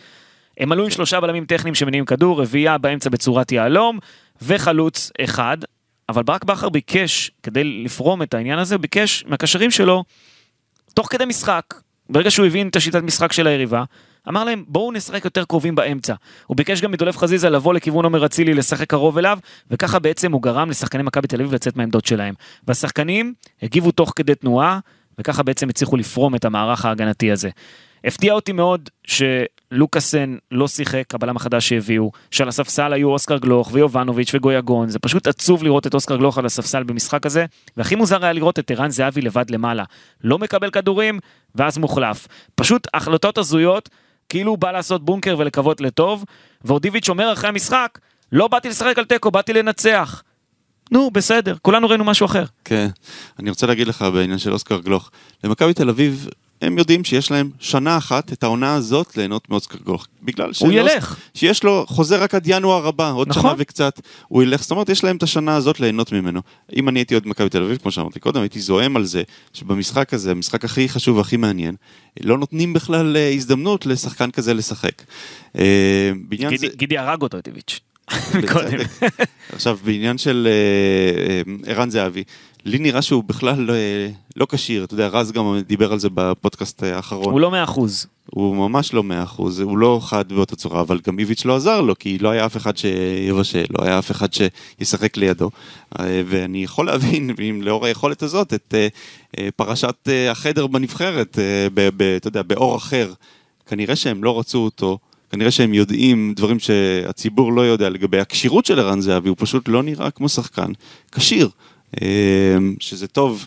הם 0.59 0.73
עלו 0.73 0.85
עם 0.85 0.91
שלושה 0.91 1.21
בלמים 1.21 1.45
טכניים 1.45 1.75
שמניעים 1.75 2.05
כדור, 2.05 2.43
רביעייה 2.43 2.79
באמצע 2.79 3.11
בצורת 3.11 3.53
יהלום, 3.53 3.99
וחלוץ 4.43 5.11
אחד, 5.21 5.59
אבל 6.09 6.23
ברק 6.23 6.45
בכר 6.45 6.69
ביקש, 6.69 7.31
כדי 7.43 7.65
לפרום 7.65 8.23
את 8.23 8.35
העניין 8.35 8.59
הזה, 8.59 8.79
ביקש 8.79 9.25
מהקשרים 9.27 9.71
שלו 9.71 10.05
תוך 10.95 11.07
כדי 11.11 11.25
משחק, 11.25 11.75
ברגע 12.11 12.31
שהוא 12.31 12.47
הבין 12.47 12.69
את 12.69 12.77
השיטת 12.77 13.03
משחק 13.03 13.33
של 13.33 13.47
היריבה, 13.47 13.85
אמר 14.29 14.45
להם 14.45 14.65
בואו 14.69 14.93
נשחק 14.93 15.25
יותר 15.25 15.45
קרובים 15.45 15.75
באמצע. 15.75 16.15
הוא 16.47 16.57
ביקש 16.57 16.81
גם 16.81 16.93
מדולב 16.93 17.17
חזיזה 17.17 17.51
לבוא 17.51 17.75
לכיוון 17.75 18.05
עומר 18.05 18.27
אצילי 18.27 18.55
לשחק 18.55 18.91
קרוב 18.91 19.19
אליו, 19.19 19.39
וככה 19.71 19.99
בעצם 19.99 20.33
הוא 20.33 20.43
גרם 20.43 20.71
לשחקני 20.71 21.03
מכבי 21.03 21.29
תל 21.29 21.41
אביב 21.41 21.55
לצאת 21.55 21.77
מהעמדות 21.77 22.07
שלהם. 22.07 22.35
והשחקנים 22.69 23.35
הגיבו 23.63 23.91
תוך 23.91 24.13
כדי 24.17 24.35
תנועה, 24.35 24.79
וככה 25.19 25.43
בעצם 25.43 25.69
הצליחו 25.69 25.97
לפרום 25.97 26.35
את 26.35 26.45
המערך 26.45 26.85
ההגנתי 26.85 27.33
הזה. 27.33 27.51
הפתיע 28.05 28.33
אותי 28.33 28.53
מאוד 28.53 28.89
שלוקאסן 29.07 30.37
לא 30.51 30.69
שיחק, 30.69 31.15
הבלם 31.15 31.37
החדש 31.37 31.69
שהביאו, 31.69 32.11
שעל 32.31 32.49
הספסל 32.49 32.93
היו 32.93 33.09
אוסקר 33.09 33.39
גלוך 33.39 33.71
ויובנוביץ' 33.73 34.31
וגויגון, 34.35 34.89
זה 34.89 34.99
פשוט 34.99 35.27
עצוב 35.27 35.65
לראות 35.65 35.87
את 35.87 35.95
אוסקר 35.95 36.17
גלוך 36.17 36.39
על 36.39 36.47
הספסל 36.47 36.83
במשחק 36.83 37.27
הזה, 37.27 37.47
והכי 37.77 37.95
מוזר 37.95 38.25
היה 38.25 38.33
לראות 38.33 38.59
את 38.59 38.71
ערן 38.71 38.91
זהבי 38.91 39.21
לבד 39.21 39.51
למעלה. 39.51 39.85
לא 40.25 40.39
מקבל 40.39 40.71
כדורים, 40.71 41.19
ואז 41.55 41.79
מוחלף. 41.79 42.29
פשוט 42.55 42.89
החלטות 42.95 43.39
הזויות, 43.39 43.89
כאילו 44.29 44.51
הוא 44.51 44.59
בא 44.59 44.73
לעשות 44.73 45.05
בונקר 45.05 45.35
ולקוות 45.39 45.81
לטוב, 45.81 46.25
ואודיביץ' 46.65 47.09
אומר 47.09 47.33
אחרי 47.33 47.49
המשחק, 47.49 47.99
לא 48.33 48.49
באתי 48.49 48.69
לשחק 48.69 48.99
על 48.99 49.05
תיקו, 49.05 49.31
באתי 49.31 49.53
לנצח. 49.53 50.23
נו, 50.91 51.11
בסדר, 51.11 51.57
כולנו 51.63 51.89
ראינו 51.89 52.05
משהו 52.05 52.27
אחר. 52.27 52.45
כן. 52.65 52.89
אני 53.39 53.51
רוצה 53.51 53.67
להגיד 53.67 53.87
לך 53.87 54.03
בעניין 54.03 54.39
של 54.39 54.53
אוסקר 54.53 54.81
גלוך. 54.81 55.11
למכבי 55.45 55.75
תל 55.75 55.89
אביב, 55.89 56.29
הם 56.63 56.79
יודעים 56.79 57.05
שיש 57.05 57.31
להם 57.31 57.51
שנה 57.61 57.97
אחת 57.97 58.33
את 58.33 58.43
העונה 58.43 58.75
הזאת 58.75 59.17
ליהנות 59.17 59.51
מאוסקר 59.51 59.79
גלוך. 59.87 60.07
בגלל 60.23 60.51
הוא 60.59 60.73
ילך. 60.73 61.17
שיש 61.35 61.65
לו 61.65 61.85
חוזה 61.89 62.17
רק 62.17 62.35
עד 62.35 62.43
ינואר 62.47 62.87
הבא, 62.87 63.13
עוד 63.13 63.29
נכון. 63.29 63.43
שנה 63.43 63.55
וקצת, 63.59 64.01
הוא 64.29 64.43
ילך, 64.43 64.63
זאת 64.63 64.71
אומרת, 64.71 64.89
יש 64.89 65.05
להם 65.05 65.17
את 65.17 65.23
השנה 65.23 65.57
הזאת 65.57 65.81
ליהנות 65.81 66.13
ממנו. 66.13 66.41
אם 66.77 66.89
אני 66.89 66.99
הייתי 66.99 67.15
עוד 67.15 67.29
מכבי 67.29 67.49
תל 67.49 67.63
אביב, 67.63 67.77
כמו 67.77 67.91
שאמרתי 67.91 68.21
קודם, 68.21 68.41
הייתי 68.41 68.61
זועם 68.61 68.97
על 68.97 69.05
זה, 69.05 69.23
שבמשחק 69.53 70.15
הזה, 70.15 70.31
המשחק 70.31 70.65
הכי 70.65 70.89
חשוב 70.89 71.17
והכי 71.17 71.37
מעניין, 71.37 71.75
לא 72.21 72.39
נותנים 72.39 72.73
בכלל 72.73 73.17
אה, 73.17 73.31
הזדמנות 73.31 73.87
לשחקן 73.87 74.31
כזה 74.31 74.55
לשחק. 74.55 75.03
אה, 75.59 76.11
בעניין 76.29 76.57
זה... 76.57 76.67
גידי, 76.67 76.77
גידי 76.77 76.99
הרג 76.99 77.23
אותו. 77.23 77.39
בצדק. 77.39 77.63
עכשיו, 79.53 79.79
בעניין 79.85 80.19
של 80.19 80.49
אה, 80.51 81.73
ערן 81.73 81.91
זהבי, 81.91 82.25
לי 82.67 82.79
נראה 82.79 83.03
שהוא 83.03 83.25
בכלל 83.25 83.61
לא, 83.61 83.73
אה, 83.73 84.09
לא 84.37 84.47
כשיר, 84.51 84.85
אתה 84.85 84.95
יודע, 84.95 85.09
רז 85.09 85.33
גם 85.33 85.61
דיבר 85.67 85.93
על 85.93 85.99
זה 85.99 86.09
בפודקאסט 86.15 86.83
האחרון. 86.83 87.33
הוא 87.33 87.41
לא 87.41 87.51
מאה 87.51 87.65
אחוז. 87.65 88.07
הוא 88.31 88.57
ממש 88.57 88.95
לא 88.95 89.03
מאה 89.03 89.23
אחוז, 89.23 89.61
הוא 89.61 89.79
לא 89.79 90.01
חד 90.03 90.33
באותה 90.33 90.57
צורה, 90.57 90.81
אבל 90.81 91.01
גם 91.07 91.19
איביץ' 91.19 91.45
לא 91.45 91.57
עזר 91.57 91.81
לו, 91.81 91.99
כי 91.99 92.19
לא 92.19 92.29
היה 92.29 92.47
אף 92.47 92.57
אחד 92.57 92.77
שיבשל, 92.77 93.65
לא 93.79 93.85
היה 93.85 93.99
אף 93.99 94.11
אחד 94.11 94.29
שישחק 94.33 95.17
לידו. 95.17 95.51
אה, 95.99 96.23
ואני 96.27 96.65
יכול 96.65 96.87
להבין, 96.87 97.31
אם 97.51 97.63
לאור 97.63 97.87
היכולת 97.87 98.23
הזאת, 98.23 98.55
את 98.55 98.75
אה, 98.77 98.89
אה, 99.39 99.49
פרשת 99.57 99.97
אה, 100.09 100.31
החדר 100.31 100.67
בנבחרת, 100.67 101.39
אה, 101.39 101.69
ב- 101.75 101.89
ב- 101.97 102.17
אתה 102.17 102.29
יודע, 102.29 102.43
באור 102.43 102.77
אחר. 102.77 103.13
כנראה 103.67 103.97
שהם 103.97 104.25
לא 104.25 104.39
רצו 104.39 104.59
אותו, 104.59 104.99
כנראה 105.31 105.51
שהם 105.51 105.75
יודעים 105.75 106.33
דברים 106.37 106.59
שהציבור 106.59 107.53
לא 107.53 107.61
יודע 107.61 107.89
לגבי 107.91 108.21
הכשירות 108.21 108.67
של 108.67 108.79
ערן 108.81 109.01
זהבי, 109.01 109.29
הוא 109.29 109.37
פשוט 109.41 109.69
לא 109.69 109.83
נראה 109.83 110.11
כמו 110.11 110.29
שחקן 110.29 110.73
כשיר, 111.13 111.47
אה, 111.47 111.51
שזה 112.81 113.07
טוב. 113.07 113.47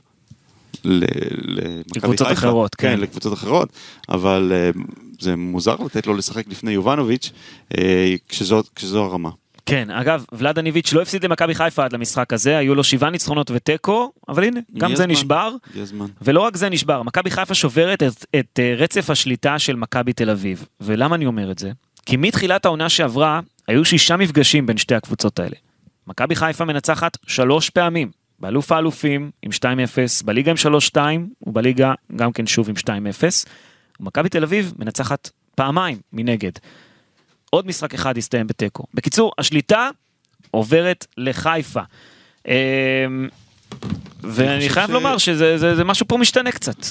לקבוצות. 0.83 2.31
אחרות, 2.31 2.75
כן. 2.75 2.99
לקבוצות 2.99 3.33
אחרות, 3.33 3.69
אבל 4.09 4.51
אה, 4.55 4.69
זה 5.19 5.35
מוזר 5.35 5.75
לתת 5.85 6.07
לו 6.07 6.13
לשחק 6.13 6.47
לפני 6.47 6.71
יובנוביץ', 6.71 7.31
אה, 7.77 8.15
כשזו, 8.29 8.61
כשזו 8.75 9.03
הרמה. 9.03 9.29
כן, 9.65 9.89
אגב, 9.89 10.25
ולאדן 10.31 10.65
איביץ' 10.65 10.93
לא 10.93 11.01
הפסיד 11.01 11.23
למכבי 11.23 11.55
חיפה 11.55 11.85
עד 11.85 11.93
למשחק 11.93 12.33
הזה, 12.33 12.57
היו 12.57 12.75
לו 12.75 12.83
שבעה 12.83 13.09
ניצחונות 13.09 13.51
ותיקו, 13.51 14.11
אבל 14.29 14.43
הנה, 14.43 14.59
גם 14.77 14.95
זה 14.95 15.03
הזמן. 15.03 15.11
נשבר. 15.11 15.55
ולא 16.21 16.39
רק 16.39 16.57
זה 16.57 16.69
נשבר, 16.69 17.03
מכבי 17.03 17.31
חיפה 17.31 17.53
שוברת 17.53 18.03
את, 18.03 18.25
את 18.39 18.59
אה, 18.59 18.73
רצף 18.77 19.09
השליטה 19.09 19.59
של 19.59 19.75
מכבי 19.75 20.13
תל 20.13 20.29
אביב. 20.29 20.65
ולמה 20.81 21.15
אני 21.15 21.25
אומר 21.25 21.51
את 21.51 21.59
זה? 21.59 21.71
כי 22.05 22.17
מתחילת 22.17 22.65
העונה 22.65 22.89
שעברה, 22.89 23.39
היו 23.67 23.85
שישה 23.85 24.17
מפגשים 24.17 24.65
בין 24.65 24.77
שתי 24.77 24.95
הקבוצות 24.95 25.39
האלה. 25.39 25.55
מכבי 26.07 26.35
חיפה 26.35 26.65
מנצחת 26.65 27.17
שלוש 27.27 27.69
פעמים, 27.69 28.11
באלוף 28.39 28.71
האלופים 28.71 29.31
עם 29.43 29.51
2-0, 29.51 29.63
בליגה 30.25 30.51
עם 30.51 30.57
3-2, 30.95 30.97
ובליגה 31.47 31.93
גם 32.15 32.31
כן 32.31 32.47
שוב 32.47 32.69
עם 32.69 32.75
2-0. 32.75 32.87
ומכבי 33.99 34.29
תל 34.29 34.43
אביב 34.43 34.73
מנצחת 34.79 35.29
פעמיים 35.55 35.97
מנגד. 36.13 36.51
עוד 37.49 37.67
משחק 37.67 37.93
אחד 37.93 38.17
הסתיים 38.17 38.47
בתיקו. 38.47 38.83
בקיצור, 38.93 39.31
השליטה 39.37 39.89
עוברת 40.51 41.07
לחיפה. 41.17 41.81
אמ, 42.47 42.53
ואני 44.23 44.69
חייב 44.69 44.87
ש- 44.87 44.93
לומר 44.93 45.17
שזה 45.17 45.57
זה, 45.57 45.75
זה 45.75 45.83
משהו 45.83 46.07
פה 46.07 46.17
משתנה 46.17 46.51
קצת. 46.51 46.85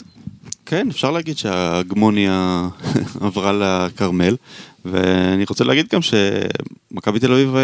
כן, 0.67 0.89
אפשר 0.91 1.11
להגיד 1.11 1.39
שההגמוניה 1.39 2.69
עברה 3.21 3.53
לכרמל, 3.53 4.37
ואני 4.91 5.45
רוצה 5.49 5.65
להגיד 5.65 5.87
גם 5.93 6.01
שמכבי 6.03 7.19
תל 7.21 7.33
אביב 7.33 7.57
אה, 7.57 7.63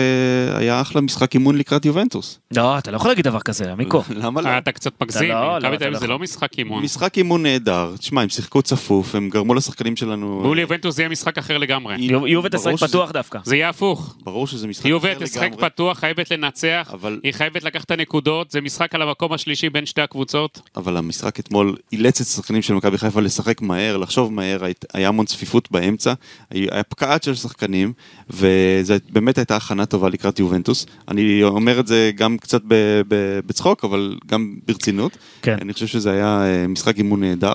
היה 0.59 0.81
אחלה 0.81 1.01
משחק 1.01 1.35
אימון 1.35 1.57
לקראת 1.59 1.85
יובנטוס. 1.85 2.39
לא, 2.57 2.79
אתה 2.79 2.91
לא 2.91 2.97
יכול 2.97 3.11
להגיד 3.11 3.25
דבר 3.25 3.41
כזה, 3.41 3.73
עמיקו. 3.73 4.03
למה 4.23 4.41
לא? 4.41 4.49
אה, 4.49 4.59
אתה 4.59 4.73
קצת 4.73 4.93
מגזים, 5.03 5.29
לא, 5.29 5.35
לא, 5.53 5.59
מכבי 5.59 5.69
אתה 5.69 5.79
תל 5.79 5.85
אביב 5.85 5.93
לא 5.95 5.99
זה. 6.01 6.07
לא 6.07 6.19
משחק 6.19 6.59
אימון. 6.59 6.83
משחק 6.83 7.19
אימון 7.19 7.43
נהדר, 7.43 7.95
תשמע, 7.99 8.23
הם 8.23 8.29
שיחקו 8.29 8.63
צפוף, 8.63 9.15
הם 9.15 9.31
גרמו 9.31 9.55
לשחקנים 9.55 9.97
שלנו... 9.97 10.41
מול 10.43 10.59
יובנטוס 10.59 10.95
זה 10.97 11.03
יהיה 11.03 11.09
משחק 11.09 11.39
אחר 11.39 11.59
לגמרי. 11.59 11.97
יו- 11.99 12.27
יובה 12.27 12.49
תשחק 12.49 12.75
פתוח 12.89 13.11
דווקא. 13.13 13.39
זה 13.45 13.57
יהיה 13.57 13.69
הפוך. 13.69 14.17
ברור 14.25 14.47
שזה 14.47 14.67
משחק 14.67 14.81
אחר 14.83 14.89
יובה 14.89 15.11
לגמרי. 15.11 15.27
תשחק 15.27 15.51
פתוח, 15.59 15.99
חייבת 15.99 16.31
לנצח, 16.31 16.91
אבל- 16.93 17.21
היא 17.23 17.33
חייבת 17.33 17.63
לקחת 17.65 17.85
את 17.85 17.91
הנקודות, 17.91 18.51
זה 18.51 18.61
משחק 18.61 18.95
על 18.95 19.03
המקום 19.03 19.33
השלישי 19.33 19.71
בין 19.71 19.87
שתי 19.87 20.01
הקבוצות. 20.03 20.61
אבל 20.77 20.97
המשחק 20.97 21.41
אתמול 21.41 21.77
אילץ 21.93 22.21
את 22.21 22.27
השחקנים 22.27 22.63
של 22.63 22.75
מכבי 22.75 22.99
חיפה 22.99 23.21
לשחק 23.21 23.61
מהר, 23.63 23.97
לחשוב 23.97 24.33
מהר, 24.33 24.65
היה 24.95 25.09
המון 25.09 25.27
צפיפות 25.27 25.69
באמצע, 25.71 26.13
היה 26.51 26.69
היה 26.73 26.83
פקעת 27.15 27.23
של 27.23 27.35
שחקנים, 27.35 27.93
וזו 28.31 28.95
באמת 29.11 29.39
הייתה 29.39 29.57
הכנה 29.57 29.87
טובה 29.87 30.09
לקראת 30.09 30.39
יובנטוס. 30.39 30.87
אני 31.09 31.43
אומר 31.43 31.81
את 31.81 31.87
זה 31.87 32.11
גם 32.15 32.39
קצת 32.39 32.63
ב- 32.69 33.01
ב- 33.09 33.41
בצחוק, 33.47 33.85
אבל 33.85 34.17
גם 34.27 34.55
ברצינות. 34.67 35.17
כן. 35.43 35.57
אני 35.61 35.73
חושב 35.73 35.87
שזה 35.87 36.11
היה 36.11 36.45
אה, 36.47 36.67
משחק 36.67 36.99
אימון 36.99 37.21
נהדר, 37.25 37.53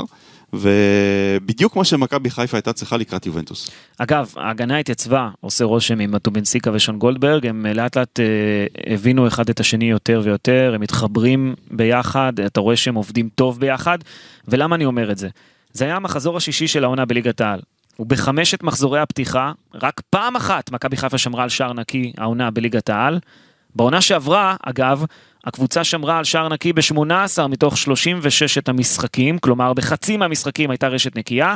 ובדיוק 0.54 1.74
כמו 1.74 1.86
שמכבי 1.86 2.30
חיפה 2.30 2.58
הייתה 2.58 2.74
צריכה 2.74 2.98
לקראת 2.98 3.26
יובנטוס. 3.26 3.72
אגב, 3.98 4.34
ההגנה 4.38 4.78
התייצבה, 4.78 5.30
עושה 5.41 5.65
רושם 5.65 6.00
עם 6.00 6.12
מטובינסיקה 6.12 6.72
ושון 6.74 7.00
גולדברג, 7.00 7.48
הם 7.48 7.65
אה, 7.65 7.74
לאט 7.74 7.98
לאט 7.98 8.19
אה, 8.19 8.93
הבינו 8.93 9.28
אחד 9.28 9.50
את 9.50 9.60
השני 9.60 9.89
יותר 9.89 10.22
ויותר, 10.24 10.72
הם 10.76 10.82
מתחברים 10.82 11.56
ביחד, 11.72 12.34
אתה 12.45 12.62
רואה 12.62 12.76
שהם 12.76 12.95
עובדים 12.95 13.30
טוב 13.36 13.60
ביחד, 13.60 13.98
ולמה 14.48 14.76
אני 14.76 14.86
אומר 14.86 15.12
את 15.12 15.17
זה? 15.17 15.30
זה 15.74 15.86
היה 15.86 15.95
המחזור 15.95 16.38
השישי 16.38 16.67
של 16.67 16.84
העונה 16.84 17.06
בליגת 17.06 17.41
העל. 17.41 17.60
ובחמשת 18.00 18.64
מחזורי 18.64 19.00
הפתיחה, 19.00 19.52
רק 19.74 20.02
פעם 20.10 20.36
אחת 20.36 20.72
מכבי 20.72 20.98
חיפה 20.98 21.18
שמרה 21.18 21.44
על 21.44 21.50
שער 21.50 21.74
נקי 21.74 22.14
העונה 22.18 22.52
בליגת 22.52 22.90
העל. 22.90 23.20
בעונה 23.76 24.02
שעברה, 24.02 24.56
אגב, 24.64 25.06
הקבוצה 25.46 25.84
שמרה 25.84 26.18
על 26.18 26.24
שער 26.24 26.50
נקי 26.50 26.74
ב-18 26.74 27.48
מתוך 27.50 27.78
36 27.78 28.58
המשחקים, 28.68 29.38
כלומר 29.38 29.74
בחצי 29.74 30.18
מהמשחקים 30.18 30.72
הייתה 30.72 30.88
רשת 30.88 31.16
נקייה. 31.16 31.56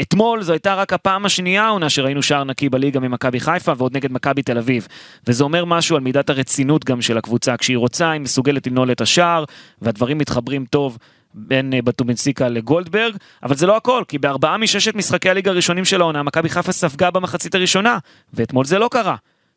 אתמול 0.00 0.42
זו 0.42 0.52
הייתה 0.52 0.74
רק 0.74 0.92
הפעם 0.92 1.26
השנייה 1.26 1.64
העונה 1.64 1.90
שראינו 1.90 2.22
שער 2.22 2.44
נקי 2.44 2.68
בליגה 2.68 3.00
ממכבי 3.00 3.40
חיפה 3.40 3.72
ועוד 3.76 3.96
נגד 3.96 4.12
מכבי 4.12 4.42
תל 4.42 4.58
אביב. 4.58 4.88
וזה 5.26 5.44
אומר 5.44 5.64
משהו 5.64 5.96
על 5.96 6.02
מידת 6.02 6.30
הרצינות 6.30 6.84
גם 6.84 7.02
של 7.02 7.18
הקבוצה. 7.18 7.56
כשהיא 7.56 7.76
רוצה, 7.76 8.10
היא 8.10 8.20
מסוגלת 8.20 8.66
לנעול 8.66 8.92
את 8.92 9.00
השער, 9.00 9.44
והדברים 9.82 10.18
מתחברים 10.18 10.64
טוב 10.64 10.98
בין 11.34 11.74
אה, 11.74 11.82
בטובינסיקה 11.82 12.48
לגולדברג, 12.48 13.16
אבל 13.42 13.54
זה 13.54 13.66
לא 13.66 13.76
הכל, 13.76 14.04
כי 14.08 14.18
בארבעה 14.18 14.58
מששת 14.58 14.94
משחקי 14.94 15.30
הליגה 15.30 15.50
הראשונים 15.50 15.84
של 15.84 16.00
העונה, 16.00 16.22
מכבי 16.22 16.48
חיפה 16.48 16.72
ספגה 16.72 17.10
במחצית 17.10 17.54
הראשונה, 17.54 17.98
ואתמול 18.34 18.64
זה 18.64 18.78
לא 18.78 18.88
קרה. 18.92 19.16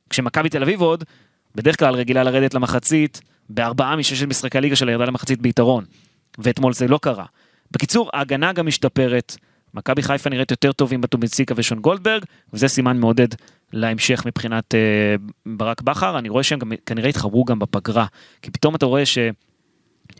כשמכבי 0.09 0.49
תל 0.49 0.63
אביב 0.63 0.81
עוד, 0.81 1.03
בדרך 1.55 1.79
כלל 1.79 1.93
רגילה 1.95 2.23
לרדת 2.23 2.53
למחצית, 2.53 3.21
בארבעה 3.49 3.95
מששת 3.95 4.27
משחקי 4.27 4.57
הליגה 4.57 4.75
שלה 4.75 4.91
ירדה 4.91 5.05
למחצית 5.05 5.41
ביתרון, 5.41 5.83
ואתמול 6.37 6.73
זה 6.73 6.87
לא 6.87 6.99
קרה. 7.01 7.25
בקיצור, 7.71 8.09
ההגנה 8.13 8.53
גם 8.53 8.67
משתפרת, 8.67 9.37
מכבי 9.73 10.01
חיפה 10.01 10.29
נראית 10.29 10.51
יותר 10.51 10.71
טוב 10.71 10.93
עם 10.93 11.01
בטובינסיקה 11.01 11.53
ושון 11.57 11.79
גולדברג, 11.79 12.23
וזה 12.53 12.67
סימן 12.67 12.97
מעודד 12.97 13.27
להמשך 13.73 14.23
מבחינת 14.25 14.75
אה, 14.75 15.15
ברק 15.45 15.81
בכר, 15.81 16.17
אני 16.19 16.29
רואה 16.29 16.43
שהם 16.43 16.59
גם 16.59 16.71
כנראה 16.85 17.09
התחברו 17.09 17.45
גם 17.45 17.59
בפגרה, 17.59 18.05
כי 18.41 18.51
פתאום 18.51 18.75
אתה 18.75 18.85
רואה 18.85 19.05
ש... 19.05 19.17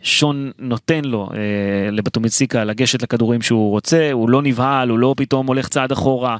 שון 0.02 0.50
נותן 0.58 1.04
לו 1.04 1.28
אה, 1.34 1.38
לבטומיציקה 1.90 2.64
לגשת 2.64 3.02
לכדורים 3.02 3.42
שהוא 3.42 3.70
רוצה, 3.70 4.12
הוא 4.12 4.30
לא 4.30 4.42
נבהל, 4.42 4.88
הוא 4.88 4.98
לא 4.98 5.14
פתאום 5.16 5.46
הולך 5.46 5.68
צעד 5.68 5.92
אחורה. 5.92 6.36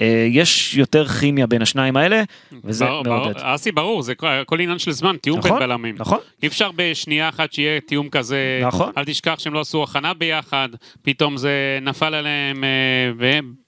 אה, 0.00 0.26
יש 0.30 0.74
יותר 0.74 1.08
כימיה 1.08 1.46
בין 1.46 1.62
השניים 1.62 1.96
האלה, 1.96 2.22
וזה 2.64 2.84
ברור, 2.84 3.02
מעודד. 3.04 3.38
ברור, 3.38 3.54
אסי, 3.54 3.72
ברור, 3.72 4.02
זה 4.02 4.14
כל- 4.46 4.60
עניין 4.60 4.78
של 4.78 4.92
זמן, 4.92 5.16
תיאום 5.16 5.40
בין 5.40 5.52
נכון, 5.52 5.62
בלמים. 5.62 5.94
נכון. 5.98 6.18
אי 6.42 6.48
אפשר 6.48 6.70
בשנייה 6.76 7.28
אחת 7.28 7.52
שיהיה 7.52 7.80
תיאום 7.80 8.08
כזה, 8.08 8.60
נכון. 8.66 8.92
אל 8.98 9.04
תשכח 9.04 9.34
שהם 9.38 9.54
לא 9.54 9.60
עשו 9.60 9.82
הכנה 9.82 10.14
ביחד, 10.14 10.68
פתאום 11.02 11.36
זה 11.36 11.78
נפל 11.82 12.14
עליהם, 12.14 12.64
אה, 12.64 13.10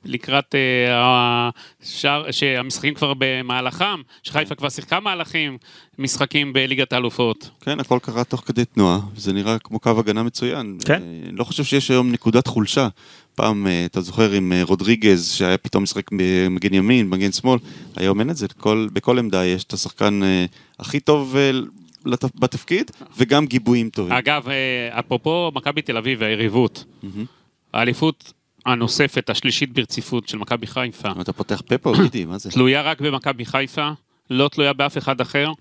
לקראת 0.04 0.54
אה, 0.54 1.50
השאר, 1.82 2.30
שהמשחקים 2.30 2.94
כבר 2.94 3.12
במהלכם, 3.18 4.00
שחיפה 4.22 4.54
כבר 4.54 4.68
שיחקה 4.68 5.00
מהלכים, 5.00 5.58
משחקים 5.98 6.52
בליגת 6.52 6.92
האלופות. 6.92 7.50
כן, 7.60 7.80
הכל 7.80 7.98
קרה 8.02 8.24
תוך 8.24 8.42
כדי 8.46 8.64
תנועה, 8.64 8.98
זה 9.16 9.32
נראה 9.32 9.58
כמו 9.58 9.78
קו 9.78 9.98
הגנה 9.98 10.22
מצוין. 10.22 10.78
כן. 10.84 10.92
אה, 10.92 11.28
אני 11.28 11.36
לא 11.36 11.44
חושב 11.44 11.64
שיש 11.64 11.90
היום 11.90 12.12
נקודת 12.12 12.46
חולשה. 12.46 12.88
פעם, 13.34 13.66
אה, 13.66 13.84
אתה 13.84 14.00
זוכר, 14.00 14.32
עם 14.32 14.52
אה, 14.52 14.62
רודריגז, 14.64 15.32
שהיה 15.32 15.58
פתאום 15.58 15.82
משחק 15.82 16.10
מגן 16.50 16.74
ימין, 16.74 17.08
מגן 17.08 17.32
שמאל, 17.32 17.58
היום 17.96 18.20
אין 18.20 18.30
את 18.30 18.36
זה, 18.36 18.48
כל, 18.48 18.88
בכל 18.92 19.18
עמדה 19.18 19.46
יש 19.46 19.64
את 19.64 19.72
השחקן 19.72 20.22
אה, 20.22 20.44
הכי 20.78 21.00
טוב 21.00 21.36
אה. 21.36 21.50
בתפקיד, 22.34 22.90
וגם 23.16 23.46
גיבויים 23.46 23.90
טובים. 23.90 24.12
אגב, 24.12 24.48
אה, 24.48 24.98
אפרופו 24.98 25.50
מכבי 25.54 25.82
תל 25.82 25.96
אביב 25.96 26.18
והיריבות, 26.20 26.84
האליפות 27.74 28.32
הנוספת, 28.66 29.30
השלישית 29.30 29.72
ברציפות 29.72 30.28
של 30.28 30.38
מכבי 30.38 30.66
חיפה, 30.66 31.08
אתה 31.20 31.32
פותח 31.32 31.62
פה 31.66 31.78
פה, 31.78 31.92
גידי, 32.02 32.24
מה 32.24 32.38
זה? 32.38 32.50
תלויה 32.50 32.82
רק 32.82 33.00
במכבי 33.00 33.44
חיפה, 33.44 33.90
לא 34.30 34.48
תלויה 34.48 34.72
באף 34.72 34.98
אחד 34.98 35.20
אחר. 35.20 35.52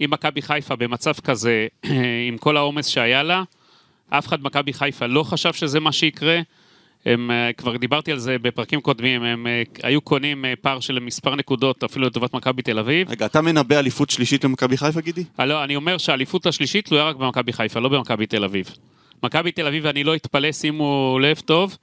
אם 0.00 0.10
מכבי 0.10 0.42
חיפה 0.42 0.76
במצב 0.76 1.12
כזה, 1.12 1.66
עם 2.28 2.38
כל 2.38 2.56
העומס 2.56 2.86
שהיה 2.86 3.22
לה, 3.22 3.42
אף 4.10 4.26
אחד 4.26 4.40
במכבי 4.40 4.72
חיפה 4.72 5.06
לא 5.06 5.22
חשב 5.22 5.52
שזה 5.52 5.80
מה 5.80 5.92
שיקרה. 5.92 6.40
הם, 7.06 7.30
אה, 7.30 7.52
כבר 7.52 7.76
דיברתי 7.76 8.12
על 8.12 8.18
זה 8.18 8.38
בפרקים 8.38 8.80
קודמים, 8.80 9.22
הם 9.22 9.46
אה, 9.46 9.62
היו 9.82 10.00
קונים 10.00 10.44
אה, 10.44 10.52
פער 10.60 10.80
של 10.80 10.98
מספר 10.98 11.34
נקודות 11.34 11.84
אפילו 11.84 12.06
לטובת 12.06 12.34
מכבי 12.34 12.62
תל 12.62 12.78
אביב. 12.78 13.10
רגע, 13.10 13.26
אתה 13.26 13.40
מנבא 13.40 13.78
אליפות 13.78 14.10
שלישית 14.10 14.44
למכבי 14.44 14.76
חיפה, 14.76 15.00
גידי? 15.00 15.24
לא, 15.38 15.64
אני 15.64 15.76
אומר 15.76 15.98
שהאליפות 15.98 16.46
השלישית 16.46 16.86
תלויה 16.86 17.04
רק 17.04 17.16
במכבי 17.16 17.52
חיפה, 17.52 17.80
לא 17.80 17.88
במכבי 17.88 18.26
תל 18.26 18.44
אביב. 18.44 18.70
מכבי 19.22 19.52
תל 19.52 19.66
אביב, 19.66 19.86
אני 19.86 20.04
לא 20.04 20.14
אתפלא, 20.14 20.52
שימו 20.52 21.18
לב 21.22 21.38
טוב, 21.44 21.76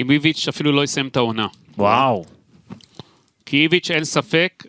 אם 0.00 0.10
איביץ' 0.10 0.48
אפילו 0.48 0.72
לא 0.72 0.84
יסיים 0.84 1.08
את 1.08 1.16
העונה. 1.16 1.46
וואו. 1.78 2.24
כי 3.46 3.56
איביץ' 3.56 3.90
אין 3.90 4.04
ספק, 4.04 4.64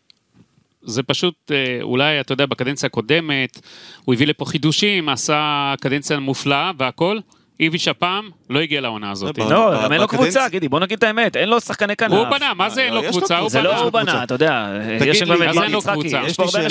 זה 0.82 1.04
פשוט, 1.04 1.52
אה, 1.52 1.78
אולי, 1.82 2.20
אתה 2.22 2.34
יודע, 2.34 2.46
בקדנציה 2.46 2.88
הקודמת, 2.88 3.60
הוא 4.06 4.16
הביא 4.16 4.28
לפה 4.28 4.46
חידושים, 4.46 5.10
עשה 5.10 5.74
קדנציה 5.82 6.20
מופלאה 6.20 6.72
והכל. 6.78 7.20
איביץ' 7.60 7.88
הפעם 7.88 8.30
לא 8.50 8.60
הגיע 8.60 8.82
לעונה 8.82 9.12
הזאת. 9.12 9.36
זה 9.36 9.42
ברור. 9.42 9.54
לא, 9.54 9.84
גם 9.84 9.92
אין 9.92 10.02
לו 10.02 10.08
קבוצה, 10.08 10.50
גידי, 10.50 10.70
בוא 10.70 10.80
נגיד 10.80 10.98
את 10.98 11.04
האמת, 11.04 11.36
אין 11.36 11.50
לו 11.50 11.62
שחקני 11.62 11.96
כנף. 11.96 12.12
הוא 12.12 12.26
בנה, 12.26 12.54
מה 12.54 12.70
זה 12.70 12.82
אין 12.82 12.94
לו 12.94 13.00
יש 13.04 13.06
לו 13.06 13.12
קבוצה? 13.12 13.38
הוא. 13.38 13.50
זה 13.50 13.62
לא. 13.62 13.80
הוא. 13.80 13.90
בנה, 13.90 14.24
אתה 14.24 14.34
יודע, 14.34 14.68
תגיד 15.00 15.14
יש 15.14 15.22
לי, 15.22 15.50
אז 15.50 15.58
אין 15.58 15.72
לו 15.72 15.82
קבוצה. 15.82 16.22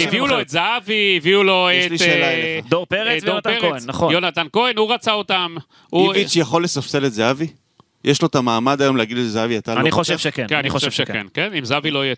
הביאו 0.09 0.27
לו. 0.27 0.41
את 0.41 0.49
זהבי, 0.49 1.15
הביאו 1.17 1.43
לו 1.43 1.69
את... 1.71 2.03
אה. 2.03 2.61
דור 2.69 2.87
פרץ 2.87 3.23
אה, 3.23 3.27
דור 3.27 3.41
ויונתן 3.47 3.61
פרץ. 3.61 3.73
כהן, 3.73 3.83
נכון. 3.87 4.13
יונתן 4.13 4.47
כהן, 4.53 4.77
הוא 4.77 4.93
רצה 4.95 5.13
אותם. 5.13 5.57
איביץ' 5.95 6.37
יכול 6.37 6.65
לספסל 6.65 7.07
את 7.07 7.13
זהבי? 7.13 7.47
יש 8.05 8.23
לו 8.23 8.29
את 8.29 8.35
המעמד 8.35 8.83
היום 8.83 8.97
להגיד 8.97 9.17
לזהבי, 9.17 9.59
אתה 9.59 9.75
לא 9.75 9.81
אני 9.81 9.91
חושב? 9.91 10.19
שכן, 10.19 10.47
כן, 10.49 10.57
אני 10.57 10.71
חושב 10.71 10.91
שכן. 10.91 11.27
כן, 11.35 11.55
אם 11.55 11.65
זהבי 11.65 11.91
לא 11.91 12.03
אה, 12.05 12.15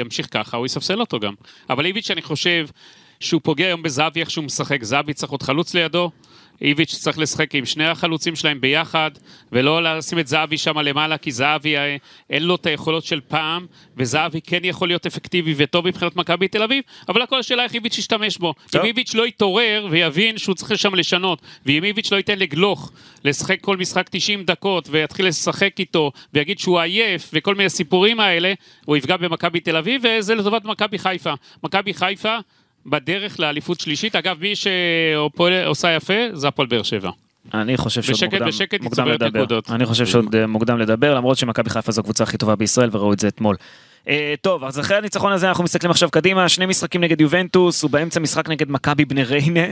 ימשיך 0.00 0.28
ככה, 0.30 0.56
הוא 0.56 0.66
יספסל 0.66 1.00
אותו 1.00 1.20
גם. 1.20 1.34
אבל 1.70 1.86
איביץ', 1.86 2.10
אני 2.10 2.22
חושב 2.22 2.66
שהוא 3.20 3.40
פוגע 3.44 3.66
היום 3.66 3.82
בזהבי 3.82 4.20
איך 4.20 4.30
שהוא 4.30 4.44
משחק. 4.44 4.84
זהבי 4.84 5.14
צריך 5.14 5.32
עוד 5.32 5.42
חלוץ 5.42 5.74
לידו. 5.74 6.10
איביץ' 6.62 6.94
צריך 6.94 7.18
לשחק 7.18 7.54
עם 7.54 7.64
שני 7.64 7.86
החלוצים 7.86 8.36
שלהם 8.36 8.60
ביחד, 8.60 9.10
ולא 9.52 9.82
לשים 9.82 10.18
את 10.18 10.26
זהבי 10.26 10.58
שם 10.58 10.78
למעלה, 10.78 11.18
כי 11.18 11.32
זהבי 11.32 11.76
אה, 11.76 11.96
אין 12.30 12.42
לו 12.42 12.54
את 12.54 12.66
היכולות 12.66 13.04
של 13.04 13.20
פעם, 13.28 13.66
וזהבי 13.96 14.40
כן 14.40 14.64
יכול 14.64 14.88
להיות 14.88 15.06
אפקטיבי 15.06 15.54
וטוב 15.56 15.88
מבחינת 15.88 16.16
מכבי 16.16 16.48
תל 16.48 16.62
אביב, 16.62 16.82
אבל 17.08 17.22
הכל 17.22 17.38
השאלה 17.38 17.64
איך 17.64 17.74
איביץ' 17.74 17.98
ישתמש 17.98 18.38
בו. 18.38 18.54
טוב. 18.70 18.80
אם 18.80 18.86
איביץ' 18.86 19.14
לא 19.14 19.26
יתעורר 19.26 19.86
ויבין 19.90 20.38
שהוא 20.38 20.54
צריך 20.54 20.78
שם 20.78 20.94
לשנות, 20.94 21.42
ואם 21.66 21.84
איביץ' 21.84 22.12
לא 22.12 22.16
ייתן 22.16 22.38
לגלוך 22.38 22.92
לשחק 23.24 23.60
כל 23.60 23.76
משחק 23.76 24.08
90 24.08 24.44
דקות, 24.44 24.88
ויתחיל 24.90 25.26
לשחק 25.26 25.74
איתו, 25.78 26.12
ויגיד 26.34 26.58
שהוא 26.58 26.80
עייף, 26.80 27.30
וכל 27.32 27.54
מיני 27.54 27.70
סיפורים 27.70 28.20
האלה, 28.20 28.52
הוא 28.84 28.96
יפגע 28.96 29.16
במכבי 29.16 29.60
תל 29.60 29.76
אביב, 29.76 30.02
וזה 30.04 30.34
לטובת 30.34 30.64
מכבי 30.64 30.98
חיפה. 30.98 31.32
מכבי 31.62 31.94
חיפה... 31.94 32.36
בדרך 32.86 33.40
לאליפות 33.40 33.80
שלישית, 33.80 34.16
אגב 34.16 34.36
מי 34.40 34.52
שעושה 34.56 35.90
יפה 35.90 36.14
זה 36.32 36.48
הפועל 36.48 36.68
באר 36.68 36.82
שבע. 36.82 37.10
אני 37.54 37.76
חושב 37.76 38.02
שעוד 38.02 38.14
בשקט, 38.16 38.32
מוקדם, 38.32 38.48
בשקט 38.48 38.80
מוקדם 38.80 39.08
לדבר. 39.08 39.40
נקודות. 39.40 39.70
אני 39.70 39.86
חושב 39.86 40.06
שעוד 40.06 40.36
אה, 40.36 40.46
מוקדם 40.46 40.78
לדבר, 40.78 41.14
למרות 41.14 41.38
שמכבי 41.38 41.70
חיפה 41.70 41.92
זו 41.92 42.00
הקבוצה 42.00 42.24
הכי 42.24 42.38
טובה 42.38 42.56
בישראל 42.56 42.88
וראו 42.92 43.12
את 43.12 43.20
זה 43.20 43.28
אתמול. 43.28 43.56
אה, 44.08 44.34
טוב, 44.40 44.64
אז 44.64 44.80
אחרי 44.80 44.96
הניצחון 44.96 45.32
הזה 45.32 45.48
אנחנו 45.48 45.64
מסתכלים 45.64 45.90
עכשיו 45.90 46.10
קדימה, 46.10 46.48
שני 46.48 46.66
משחקים 46.66 47.00
נגד 47.00 47.20
יובנטוס, 47.20 47.84
ובאמצע 47.84 48.20
משחק 48.20 48.48
נגד 48.48 48.70
מכבי 48.70 49.04
בני 49.04 49.24
ריינה. 49.24 49.66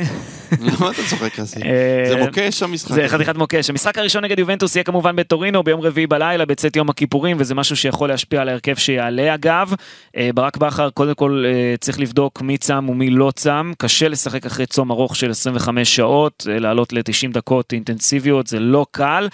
למה 0.61 0.91
אתה 0.91 1.03
צוחק 1.11 1.39
אסי? 1.39 1.63
אה, 1.63 2.05
זה 2.09 2.17
מוקש 2.17 2.63
המשחק. 2.63 2.95
זה 2.95 3.09
חתיכת 3.09 3.37
מוקש. 3.37 3.71
המשחק 3.71 3.99
הראשון 3.99 4.25
נגד 4.25 4.39
יובנטוס 4.39 4.77
יהיה 4.77 4.85
כמובן 4.85 5.17
בטורינו 5.17 5.63
ביום 5.63 5.81
רביעי 5.81 6.07
בלילה 6.07 6.45
בצאת 6.45 6.77
יום 6.77 6.91
הכיפורים 6.91 7.37
וזה 7.41 7.55
משהו 7.55 7.77
שיכול 7.77 8.09
להשפיע 8.09 8.41
על 8.41 8.49
ההרכב 8.49 8.75
שיעלה 8.75 9.35
אגב. 9.35 9.75
אה, 10.17 10.31
ברק 10.35 10.57
בכר 10.57 10.91
קודם 10.91 11.15
כל 11.15 11.45
צריך 11.81 12.01
לבדוק 12.01 12.43
מי 12.43 12.59
צם 12.59 12.87
ומי 12.89 13.11
לא 13.11 13.33
צם. 13.37 13.73
קשה 13.79 14.09
לשחק 14.09 14.47
אחרי 14.47 14.67
צום 14.67 14.91
ארוך 14.91 15.17
של 15.17 15.31
25 15.31 15.97
שעות, 15.97 16.47
לעלות 16.49 16.93
ל-90 16.93 17.33
דקות 17.33 17.73
אינטנסיביות 17.73 18.47
זה 18.47 18.61
לא 18.61 18.87
קל. 18.91 19.29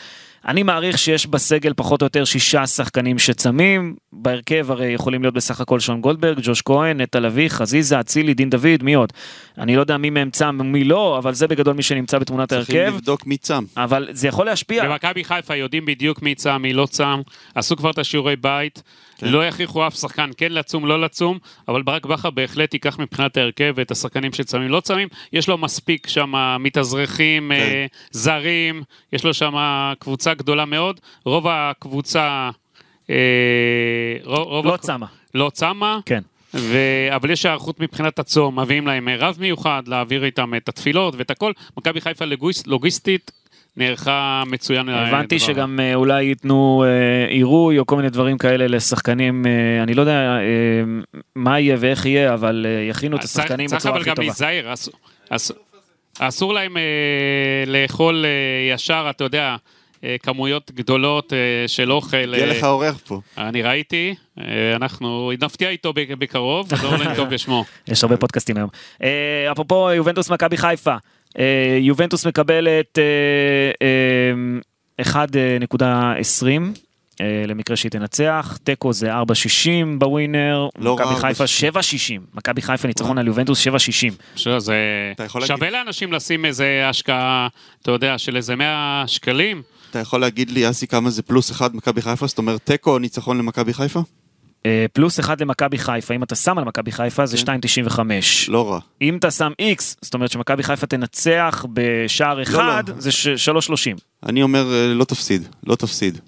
אני 0.49 0.63
מעריך 0.63 0.99
שיש 0.99 1.27
בסגל 1.27 1.73
פחות 1.77 2.03
או 2.03 2.07
יותר 2.07 2.25
שישה 2.25 2.67
שחקנים 2.67 3.19
שצמים, 3.19 3.97
בהרכב 4.13 4.71
הרי 4.71 4.87
יכולים 4.87 5.23
להיות 5.23 5.35
בסך 5.35 5.61
הכל 5.61 5.81
שון 5.81 6.01
גולדברג, 6.01 6.39
ג'וש 6.43 6.63
כהן, 6.63 7.01
נטע 7.01 7.21
לביא, 7.21 7.49
חזיזה, 7.49 8.01
אצילי, 8.01 8.35
דין 8.35 8.51
דוד, 8.51 8.83
מי 8.83 8.95
עוד? 8.95 9.13
אני 9.59 9.77
לא 9.77 9.81
יודע 9.81 9.97
מי 9.97 10.11
מהם 10.11 10.31
צם 10.31 10.57
ומי 10.61 10.85
לא, 10.85 11.19
אבל 11.19 11.35
זה 11.35 11.49
בגדול 11.49 11.75
מי 11.75 11.83
שנמצא 11.83 12.19
בתמונת 12.19 12.49
צריכים 12.49 12.77
ההרכב. 12.77 12.95
לבדוק 12.95 13.27
מי 13.27 13.37
צם. 13.37 13.65
אבל 13.77 14.09
זה 14.11 14.29
יכול 14.29 14.47
להשפיע. 14.47 14.85
במכבי 14.89 15.25
חיפה 15.25 15.57
יודעים 15.57 15.87
בדיוק 15.87 16.23
מי 16.23 16.35
צם, 16.35 16.63
מי 16.63 16.73
לא 16.73 16.87
צם, 16.87 17.21
עשו 17.55 17.77
כבר 17.77 17.91
את 17.91 17.99
השיעורי 17.99 18.37
בית, 18.37 18.83
לא 19.23 19.47
יכריחו 19.47 19.87
אף 19.87 19.95
שחקן 19.95 20.31
כן 20.37 20.53
לצום, 20.53 20.87
לא 20.87 21.01
לצום, 21.01 21.39
אבל 21.69 21.83
ברק 21.83 22.07
בכר 22.07 22.31
בהחלט 22.31 22.75
ייקח 22.75 22.99
מבחינת 22.99 23.37
ההרכב 23.37 23.81
את 23.81 23.91
השחקנים 23.91 24.33
שצמים, 24.33 24.69
לא 24.69 24.81
צמים, 24.81 25.09
יש 25.33 25.49
לו 25.49 25.59
מספיק 25.59 26.07
שם 26.07 26.33
מתאזרחים, 26.61 27.53
אה, 27.53 27.87
זרים, 28.11 28.83
יש 29.13 29.25
לו 29.25 29.35
שם 29.35 29.55
קבוצה 29.99 30.30
גדולה 30.35 30.65
מאוד, 30.65 31.01
רוב 31.25 31.47
הקבוצה... 31.49 32.51
אה, 33.11 33.17
רוב, 34.25 34.67
לא 34.67 34.75
הק- 34.75 34.81
צמה. 34.81 35.07
לא 35.35 35.51
צמה, 35.55 35.99
כן. 36.07 36.21
ו... 36.55 36.77
אבל 37.15 37.31
יש 37.31 37.47
היערכות 37.47 37.81
מבחינת 37.81 38.19
הצום, 38.19 38.59
מביאים 38.59 38.87
להם 38.87 39.09
רב 39.09 39.37
מיוחד, 39.41 39.83
להעביר 39.87 40.25
איתם 40.25 40.55
את 40.57 40.69
התפילות 40.69 41.15
ואת 41.17 41.31
הכל. 41.31 41.53
מכבי 41.77 42.01
חיפה 42.01 42.25
לוגיס... 42.25 42.67
לוגיסטית 42.67 43.31
נערכה 43.77 44.43
מצוין. 44.47 44.89
הבנתי 44.89 45.35
לדבר. 45.35 45.47
שגם 45.47 45.81
אה, 45.81 45.95
אולי 45.95 46.23
ייתנו 46.25 46.85
אה, 46.87 47.33
עירוי 47.33 47.79
או 47.79 47.87
כל 47.87 47.97
מיני 47.97 48.11
דברים 48.11 48.39
כאלה 48.39 48.67
לשחקנים, 48.67 49.47
אה, 49.47 49.83
אני 49.83 49.95
לא 49.95 50.03
יודע 50.03 50.13
אה, 50.39 50.41
מה 51.37 51.61
יהיה 51.61 51.77
ואיך 51.81 52.07
יהיה, 52.07 52.35
אבל 52.35 52.67
אה, 52.69 52.89
יכינו 52.91 53.17
את 53.17 53.23
אז 53.23 53.33
צריך- 53.33 53.45
השחקנים 53.45 53.67
צריך 53.67 53.81
בצורה 53.81 53.93
אבל 53.95 54.01
הכי 54.01 54.11
גם 54.11 54.17
טובה. 54.17 54.27
להיזהר, 54.27 54.73
אסור- 55.31 55.55
להם 56.55 56.77
אה, 56.77 56.83
לאכול 57.67 58.25
אה, 58.25 58.31
ישר, 58.75 59.07
אתה 59.11 59.25
יודע, 59.25 59.43
אה, 59.49 59.57
כמויות 60.23 60.71
גדולות 60.75 61.33
אה, 61.33 61.39
של 61.69 61.93
אוכל. 61.93 62.17
יהיה 62.35 62.47
אה, 62.47 62.47
לך 62.59 62.65
אורח 62.65 62.99
פה. 63.07 63.21
אני 63.39 63.63
ראיתי, 63.63 64.15
אה, 64.41 64.45
אנחנו 64.77 65.33
נפתיע 65.43 65.69
איתו 65.69 65.93
בק- 65.93 66.09
בקרוב, 66.19 66.69
לא 66.83 67.15
טוב 67.17 67.29
בשמו. 67.35 67.65
יש 67.89 68.05
הרבה 68.05 68.17
פודקאסטים 68.17 68.57
היום. 68.57 68.69
אה, 69.03 69.09
אפרופו 69.53 69.91
יובנטוס 69.91 70.31
מכבי 70.31 70.57
חיפה, 70.57 70.95
אה, 71.39 71.45
יובנטוס 71.81 72.27
מקבלת 72.27 72.99
אה, 72.99 73.03
אה, 75.03 75.27
1.20 75.27 76.47
אה, 77.21 77.45
למקרה 77.47 77.77
שהיא 77.77 77.91
תנצח, 77.91 78.59
תיקו 78.65 78.93
זה 78.93 79.13
4.60 79.15 79.19
בווינר, 79.99 80.69
לא 80.79 80.95
מכבי 80.95 81.15
חיפה 81.21 81.45
4.60. 81.45 81.75
7.60, 81.77 81.79
מכבי 82.35 82.63
חיפה 82.63 82.89
ניצחון 82.89 83.19
על 83.19 83.27
יובנטוס 83.27 83.67
7.60. 83.67 83.71
עכשיו, 84.35 84.61
זה 84.61 84.75
שווה 85.47 85.71
לאנשים 85.71 86.13
לשים 86.13 86.45
איזה 86.45 86.83
השקעה, 86.89 87.49
אתה 87.83 87.91
יודע, 87.91 88.19
של 88.19 88.37
איזה 88.37 88.57
100 88.57 89.05
שקלים. 89.07 89.63
אתה 89.91 89.99
יכול 89.99 90.21
להגיד 90.21 90.51
לי, 90.51 90.71
אסי, 90.71 90.87
כמה 90.87 91.11
זה 91.11 91.23
פלוס 91.23 91.51
אחד 91.51 91.77
מכבי 91.77 92.03
חיפה? 92.03 92.27
זאת 92.27 92.39
אומרת, 92.39 92.61
תיקו 92.65 92.91
או 92.91 92.99
ניצחון 92.99 93.39
למכבי 93.39 93.75
חיפה? 93.75 94.01
אה, 94.67 94.87
פלוס 94.93 95.21
1 95.21 95.41
למכבי 95.41 95.79
חיפה, 95.79 96.15
אם 96.15 96.23
אתה 96.23 96.35
שם 96.35 96.59
על 96.59 96.65
מכבי 96.65 96.93
חיפה 96.93 97.27
זה 97.27 97.37
2.95. 97.37 98.01
לא 98.49 98.71
רע. 98.73 98.79
אם 99.03 99.17
אתה 99.17 99.31
שם 99.31 99.53
איקס, 99.59 99.97
זאת 100.03 100.15
אומרת 100.15 100.31
שמכבי 100.31 100.63
חיפה 100.63 100.87
תנצח 100.87 101.65
בשער 101.73 102.43
אחד, 102.43 102.83
לא. 102.89 102.95
זה 103.01 103.13
ש- 103.13 103.27
3.30. 103.49 103.97
אני 104.27 104.43
אומר, 104.43 104.73
אה, 104.73 104.95
לא 104.95 105.05
תפסיד. 105.05 105.49
לא 105.67 105.75
תפסיד. 105.75 106.19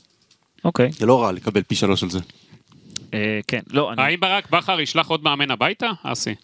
אוקיי, 0.64 0.90
זה 0.92 1.06
לא 1.06 1.22
רע 1.22 1.32
לקבל 1.32 1.62
פי 1.62 1.74
שלוש 1.74 2.02
על 2.02 2.10
זה. 2.10 2.18
אה, 3.14 3.40
כן, 3.46 3.60
לא, 3.70 3.92
אני... 3.92 4.02
האם 4.02 4.20
ברק 4.20 4.50
בכר 4.50 4.80
ישלח 4.80 5.06
עוד 5.08 5.24
מאמן 5.24 5.50
הביתה? 5.50 5.86
אסי. 6.02 6.34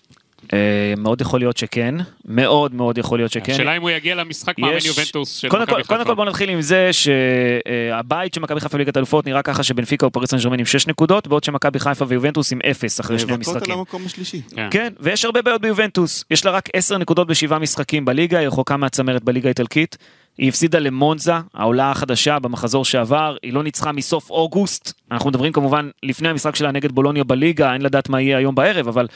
אה, 0.53 0.95
מאוד 0.97 1.21
יכול 1.21 1.41
להיות 1.41 1.57
שכן, 1.57 1.95
מאוד 2.25 2.75
מאוד 2.75 2.99
יכול 2.99 3.19
להיות 3.19 3.33
שכן. 3.33 3.53
השאלה 3.53 3.77
אם 3.77 3.83
הוא 3.83 3.91
יגיע 3.91 4.15
למשחק 4.15 4.59
מאמן 4.59 4.79
יובנטוס 4.87 5.37
של 5.37 5.49
מכבי 5.49 5.59
כל, 5.59 5.67
קודם 5.67 5.83
חיפה. 5.83 6.05
כל 6.05 6.15
בוא 6.15 6.25
נתחיל 6.25 6.51
עם 6.51 6.61
זה 6.61 6.91
שהבית 6.93 8.35
של 8.35 8.41
מכבי 8.41 8.61
חיפה 8.61 8.79
בליגת 8.79 8.97
האלופות 8.97 9.27
נראה 9.27 9.43
ככה 9.43 9.63
שבנפיקה 9.63 10.07
ופריס 10.07 10.31
סן 10.31 10.37
ג'רמן 10.39 10.59
עם 10.59 10.67
6 10.67 10.87
נקודות, 10.87 11.27
בעוד 11.27 11.45
שמכבי 11.45 11.79
חיפה 11.79 12.05
ויובנטוס 12.09 12.53
עם 12.53 12.59
0 12.71 13.01
אחרי 13.01 13.19
שני 13.19 13.31
נאבקות 13.33 13.63
על. 13.63 13.71
המקום 13.71 14.03
השלישי. 14.07 14.43
כן. 14.57 14.69
כן, 14.71 14.93
ויש 15.01 15.25
הרבה 15.25 15.43
בעיות 15.43 15.61
ביובנטוס. 15.61 16.25
יש 16.31 16.45
לה 16.45 16.51
רק 16.51 16.69
10 16.73 16.99
נקודות 16.99 17.27
בשבעה 17.29 17.59
משחקים 17.59 18.05
בליגה, 18.05 18.39
היא 18.39 18.47
רחוקה 18.49 18.77
מהצמרת 18.77 19.25
בליגה 19.25 19.49
האיטלקית. 19.49 19.97
היא 20.39 20.49
הפסידה 20.49 20.79
למונזה, 20.79 21.33
העולה 21.55 21.91
החדשה 21.91 22.39
במחזור 22.39 22.85
שעבר, 22.85 23.37
היא 23.43 23.53
לא 23.53 23.63
ניצחה 23.63 23.93
מסוף 23.93 24.31
אוגוסט. 24.31 24.93
אנחנו 25.11 25.31
מדברים 25.31 25.53
כמובן 25.53 25.91
לפני 26.03 26.29
המשחק 26.29 26.57
שלה 26.57 26.73
נגד 26.73 26.93
בולוניה 26.93 27.25
בליגה, 27.25 27.73
אין 27.73 27.83
לדעת 27.83 28.09
מה 28.09 28.21
יהיה 28.21 28.39
היום 28.39 28.55
בערב, 28.55 28.89
אבל 28.89 29.07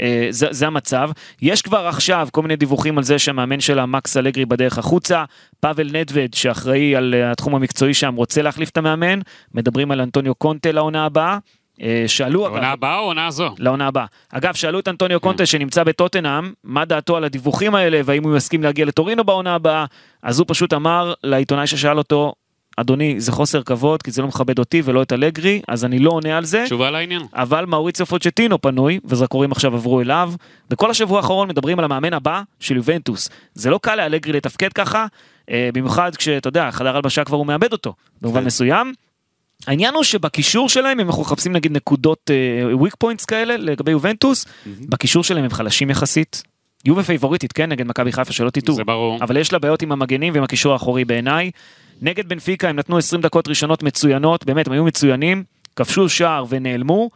אה, 0.00 0.26
זה, 0.30 0.46
זה 0.50 0.66
המצב. 0.66 1.10
יש 1.42 1.62
כבר 1.62 1.86
עכשיו 1.86 2.28
כל 2.32 2.42
מיני 2.42 2.56
דיווחים 2.56 2.98
על 2.98 3.04
זה 3.04 3.18
שהמאמן 3.18 3.60
שלה, 3.60 3.86
מקס 3.86 4.16
אלגרי, 4.16 4.44
בדרך 4.44 4.78
החוצה. 4.78 5.24
פאבל 5.60 5.90
נדווד, 5.92 6.34
שאחראי 6.34 6.96
על 6.96 7.14
אה, 7.14 7.30
התחום 7.30 7.54
המקצועי 7.54 7.94
שם, 7.94 8.14
רוצה 8.14 8.42
להחליף 8.42 8.68
את 8.68 8.76
המאמן. 8.76 9.20
מדברים 9.54 9.90
על 9.90 10.00
אנטוניו 10.00 10.34
קונטה 10.34 10.72
לעונה 10.72 11.04
הבאה. 11.04 11.38
אה, 11.80 12.04
שאלו 12.06 12.46
אגב, 12.46 12.54
עונה 12.54 12.70
הבאה 12.70 12.98
או 12.98 13.04
עונה 13.04 13.30
זו? 13.30 13.54
לעונה 13.58 13.86
הבאה. 13.86 14.06
אגב, 14.32 14.54
שאלו 14.54 14.80
את 14.80 14.88
אנטוניו 14.88 15.20
קונטה 15.20 15.46
שנמצא 15.46 15.84
בטוטנאם, 15.84 16.52
מה 16.64 16.84
דעתו 16.84 17.16
על 17.16 17.24
הדיווחים 17.24 17.74
האלה, 17.74 18.00
והאם 18.04 18.24
הוא 18.24 18.36
יסכים 18.36 18.62
להגיע 18.62 18.84
לטורינו 18.84 19.24
בעונה 19.24 19.54
הבאה, 19.54 19.84
אז 20.22 20.38
הוא 20.38 20.44
פשוט 20.48 20.72
אמר 20.72 21.14
לעיתונאי 21.24 21.66
ששאל 21.66 21.98
אותו, 21.98 22.34
אדוני, 22.76 23.20
זה 23.20 23.32
חוסר 23.32 23.62
כבוד, 23.62 24.02
כי 24.02 24.10
זה 24.10 24.22
לא 24.22 24.28
מכבד 24.28 24.58
אותי 24.58 24.82
ולא 24.84 25.02
את 25.02 25.12
אלגרי, 25.12 25.62
אז 25.68 25.84
אני 25.84 25.98
לא 25.98 26.10
עונה 26.10 26.36
על 26.36 26.44
זה. 26.44 26.62
תשובה 26.66 26.90
לעניין. 26.90 27.22
אבל 27.34 27.66
מאוריציו 27.66 28.06
פוצ'טינו 28.06 28.60
פנוי, 28.60 29.00
וזרקורים 29.04 29.52
עכשיו 29.52 29.74
עברו 29.74 30.00
אליו. 30.00 30.32
בכל 30.70 30.90
השבוע 30.90 31.16
האחרון 31.16 31.48
מדברים 31.48 31.78
על 31.78 31.84
המאמן 31.84 32.12
הבא 32.12 32.42
של 32.60 32.76
יובנטוס. 32.76 33.30
זה 33.54 33.70
לא 33.70 33.78
קל 33.82 33.94
לאלגרי 33.96 34.32
לתפקד 34.32 34.72
ככה, 34.72 35.06
אה, 35.50 35.68
במיוחד 35.74 36.16
כשאתה 36.16 36.48
יודע, 36.48 36.70
חדר 36.70 36.96
הלבשה 36.96 37.24
כבר 37.24 37.36
הוא 37.36 37.46
מאבד 37.46 37.72
אותו, 37.72 37.94
במובן 38.22 38.40
כן. 38.40 38.46
מסוים. 38.46 38.92
העניין 39.66 39.94
הוא 39.94 40.02
שבקישור 40.02 40.68
שלהם, 40.68 41.00
אם 41.00 41.06
אנחנו 41.06 41.22
מחפשים 41.22 41.52
נגיד 41.52 41.72
נקודות 41.72 42.30
weak 42.72 42.94
points 42.98 43.24
כאלה 43.24 43.56
לגבי 43.56 43.90
יובנטוס, 43.90 44.46
בקישור 44.66 45.24
שלהם 45.24 45.44
הם 45.44 45.50
חלשים 45.50 45.90
יחסית. 45.90 46.42
יובה 46.84 47.02
פייבוריטית, 47.02 47.52
כן, 47.52 47.72
נגד 47.72 47.86
מכבי 47.86 48.12
חיפה, 48.12 48.32
שלא 48.32 48.50
תטעו. 48.50 48.74
זה 48.74 48.84
ברור. 48.84 49.18
אבל 49.20 49.36
יש 49.36 49.52
לה 49.52 49.58
בעיות 49.58 49.82
עם 49.82 49.92
המגנים 49.92 50.34
ועם 50.34 50.44
הקישור 50.44 50.72
האחורי 50.72 51.04
בעיניי. 51.04 51.50
נגד 52.02 52.28
בנפיקה 52.28 52.68
הם 52.68 52.76
נתנו 52.76 52.98
20 52.98 53.22
דקות 53.22 53.48
ראשונות 53.48 53.82
מצוינות, 53.82 54.46
באמת, 54.46 54.66
הם 54.66 54.72
היו 54.72 54.84
מצוינים, 54.84 55.44
כבשו 55.76 56.08
שער 56.08 56.44
ונעלמו. 56.48 57.10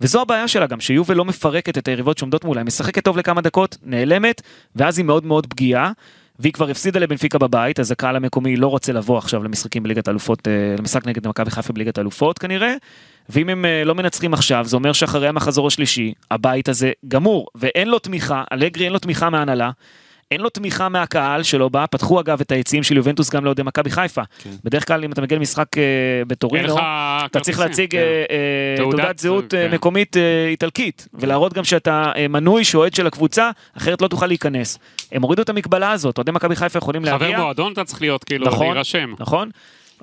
וזו 0.00 0.22
הבעיה 0.22 0.48
שלה 0.48 0.66
גם, 0.66 0.80
שיובל 0.80 1.14
לא 1.14 1.24
מפרקת 1.24 1.78
את 1.78 1.88
היריבות 1.88 2.18
שעומדות 2.18 2.44
מולה, 2.44 2.60
היא 2.60 2.66
משחקת 2.66 3.04
טוב 3.04 3.18
לכמה 3.18 3.40
דקות, 3.40 3.76
נעלמת, 3.82 4.42
ואז 4.76 4.98
היא 4.98 5.04
מאוד 5.04 5.26
מאוד 5.26 5.46
פגיעה. 5.46 5.92
והיא 6.42 6.52
כבר 6.52 6.70
הפסידה 6.70 7.00
לבנפיקה 7.00 7.38
בבית, 7.38 7.80
אז 7.80 7.90
הקהל 7.90 8.16
המקומי 8.16 8.56
לא 8.56 8.66
רוצה 8.66 8.92
לבוא 8.92 9.18
עכשיו 9.18 9.44
למשחקים 9.44 9.82
בליגת 9.82 10.08
האלופות, 10.08 10.48
אה, 10.48 10.74
למשחק 10.78 11.06
נגד 11.06 11.28
מכבי 11.28 11.50
חיפה 11.50 11.72
בליגת 11.72 11.98
האלופות 11.98 12.38
כנראה, 12.38 12.74
ואם 13.28 13.48
הם 13.48 13.64
אה, 13.64 13.84
לא 13.84 13.94
מנצחים 13.94 14.34
עכשיו, 14.34 14.64
זה 14.64 14.76
אומר 14.76 14.92
שאחרי 14.92 15.28
המחזור 15.28 15.66
השלישי, 15.66 16.12
הבית 16.30 16.68
הזה 16.68 16.92
גמור, 17.08 17.48
ואין 17.54 17.88
לו 17.88 17.98
תמיכה, 17.98 18.44
אלגרי 18.52 18.84
אין 18.84 18.92
לו 18.92 18.98
תמיכה 18.98 19.30
מההנהלה. 19.30 19.70
אין 20.32 20.40
לו 20.40 20.48
תמיכה 20.48 20.88
מהקהל 20.88 21.42
שלא 21.42 21.68
בא, 21.68 21.84
פתחו 21.90 22.20
אגב 22.20 22.40
את 22.40 22.52
היציעים 22.52 22.82
של 22.82 22.96
יובנטוס 22.96 23.30
גם 23.30 23.44
לאוהדי 23.44 23.62
מכבי 23.62 23.90
חיפה. 23.90 24.22
כן. 24.42 24.50
בדרך 24.64 24.86
כלל 24.86 25.04
אם 25.04 25.12
אתה 25.12 25.22
מגיע 25.22 25.38
למשחק 25.38 25.78
אה, 25.78 25.82
בטורינו, 26.26 26.76
אתה 27.26 27.40
צריך 27.40 27.58
להציג 27.58 27.90
כן. 27.90 27.98
אה, 27.98 28.02
אה, 28.02 28.76
תעודת 28.76 29.02
תעודת 29.02 29.18
זהות 29.18 29.44
כן. 29.50 29.70
מקומית 29.74 30.16
אה, 30.16 30.48
איטלקית, 30.48 31.08
ולהראות 31.14 31.52
גם 31.52 31.64
שאתה 31.64 32.12
אה, 32.16 32.28
מנוי 32.28 32.64
שאוהד 32.64 32.94
של 32.94 33.06
הקבוצה, 33.06 33.50
אחרת 33.76 34.02
לא 34.02 34.08
תוכל 34.08 34.26
להיכנס. 34.26 34.78
הם 35.12 35.22
הורידו 35.22 35.42
את 35.42 35.48
המגבלה 35.48 35.90
הזאת, 35.92 36.18
אוהדי 36.18 36.30
מכבי 36.30 36.56
חיפה 36.56 36.78
יכולים 36.78 37.06
חבר 37.06 37.18
להגיע, 37.18 37.38
מועדון 37.38 37.72
אתה 37.72 37.84
צריך 37.84 38.00
להיות, 38.00 38.24
כאילו, 38.24 38.46
נכון, 38.46 38.66
להירשם. 38.66 39.14
נכון? 39.18 39.50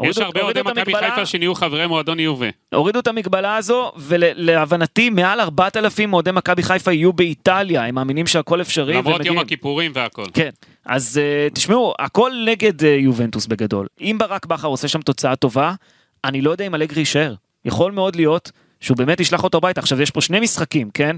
יש 0.04 0.18
הרבה 0.18 0.42
אוהדי 0.42 0.62
מכבי 0.62 0.94
חיפה 0.96 1.26
שנהיו 1.26 1.56
חברי 1.56 1.88
מועדון 1.88 2.20
יובה. 2.20 2.48
הורידו 2.74 3.00
את 3.00 3.08
המגבלה 3.08 3.56
הזו, 3.56 3.92
ולהבנתי 3.98 5.10
מעל 5.10 5.40
4,000 5.40 6.14
אוהדי 6.14 6.32
מכבי 6.32 6.64
חיפה 6.64 6.92
יהיו 6.92 7.14
באיטליה, 7.14 7.86
הם 7.86 7.96
מאמינים 7.96 8.28
שהכל 8.28 8.62
אפשרי. 8.62 8.94
למרות. 8.94 9.26
יום 9.26 9.38
הכיפורים 9.38 9.92
והכל. 9.96 10.26
כן, 10.34 10.50
אז 10.86 11.20
uh, 11.50 11.54
תשמעו, 11.54 11.94
הכל 12.00 12.32
נגד 12.46 12.82
uh, 12.82 12.86
יובנטוס 12.86 13.48
בגדול. 13.48 13.88
אם 14.02 14.16
ברק 14.20 14.46
בכר 14.46 14.68
עושה 14.68 14.88
שם 14.88 15.02
תוצאה 15.02 15.36
טובה, 15.36 15.74
אני 16.24 16.42
לא 16.42 16.52
יודע 16.52 16.68
אם 16.68 16.76
אלגרי 16.76 17.02
יישאר. 17.02 17.34
יכול 17.66 17.92
מאוד 17.92 18.16
להיות 18.16 18.52
שהוא 18.80 18.98
באמת 18.98 19.20
ישלח 19.20 19.44
אותו 19.44 19.58
הביתה. 19.58 19.82
עכשיו, 19.82 20.02
יש 20.02 20.12
פה 20.12 20.22
שני 20.22 20.40
משחקים, 20.40 20.90
כן? 20.94 21.16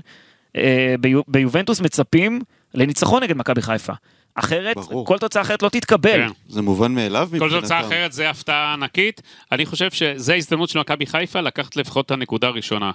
Uh, 0.57 0.59
ביו, 0.99 1.21
ביובנטוס 1.27 1.81
מצפים 1.81 2.41
לניצחון 2.73 3.23
נגד 3.23 3.37
מכבי 3.37 3.61
חיפה. 3.61 3.93
אחרת, 4.35 4.77
ברור. 4.77 5.05
כל 5.05 5.17
תוצאה 5.17 5.41
אחרת 5.41 5.63
לא 5.63 5.69
תתקבל. 5.69 6.27
כן. 6.27 6.31
זה 6.47 6.61
מובן 6.61 6.91
מאליו 6.91 7.27
כל 7.31 7.35
מבחינתם. 7.35 7.61
תוצאה 7.61 7.79
אחרת 7.79 8.13
זה 8.13 8.29
הפתעה 8.29 8.73
ענקית. 8.73 9.21
אני 9.51 9.65
חושב 9.65 9.91
שזו 9.91 10.33
ההזדמנות 10.33 10.69
של 10.69 10.79
מכבי 10.79 11.05
חיפה 11.05 11.41
לקחת 11.41 11.75
לפחות 11.75 12.05
את 12.05 12.11
הנקודה 12.11 12.47
הראשונה. 12.47 12.91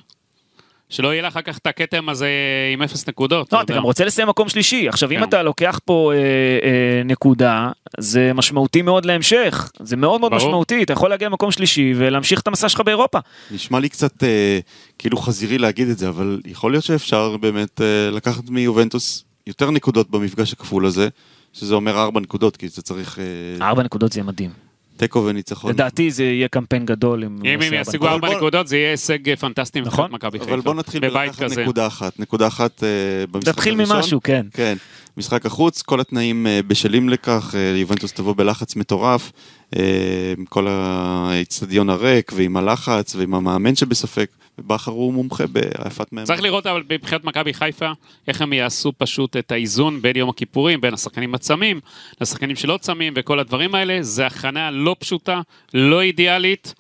שלא 0.89 1.13
יהיה 1.13 1.23
לה 1.23 1.29
אחר 1.29 1.43
כך 1.43 1.59
את 1.59 1.67
הכתם 1.67 2.09
הזה 2.09 2.29
עם 2.73 2.83
אפס 2.83 3.09
נקודות. 3.09 3.53
לא, 3.53 3.61
אתה. 3.61 3.75
גם 3.75 3.83
רוצה 3.83 4.05
לסיים 4.05 4.29
מקום 4.29 4.49
שלישי. 4.49 4.89
עכשיו, 4.89 5.11
אם 5.11 5.17
כן. 5.17 5.23
אתה 5.23 5.43
לוקח 5.43 5.81
פה 5.85 6.13
אה, 6.15 6.19
אה, 6.19 7.03
נקודה, 7.05 7.71
זה 7.99 8.33
משמעותי 8.35 8.83
מאוד 8.83 9.05
להמשך. 9.05 9.71
זה 9.81 9.97
מאוד 9.97 10.21
מאוד 10.21 10.33
ברור. 10.33 10.47
משמעותי. 10.47 10.83
אתה 10.83 10.93
יכול 10.93 11.11
להגיע 11.11 11.29
למקום 11.29 11.51
שלישי 11.51 11.93
ולהמשיך 11.97 12.41
את 12.41 12.47
המסע 12.47 12.69
שלך 12.69 12.81
באירופה. 12.81 13.19
נשמע 13.51 13.81
לי 13.81 13.89
קצת 13.89 14.25
אה, 14.25 14.59
כאילו 14.99 15.17
חזירי 15.17 15.59
להגיד 15.59 15.89
את 15.89 15.99
זה, 15.99 16.09
אבל 16.09 16.41
יכול 16.47 16.73
להיות 16.73 16.85
שאפשר 16.85 17.37
באמת 17.37 17.81
אה, 17.81 18.11
לקחת 18.11 18.51
מיובנטוס 18.51 19.25
יותר 19.47 19.71
נקודות 19.71 20.11
במפגש 20.11 20.53
הכפול 20.53 20.87
הזה, 20.87 21.09
שזה 21.53 21.75
אומר 21.75 21.99
ארבע 21.99 22.21
נקודות, 22.21 22.57
כי 22.57 22.69
זה 22.69 22.83
צריך 22.83 23.19
אה, 23.19 23.67
ארבע 23.67 23.83
נקודות 23.83 24.13
זה 24.13 24.19
יהיה 24.19 24.27
מדהים. 24.27 24.51
תיקו 24.97 25.25
וניצחון. 25.27 25.71
לדעתי 25.71 26.11
זה 26.11 26.25
יהיה 26.25 26.49
קמפיין 26.49 26.87
גדול. 26.87 27.25
אם 27.25 27.39
אם 27.45 27.63
הם 27.63 27.73
ישיגו 27.75 28.07
נקודות. 28.07 28.25
ארבע 28.25 28.37
נקודות 28.37 28.69
זה 28.69 28.77
יהיה 28.77 28.91
הישג 28.91 29.29
אה, 29.29 29.37
פנטסטי 29.37 29.81
נכון. 29.81 30.05
מבחינת 30.05 30.11
מכבי 30.11 30.39
חיפה. 30.39 30.53
אבל 30.53 30.61
בוא 30.61 30.75
נתחיל 30.75 31.01
בבית 31.01 31.31
בלקחת 31.31 31.43
כזה. 31.43 31.63
נקודה 31.63 31.87
אחת. 31.87 32.21
נקודה 32.21 32.47
אחת 32.47 32.85
אה, 32.85 32.89
במשחק 33.31 33.55
תתחיל 33.55 33.81
הראשון. 33.81 33.97
ממשהו, 33.97 34.21
כן. 34.23 34.47
כן, 34.53 34.77
משחק 35.17 35.47
החוץ, 35.47 35.83
כל 35.83 36.01
התנאים 36.01 36.47
בשלים 36.67 37.09
לכך, 37.09 37.55
יובנטוס 37.81 38.13
תבוא 38.13 38.35
בלחץ 38.37 38.77
מטורף, 38.77 39.33
עם 39.73 40.45
כל 40.49 40.67
האיצטדיון 40.69 41.91
הריק, 41.91 42.33
ועם 42.35 42.57
הלחץ, 42.57 43.15
ועם 43.15 43.35
המאמן 43.35 43.75
שבספק, 43.77 44.31
ובכר 44.59 44.91
הוא 44.91 45.13
מומחה 45.13 45.47
בעייפת 45.47 46.13
מהם. 46.13 46.25
צריך 46.25 46.43
לראות 46.43 46.67
אבל 46.67 46.83
מבחינת 46.91 47.25
מכבי 47.25 47.55
חיפה, 47.55 47.91
איך 48.29 48.41
הם 48.41 48.53
יעשו 48.53 48.93
פשוט 48.99 49.37
את 49.37 49.53
האיזון 49.53 50.03
בין 50.03 50.17
יום 50.17 50.29
הכיפורים, 50.29 50.81
בין 50.81 50.95
השחקנים 50.95 51.35
הצמים, 51.35 51.81
לשחקנים 52.21 52.57
שלא 52.57 52.79
צמים 52.81 53.13
וכל 53.17 53.39
הדברים 53.39 53.75
האלה, 53.75 53.99
זה 54.03 54.27
הכנה 54.27 54.71
לא 54.71 54.97
פשוטה, 54.99 55.41
לא 55.75 56.03
אידיאלית. 56.03 56.75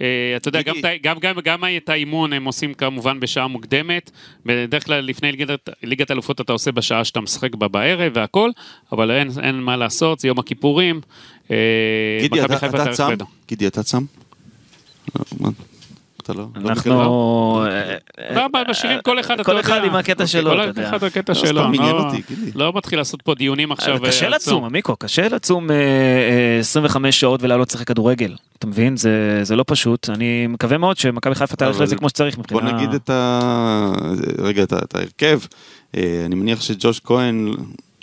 אה, 0.00 0.36
אתה 0.36 0.48
יודע, 0.48 0.62
גם, 0.62 0.74
גם, 1.02 1.18
גם, 1.18 1.34
גם 1.44 1.64
את 1.76 1.88
האימון 1.88 2.32
הם 2.32 2.44
עושים 2.44 2.74
כמובן 2.74 3.20
בשעה 3.20 3.46
מוקדמת. 3.46 4.10
בדרך 4.46 4.84
כלל 4.84 5.00
לפני 5.00 5.32
ליגת, 5.32 5.68
ליגת 5.82 6.10
אלופות 6.10 6.40
אתה 6.40 6.52
עושה 6.52 6.72
בשעה 6.72 7.04
שאתה 7.04 7.20
משחק 7.20 7.54
בה 7.54 7.68
בערב 7.68 8.12
והכל, 8.14 8.50
אבל 8.92 9.10
אין, 9.10 9.30
אין 9.42 9.54
מה 9.54 9.76
לעשות, 9.76 10.20
זה 10.20 10.28
יום 10.28 10.38
הכיפורים. 10.38 11.00
אה, 11.50 11.56
גידי, 12.20 12.44
אתה 12.44 12.66
אתה 12.66 12.92
צם? 12.92 13.14
גידי, 13.48 13.66
אתה 13.66 13.82
צם? 13.82 14.04
לא? 16.32 16.46
אתה 16.52 16.60
לא? 16.60 16.64
לא 16.64 16.70
אנחנו... 16.70 17.64
לא, 18.34 18.46
אבל 18.52 18.62
משאירים 18.70 18.98
כל 19.04 19.20
אחד, 19.20 19.34
אתה 19.34 19.44
כל 19.44 19.50
יודע. 19.50 19.60
אחד 19.60 19.84
עם 19.84 19.94
הקטע 19.94 20.26
שלו, 20.26 20.50
כל 20.50 20.60
אתה 20.60 20.68
יודע. 20.68 20.88
אחד 20.88 21.04
הקטע 21.04 21.32
לא, 21.32 21.38
שלו. 21.38 21.72
לא-. 21.72 22.12
לא 22.54 22.72
מתחיל 22.76 22.98
לעשות 22.98 23.22
פה 23.22 23.34
דיונים 23.34 23.72
עכשיו. 23.72 23.98
קשה 24.04 24.24
אה, 24.24 24.30
לצום, 24.30 24.64
עמיקו, 24.64 24.96
קשה 24.96 25.28
לצום 25.28 25.70
אה, 25.70 25.76
אה, 25.76 26.58
25 26.60 27.20
שעות 27.20 27.42
ולעלות 27.42 27.68
לשחק 27.68 27.86
כדורגל. 27.86 28.34
אתה 28.58 28.66
מבין? 28.66 28.96
זה 28.96 29.40
זה 29.42 29.56
לא 29.56 29.64
פשוט. 29.66 30.10
אני 30.10 30.46
מקווה 30.46 30.78
מאוד 30.78 30.96
שמכבי 30.96 31.34
חיפה 31.34 31.66
אבל 31.66 31.82
לזה 31.82 31.96
כמו 31.96 32.08
שצריך 32.08 32.36
בוא 32.36 32.44
מבחינה... 32.44 32.72
נגיד 32.72 32.94
את 32.94 33.10
ה... 33.10 33.92
רגע, 34.38 34.62
את 34.62 34.94
ההרכב. 34.94 35.40
אה, 35.96 36.22
אני 36.26 36.34
מניח 36.34 36.60
שג'וש 36.60 37.00
כהן 37.04 37.54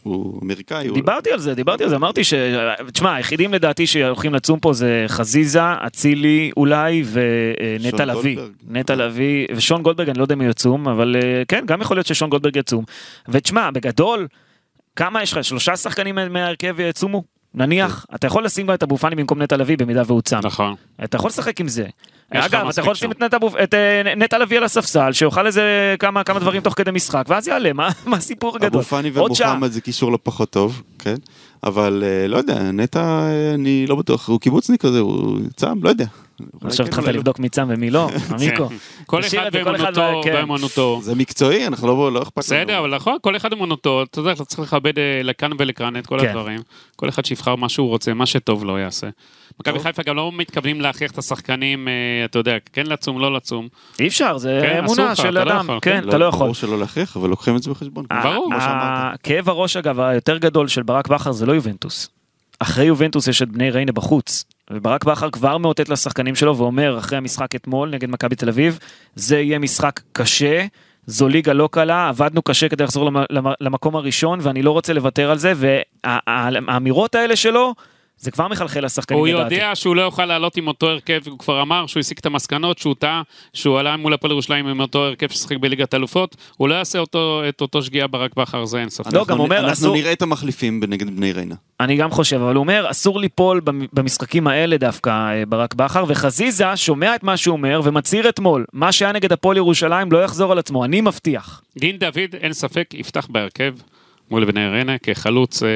הוא 0.07 0.39
אמריקאי. 0.43 0.87
הוא- 0.87 0.95
דיברתי 0.95 1.31
על 1.31 1.39
זה, 1.39 1.53
דיברתי 1.55 1.83
על 1.83 1.89
זה, 1.89 1.95
אמרתי 1.95 2.23
ש... 2.23 2.33
תשמע, 2.93 3.15
היחידים 3.15 3.53
לדעתי 3.53 3.87
שהולכים 3.87 4.33
לצום 4.33 4.59
פה 4.59 4.73
זה 4.73 5.05
חזיזה, 5.07 5.61
אצילי 5.87 6.51
אולי 6.57 7.03
ונטע 7.11 7.97
שון 7.97 8.07
לביא. 8.17 8.37
נטע 8.67 8.95
לביא, 8.95 9.47
ושון 9.55 9.83
גולדברג, 9.83 10.09
אני 10.09 10.17
לא 10.17 10.23
יודע 10.23 10.35
אם 10.35 10.41
הוא 10.41 10.49
יצום, 10.49 10.87
אבל 10.87 11.15
אה, 11.15 11.43
כן, 11.47 11.63
גם 11.67 11.81
יכול 11.81 11.97
להיות 11.97 12.07
ששון 12.07 12.29
גולדברג 12.29 12.55
יצום. 12.55 12.83
ותשמע, 13.29 13.71
בגדול, 13.71 14.27
כמה 14.95 15.23
יש 15.23 15.33
לך? 15.33 15.43
שלושה 15.43 15.75
שחקנים 15.77 16.17
מההרכב 16.29 16.75
יצומו? 16.79 17.23
נניח, 17.53 18.05
אתה 18.15 18.27
יכול 18.27 18.45
לשים 18.45 18.67
גם 18.67 18.73
את 18.73 18.83
אבו 18.83 18.97
פאני 18.97 19.15
במקום 19.15 19.41
נטע 19.41 19.57
לביא 19.57 19.77
במידה 19.77 20.01
והוא 20.07 20.21
צם. 20.21 20.39
נכון. 20.43 20.75
אתה 21.03 21.17
יכול 21.17 21.27
לשחק 21.27 21.61
עם 21.61 21.67
זה. 21.67 21.85
אגב, 22.31 22.67
אתה 22.67 22.81
יכול 22.81 22.91
לשים. 22.91 23.11
את 23.11 23.19
נטע 23.21 23.37
אה, 23.73 24.15
נטע 24.15 24.37
לביא 24.37 24.57
על 24.57 24.63
הספסל, 24.63 25.11
שיאכל 25.11 25.47
איזה 25.47 25.95
כמה 25.99 26.23
כמה 26.23 26.39
דברים 26.39 26.61
תוך 26.61 26.73
כדי 26.77 26.91
משחק, 26.91 27.25
ואז 27.27 27.47
יעלה, 27.47 27.73
מה 27.73 27.89
מה 28.05 28.17
הסיפור 28.17 28.55
הגדול? 28.55 28.81
אבו 28.81 28.89
פאני. 28.89 29.11
ומוחמד 29.13 29.71
זה 29.71 29.81
קישור 29.81 30.11
לא 30.11 30.19
פחות 30.23 30.49
טוב, 30.49 30.81
כן? 30.99 31.15
אבל 31.63 32.03
אה, 32.05 32.27
לא 32.27 32.37
יודע, 32.37 32.71
נטע, 32.71 32.99
אה, 32.99 33.53
אני 33.53 33.85
לא 33.87 33.95
בטוח, 33.95 34.29
הוא 34.29 34.39
קיבוצניק 34.39 34.81
כזה, 34.81 34.99
הוא 34.99 35.39
צם, 35.55 35.79
לא 35.83 35.89
יודע. 35.89 36.05
עכשיו 36.63 36.85
כן, 36.85 36.91
התחלת. 36.91 37.15
לבדוק 37.15 37.39
מי 37.39 37.49
צם 37.49 37.65
ומי 37.69 37.89
לא, 37.89 38.09
עמיקו. 38.33 38.69
כן. 38.69 38.75
כל 39.05 39.21
אחד 39.25 39.37
באמונתו, 39.53 40.01
וה- 40.01 40.23
כן. 40.23 40.33
באמונתו. 40.33 40.99
זה 41.03 41.15
מקצועי, 41.15 41.67
אנחנו 41.67 41.87
לא 41.87 42.11
לא 42.11 42.19
אכפת 42.23 42.49
לנו. 42.51 42.61
בסדר, 42.61 42.79
אבל 42.79 42.95
נכון, 42.95 43.17
כל 43.21 43.35
אחד 43.35 43.53
אמונתו, 43.53 44.03
אתה 44.03 44.19
יודע, 44.19 44.31
אתה 44.31 44.45
צריך 44.45 44.59
לכבד 44.59 44.99
אה, 44.99 45.21
לכאן 45.23 45.51
ולכאן 45.57 45.97
את 45.97 46.07
כל. 46.07 46.19
הדברים. 46.19 46.59
כל 46.95 47.09
אחד 47.09 47.25
שיבחר 47.25 47.55
מה 47.55 47.69
שהוא 47.69 47.89
רוצה, 47.89 48.13
מה 48.13 48.25
שטוב 48.25 48.63
לו 48.65 48.77
יעשה. 48.77 49.07
מכבי. 49.59 49.79
חיפה 49.79 50.03
גם 50.03 50.15
לא 50.15 50.31
מתכוונים 50.31 50.81
להכריח 50.81 51.11
את 51.11 51.17
השחקנים, 51.17 51.87
אה, 51.87 51.93
אתה 52.25 52.39
יודע, 52.39 52.57
כן 52.73 52.87
לצום, 52.87 53.19
לא 53.19 53.33
לצום. 53.35 53.67
אי 53.99 54.07
אפשר, 54.07 54.37
זה 54.37 54.79
אמונה 54.79 55.15
של 55.15 55.29
לא 55.29 55.41
אדם, 55.41 55.67
כן, 55.81 56.03
לא, 56.03 56.09
אתה 56.09 56.17
לא 56.17 56.25
יכול. 56.25 56.39
ברור 56.39 56.55
שלא 56.55 56.79
להכריח, 56.79 57.17
אבל 57.17 57.29
לוקחים 57.29 57.55
את 57.55 57.63
זה 57.63 57.71
בחשבון. 57.71 58.05
ברור, 58.23 58.49
כמו 58.51 58.61
שאמרת. 58.61 59.21
כאב 59.23 59.49
הראש 59.49 59.77
אגב 59.77 59.99
היותר 59.99 60.37
גדול 60.37 60.67
של 60.67 60.83
ברק 60.83 61.07
בכר 61.07 61.31
זה 61.31 61.45
לא 61.45 61.53
יובנטוס. 61.53 62.09
אחרי 62.59 62.85
יובנטוס 62.85 63.27
יש 63.27 63.41
את 63.41 63.49
בני 63.49 63.69
ריינה 63.71 63.91
בחוץ. 63.91 64.45
וברק 64.71 65.03
בכר 65.03 65.29
כבר 65.29 65.57
מאותת 65.57 65.89
לשחקנים 65.89 66.35
שלו 66.35 66.57
ואומר 66.57 66.97
אחרי 66.97 67.17
המשחק 67.17 67.55
אתמול 67.55 67.89
נגד 67.89 68.09
מכבי 68.09 68.35
תל 68.35 68.49
אביב, 68.49 68.79
זה 69.15 69.39
יהיה 69.39 69.59
משחק 69.59 69.99
קשה, 70.11 70.65
זו 71.05 71.27
ליגה 71.27 71.53
לא 71.53 71.69
קלה, 71.71 72.07
עבדנו 72.09 72.41
קשה 72.41 72.69
כדי 72.69 72.83
לחזור 72.83 73.05
למ- 73.05 73.23
למ- 73.29 73.53
למקום 73.61 73.95
הראשון 73.95 74.39
ואני 74.41 74.61
לא 74.61 74.71
רוצה 74.71 74.93
לוותר 74.93 75.31
על 75.31 75.37
זה, 75.37 75.53
והאמירות 75.55 77.15
האלה 77.15 77.35
שלו, 77.35 77.73
זה 78.19 78.31
כבר 78.31 78.47
מחלחל 78.47 78.85
לשחקנים 78.85 79.19
הוא 79.19 79.27
לדעתי. 79.27 79.53
יודע 79.55 79.75
שהוא 79.75 79.95
לא 79.95 80.01
יוכל 80.01 80.25
לעלות 80.25 80.57
עם 80.57 80.67
אותו 80.67 80.87
הרכב, 80.89 81.19
הוא 81.29 81.39
כבר 81.39 81.61
אמר 81.61 81.85
שהוא 81.87 81.99
הסיק 81.99 82.19
את 82.19 82.25
המסקנות, 82.25 82.77
שהוא 82.77 82.95
טעה, 82.99 83.21
שהוא 83.53 83.79
עלה 83.79 83.97
מול 83.97 84.13
הפועל 84.13 84.31
ירושלים 84.31 84.67
עם 84.67 84.79
אותו 84.79 85.05
הרכב 85.05 85.27
ששיחק 85.29 85.57
בליגת 85.57 85.93
אלופות, 85.93 86.35
הוא 86.57 86.69
לא 86.69 86.75
יעשה 86.75 86.99
אותו, 86.99 87.41
את 87.49 87.61
אותו 87.61 87.81
שגיאה 87.81 88.07
ברק 88.07 88.35
בכר, 88.35 88.65
זה 88.65 88.77
אין 88.79 88.89
ספק. 88.89 89.13
לא, 89.13 89.19
אנחנו 89.19 89.33
גם 89.33 89.39
אומר, 89.39 89.57
אנחנו 89.59 89.71
אסור- 89.73 89.95
נראה 89.95 90.11
את 90.11 90.21
המחליפים 90.21 90.81
נגד 90.87 91.15
בני 91.17 91.31
ריינה. 91.31 91.55
אני 91.79 91.97
גם 91.97 92.11
חושב, 92.11 92.41
אבל 92.41 92.55
הוא 92.55 92.61
אומר, 92.61 92.85
אסור 92.91 93.19
ליפול 93.19 93.59
במ- 93.59 93.85
במשחקים 93.93 94.47
האלה 94.47 94.77
דווקא, 94.77 95.09
אה, 95.09 95.43
ברק 95.45 95.73
בכר, 95.73 96.05
וחזיזה 96.07 96.75
שומע 96.75 97.15
את 97.15 97.23
מה 97.23 97.37
שהוא 97.37 97.53
אומר 97.53 97.81
ומצהיר 97.83 98.29
אתמול, 98.29 98.65
מה 98.73 98.91
שהיה 98.91 99.11
נגד 99.11 99.31
הפועל 99.31 99.57
ירושלים 99.57 100.11
לא 100.11 100.23
יחזור 100.23 100.51
על 100.51 100.59
עצמו, 100.59 100.85
אני 100.85 101.01
מבטיח. 101.01 101.61
דין 101.77 101.97
דוד, 101.97 102.15
אין 102.41 102.53
ספק, 102.53 102.89
יפתח 102.93 103.27
בהרכב 103.29 103.73
מול 104.31 104.45
בני 104.45 104.67
ריינה 104.67 104.97
כחלוץ 104.97 105.63
אה, 105.63 105.69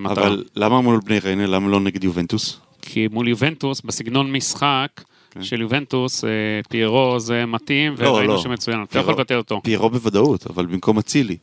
מטרה. 0.00 0.26
אבל 0.26 0.44
למה 0.56 0.80
מול 0.80 1.00
בני 1.04 1.18
ריינה? 1.18 1.46
למה 1.46 1.68
לא 1.68 1.80
נגד 1.80 2.04
יובנטוס? 2.04 2.60
כי 2.82 3.08
מול 3.12 3.28
יובנטוס, 3.28 3.80
בסגנון 3.80 4.32
משחק 4.32 4.88
כן. 5.30 5.42
של 5.42 5.60
יובנטוס, 5.60 6.24
אה, 6.24 6.30
פיירו 6.68 7.20
זה 7.20 7.46
מתאים, 7.46 7.94
לא, 7.98 8.08
וראינו 8.08 8.32
לא. 8.32 8.38
שהוא 8.38 8.52
מצוין, 8.52 8.82
אתה 8.82 8.98
יכול 8.98 9.14
לבטל 9.14 9.36
אותו. 9.36 9.60
פיירו 9.64 9.90
בוודאות, 9.90 10.46
אבל 10.46 10.66
במקום 10.66 10.98
אצילי. 10.98 11.36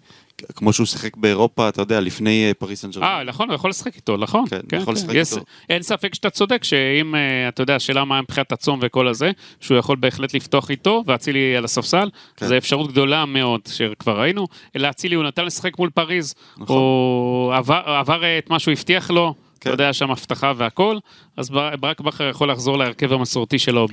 כמו 0.56 0.74
שהוא 0.74 0.86
שיחק 0.86 1.18
באירופה, 1.18 1.70
אתה 1.70 1.82
יודע, 1.82 2.00
לפני 2.02 2.48
אה, 2.48 2.54
פריס 2.54 2.82
סן 2.82 3.04
אה, 3.04 3.24
נכון, 3.24 3.48
הוא 3.50 3.56
יכול 3.56 3.70
לשחק 3.70 3.96
איתו, 3.96 4.18
נכון. 4.18 4.46
כן, 4.70 4.78
יכול 4.82 4.94
לשחק 4.94 5.14
יש- 5.16 5.34
איתו. 5.34 5.46
אין 5.70 5.82
ספק 5.82 6.16
שאתה 6.16 6.30
צודק, 6.30 6.64
שאם, 6.64 7.16
אה, 7.16 7.48
אתה 7.48 7.62
יודע, 7.64 7.76
השאלה 7.76 8.06
מה 8.06 8.22
מבחינת 8.22 8.52
הצום 8.52 8.80
וכל 8.82 9.08
הזה, 9.08 9.32
שהוא 9.60 9.78
יכול 9.78 9.96
בהחלט 9.98 10.34
לפתוח 10.34 10.72
איתו, 10.72 11.04
ואצילי 11.08 11.56
על 11.58 11.66
הספסל, 11.66 12.10
כן. 12.38 12.48
זו 12.48 12.58
אפשרות 12.58 12.92
גדולה 12.92 13.26
מאוד, 13.26 13.62
שכבר 13.72 14.20
ראינו, 14.22 14.48
אלא 14.76 14.90
אצילי 14.90 15.16
הוא 15.16 15.24
נתן 15.24 15.46
לשחק 15.46 15.80
מול 15.80 15.90
פריז, 15.90 16.36
נכון. 16.58 16.78
הוא 16.78 17.54
עבר, 17.54 17.82
עבר 17.86 18.24
אה, 18.24 18.38
את 18.38 18.50
מה 18.50 18.60
שהוא 18.60 18.72
הבטיח 18.72 19.12
לו, 19.12 19.34
כן. 19.38 19.45
אתה 19.60 19.70
יודע, 19.70 19.94
שם 19.94 20.12
הבטחה 20.12 20.54
והכל, 20.58 20.98
אז 21.38 21.50
בר- 21.50 21.76
ברק 21.80 22.02
בכר 22.02 22.30
יכול 22.30 22.52
לחזור 22.52 22.78
להרכב 22.78 23.14
המסורתי 23.14 23.60
שלו 23.60 23.88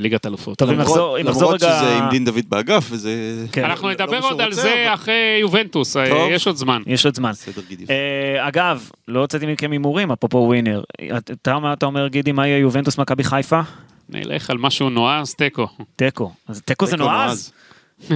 בליגת 0.00 0.26
אלופות. 0.26 0.58
טוב, 0.58 0.70
אם 0.70 0.76
נחזור- 0.76 1.18
אם 1.20 1.26
נחזור 1.26 1.42
למרות 1.42 1.62
רגע- 1.62 1.78
שזה 1.80 1.96
עם 1.98 2.10
דין 2.10 2.24
דוד 2.24 2.44
באגף, 2.48 2.86
וזה... 2.90 3.44
כן. 3.52 3.64
אנחנו 3.64 3.88
לא 3.88 3.94
נדבר 3.94 4.18
עוד 4.22 4.40
על 4.40 4.52
זה 4.52 4.84
אבל- 4.86 4.94
אחרי 4.94 5.14
יובנטוס, 5.40 5.96
אה, 5.96 6.08
טוב. 6.08 6.30
יש 6.30 6.46
עוד 6.46 6.56
זמן. 6.56 6.82
יש 6.86 7.04
עוד 7.06 7.14
זמן. 7.14 7.30
בסדר, 7.30 7.62
גידי. 7.68 7.84
אה, 7.90 8.48
אגב, 8.48 8.90
לא 9.08 9.20
הוצאתי 9.20 9.46
מכם 9.46 9.70
הימורים, 9.72 10.10
אפרופו 10.12 10.38
ווינר. 10.38 10.82
אתה 11.32 11.58
מה 11.58 11.72
אתה 11.72 11.86
אומר, 11.86 12.08
גידי, 12.08 12.32
מה 12.32 12.46
יהיה 12.46 12.58
יובנטוס 12.58 12.98
מכבי 12.98 13.24
חיפה? 13.24 13.60
נלך 14.08 14.50
על 14.50 14.58
משהו 14.58 14.90
נועז, 14.90 15.34
תיקו. 15.34 15.66
תיקו. 15.96 16.32
אז 16.48 16.62
תיקו 16.64 16.86
זה 16.86 16.96
נועז? 16.96 17.52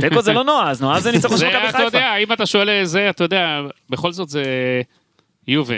תיקו 0.00 0.22
זה 0.22 0.32
לא 0.32 0.44
נועז, 0.44 0.82
נועז 0.82 1.02
זה 1.02 1.12
ניצחון 1.12 1.36
של 1.36 1.40
זה, 1.40 1.48
מכבי 1.48 1.58
אתה 1.68 1.72
חיפה. 1.78 1.84
יודע, 1.84 2.16
אם 2.16 2.32
אתה 2.32 2.46
שואל 2.46 2.84
זה, 2.84 3.10
אתה 3.10 3.24
יודע, 3.24 3.60
בכל 3.90 4.12
זאת 4.12 4.28
זה 4.28 4.42
יובה. 5.48 5.74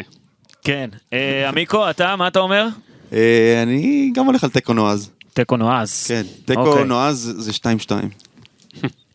כן. 0.66 0.90
אה, 1.12 1.48
עמיקו, 1.48 1.90
אתה, 1.90 2.16
מה 2.16 2.28
אתה 2.28 2.38
אומר? 2.38 2.66
אה, 3.12 3.62
אני 3.62 4.10
גם 4.14 4.26
הולך 4.26 4.44
על 4.44 4.50
תיקו 4.50 4.72
נועז. 4.72 5.10
תיקו 5.32 5.56
נועז. 5.56 6.06
כן, 6.08 6.22
תיקו 6.44 6.66
אוקיי. 6.66 6.84
נועז 6.84 7.34
זה 7.36 7.52
2-2. 7.52 7.92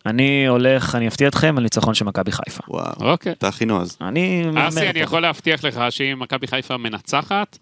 אני 0.05 0.47
הולך, 0.47 0.95
אני 0.95 1.07
אפתיע 1.07 1.27
אתכם 1.27 1.57
על 1.57 1.63
ניצחון 1.63 1.93
של 1.93 2.05
מכבי 2.05 2.31
חיפה. 2.31 2.63
וואו, 2.67 3.11
אוקיי. 3.11 3.31
אתה 3.31 3.47
הכי 3.47 3.65
נועז. 3.65 3.97
אני 4.01 4.45
אסי, 4.55 4.89
אני. 4.89 4.99
יכול 4.99 5.21
להבטיח 5.21 5.63
לך 5.63 5.81
שאם 5.89 6.19
מכבי 6.19 6.47
חיפה 6.47 6.77
מנצחת, 6.77 7.57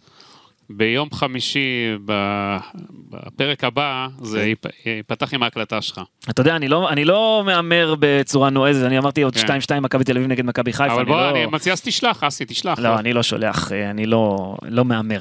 ביום 0.69 1.09
חמישי, 1.13 1.95
בפרק 3.09 3.63
הבא, 3.63 4.07
זה 4.21 4.39
כן. 4.39 4.69
ייפ- 4.69 4.89
ייפתח 4.89 5.33
עם 5.33 5.43
ההקלטה 5.43 5.81
שלך. 5.81 6.01
אתה 6.29 6.41
יודע, 6.41 6.55
אני 6.55 6.67
לא, 6.67 6.89
אני 6.89 7.05
לא 7.05 7.43
מהמר 7.45 7.95
בצורה 7.99 8.49
נועזת, 8.49 8.85
אני 8.85 8.97
אמרתי 8.97 9.21
עוד 9.21 9.35
כן. 9.35 9.57
2-2 9.77 9.79
מכבי 9.79 10.03
תל 10.03 10.17
אביב 10.17 10.27
נגד 10.29 10.45
מכבי 10.45 10.73
חיפה. 10.73 10.93
אבל 10.93 11.01
אני 11.01 11.09
בוא, 11.09 11.21
לא... 11.21 11.29
אני 11.29 11.45
מציע 11.45 11.73
אז 11.73 11.81
תשלח, 11.81 12.23
אסי, 12.23 12.45
תשלח. 12.45 12.79
לא, 12.79 12.99
אני 12.99 13.13
לא 13.13 13.23
שולח, 13.23 13.71
אה, 13.71 13.89
אני 13.89 14.05
לא, 14.05 14.55
לא 14.69 14.85
מהמר. 14.85 15.19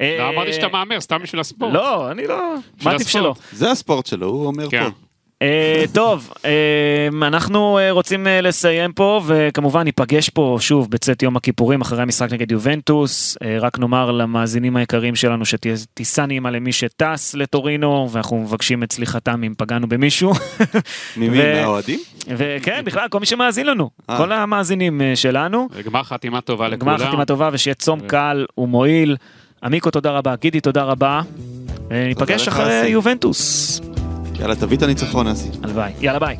אה, 0.00 0.16
לא 0.18 0.28
אמרתי 0.28 0.52
שאתה 0.52 0.68
מהמר, 0.68 1.00
סתם 1.00 1.18
בשביל 1.22 1.40
הספורט. 1.40 1.74
לא, 1.74 2.10
אני 2.10 2.26
לא, 2.26 2.54
מה 2.82 2.90
שלא. 2.90 2.94
הספורט. 3.30 3.38
זה 3.52 3.70
הספורט 3.70 4.06
שלו, 4.06 4.26
הוא 4.26 4.46
אומר 4.46 4.70
כן. 4.70 4.84
פה. 4.84 4.90
אה, 5.42 5.84
טוב, 5.92 6.32
אה, 6.44 7.08
אנחנו 7.26 7.78
אה, 7.78 7.90
רוצים 7.90 8.26
לסיים 8.42 8.92
פה, 8.92 9.20
וכמובן 9.26 9.82
ניפגש 9.82 10.28
פה 10.28 10.56
שוב 10.60 10.90
בצאת 10.90 11.22
יום 11.22 11.36
הכיפורים 11.36 11.80
אחרי 11.80 12.02
המשחק 12.02 12.32
נגד 12.32 12.52
יובנטוס. 12.52 13.36
רק 13.60 13.78
נאמר 13.78 14.10
למאזינים 14.10 14.76
היקרים 14.76 15.14
שלנו 15.14 15.44
שתהיה 15.44 15.74
טיסה 15.94 16.26
נעימה 16.26 16.50
למי 16.50 16.72
שטס 16.72 17.34
לטורינו, 17.34 18.08
ואנחנו 18.12 18.38
מבקשים 18.38 18.82
את 18.82 18.92
סליחתם 18.92 19.44
אם 19.44 19.54
פגענו 19.58 19.88
במישהו. 19.88 20.32
ממי? 21.16 21.38
מהאוהדים? 21.38 22.00
וכן, 22.28 22.82
בכלל, 22.84 23.08
כל 23.08 23.20
מי 23.20 23.26
שמאזין 23.26 23.66
לנו. 23.66 23.90
כל 24.06 24.32
המאזינים 24.32 25.00
שלנו. 25.14 25.68
גמר 25.84 26.02
חתימה 26.02 26.40
טובה 26.40 26.68
לכולם. 26.68 26.96
גמר 26.96 27.06
חתימה 27.06 27.24
טובה 27.24 27.48
ושיהיה 27.52 27.74
צום 27.74 28.00
קל 28.00 28.46
ומועיל. 28.58 29.16
עמיקו, 29.62 29.90
תודה 29.90 30.10
רבה. 30.10 30.34
גידי, 30.36 30.60
תודה 30.60 30.82
רבה. 30.82 31.20
ניפגש 31.90 32.48
אחרי. 32.48 32.88
יובנטוס. 32.88 33.80
יאללה, 34.40 34.54
תביא 34.56 34.76
את 34.76 34.82
הניצחון, 34.82 35.26
אסי. 35.26 35.48
הלוואי. 35.62 35.92
יאללה, 36.00 36.18
ביי. 36.18 36.36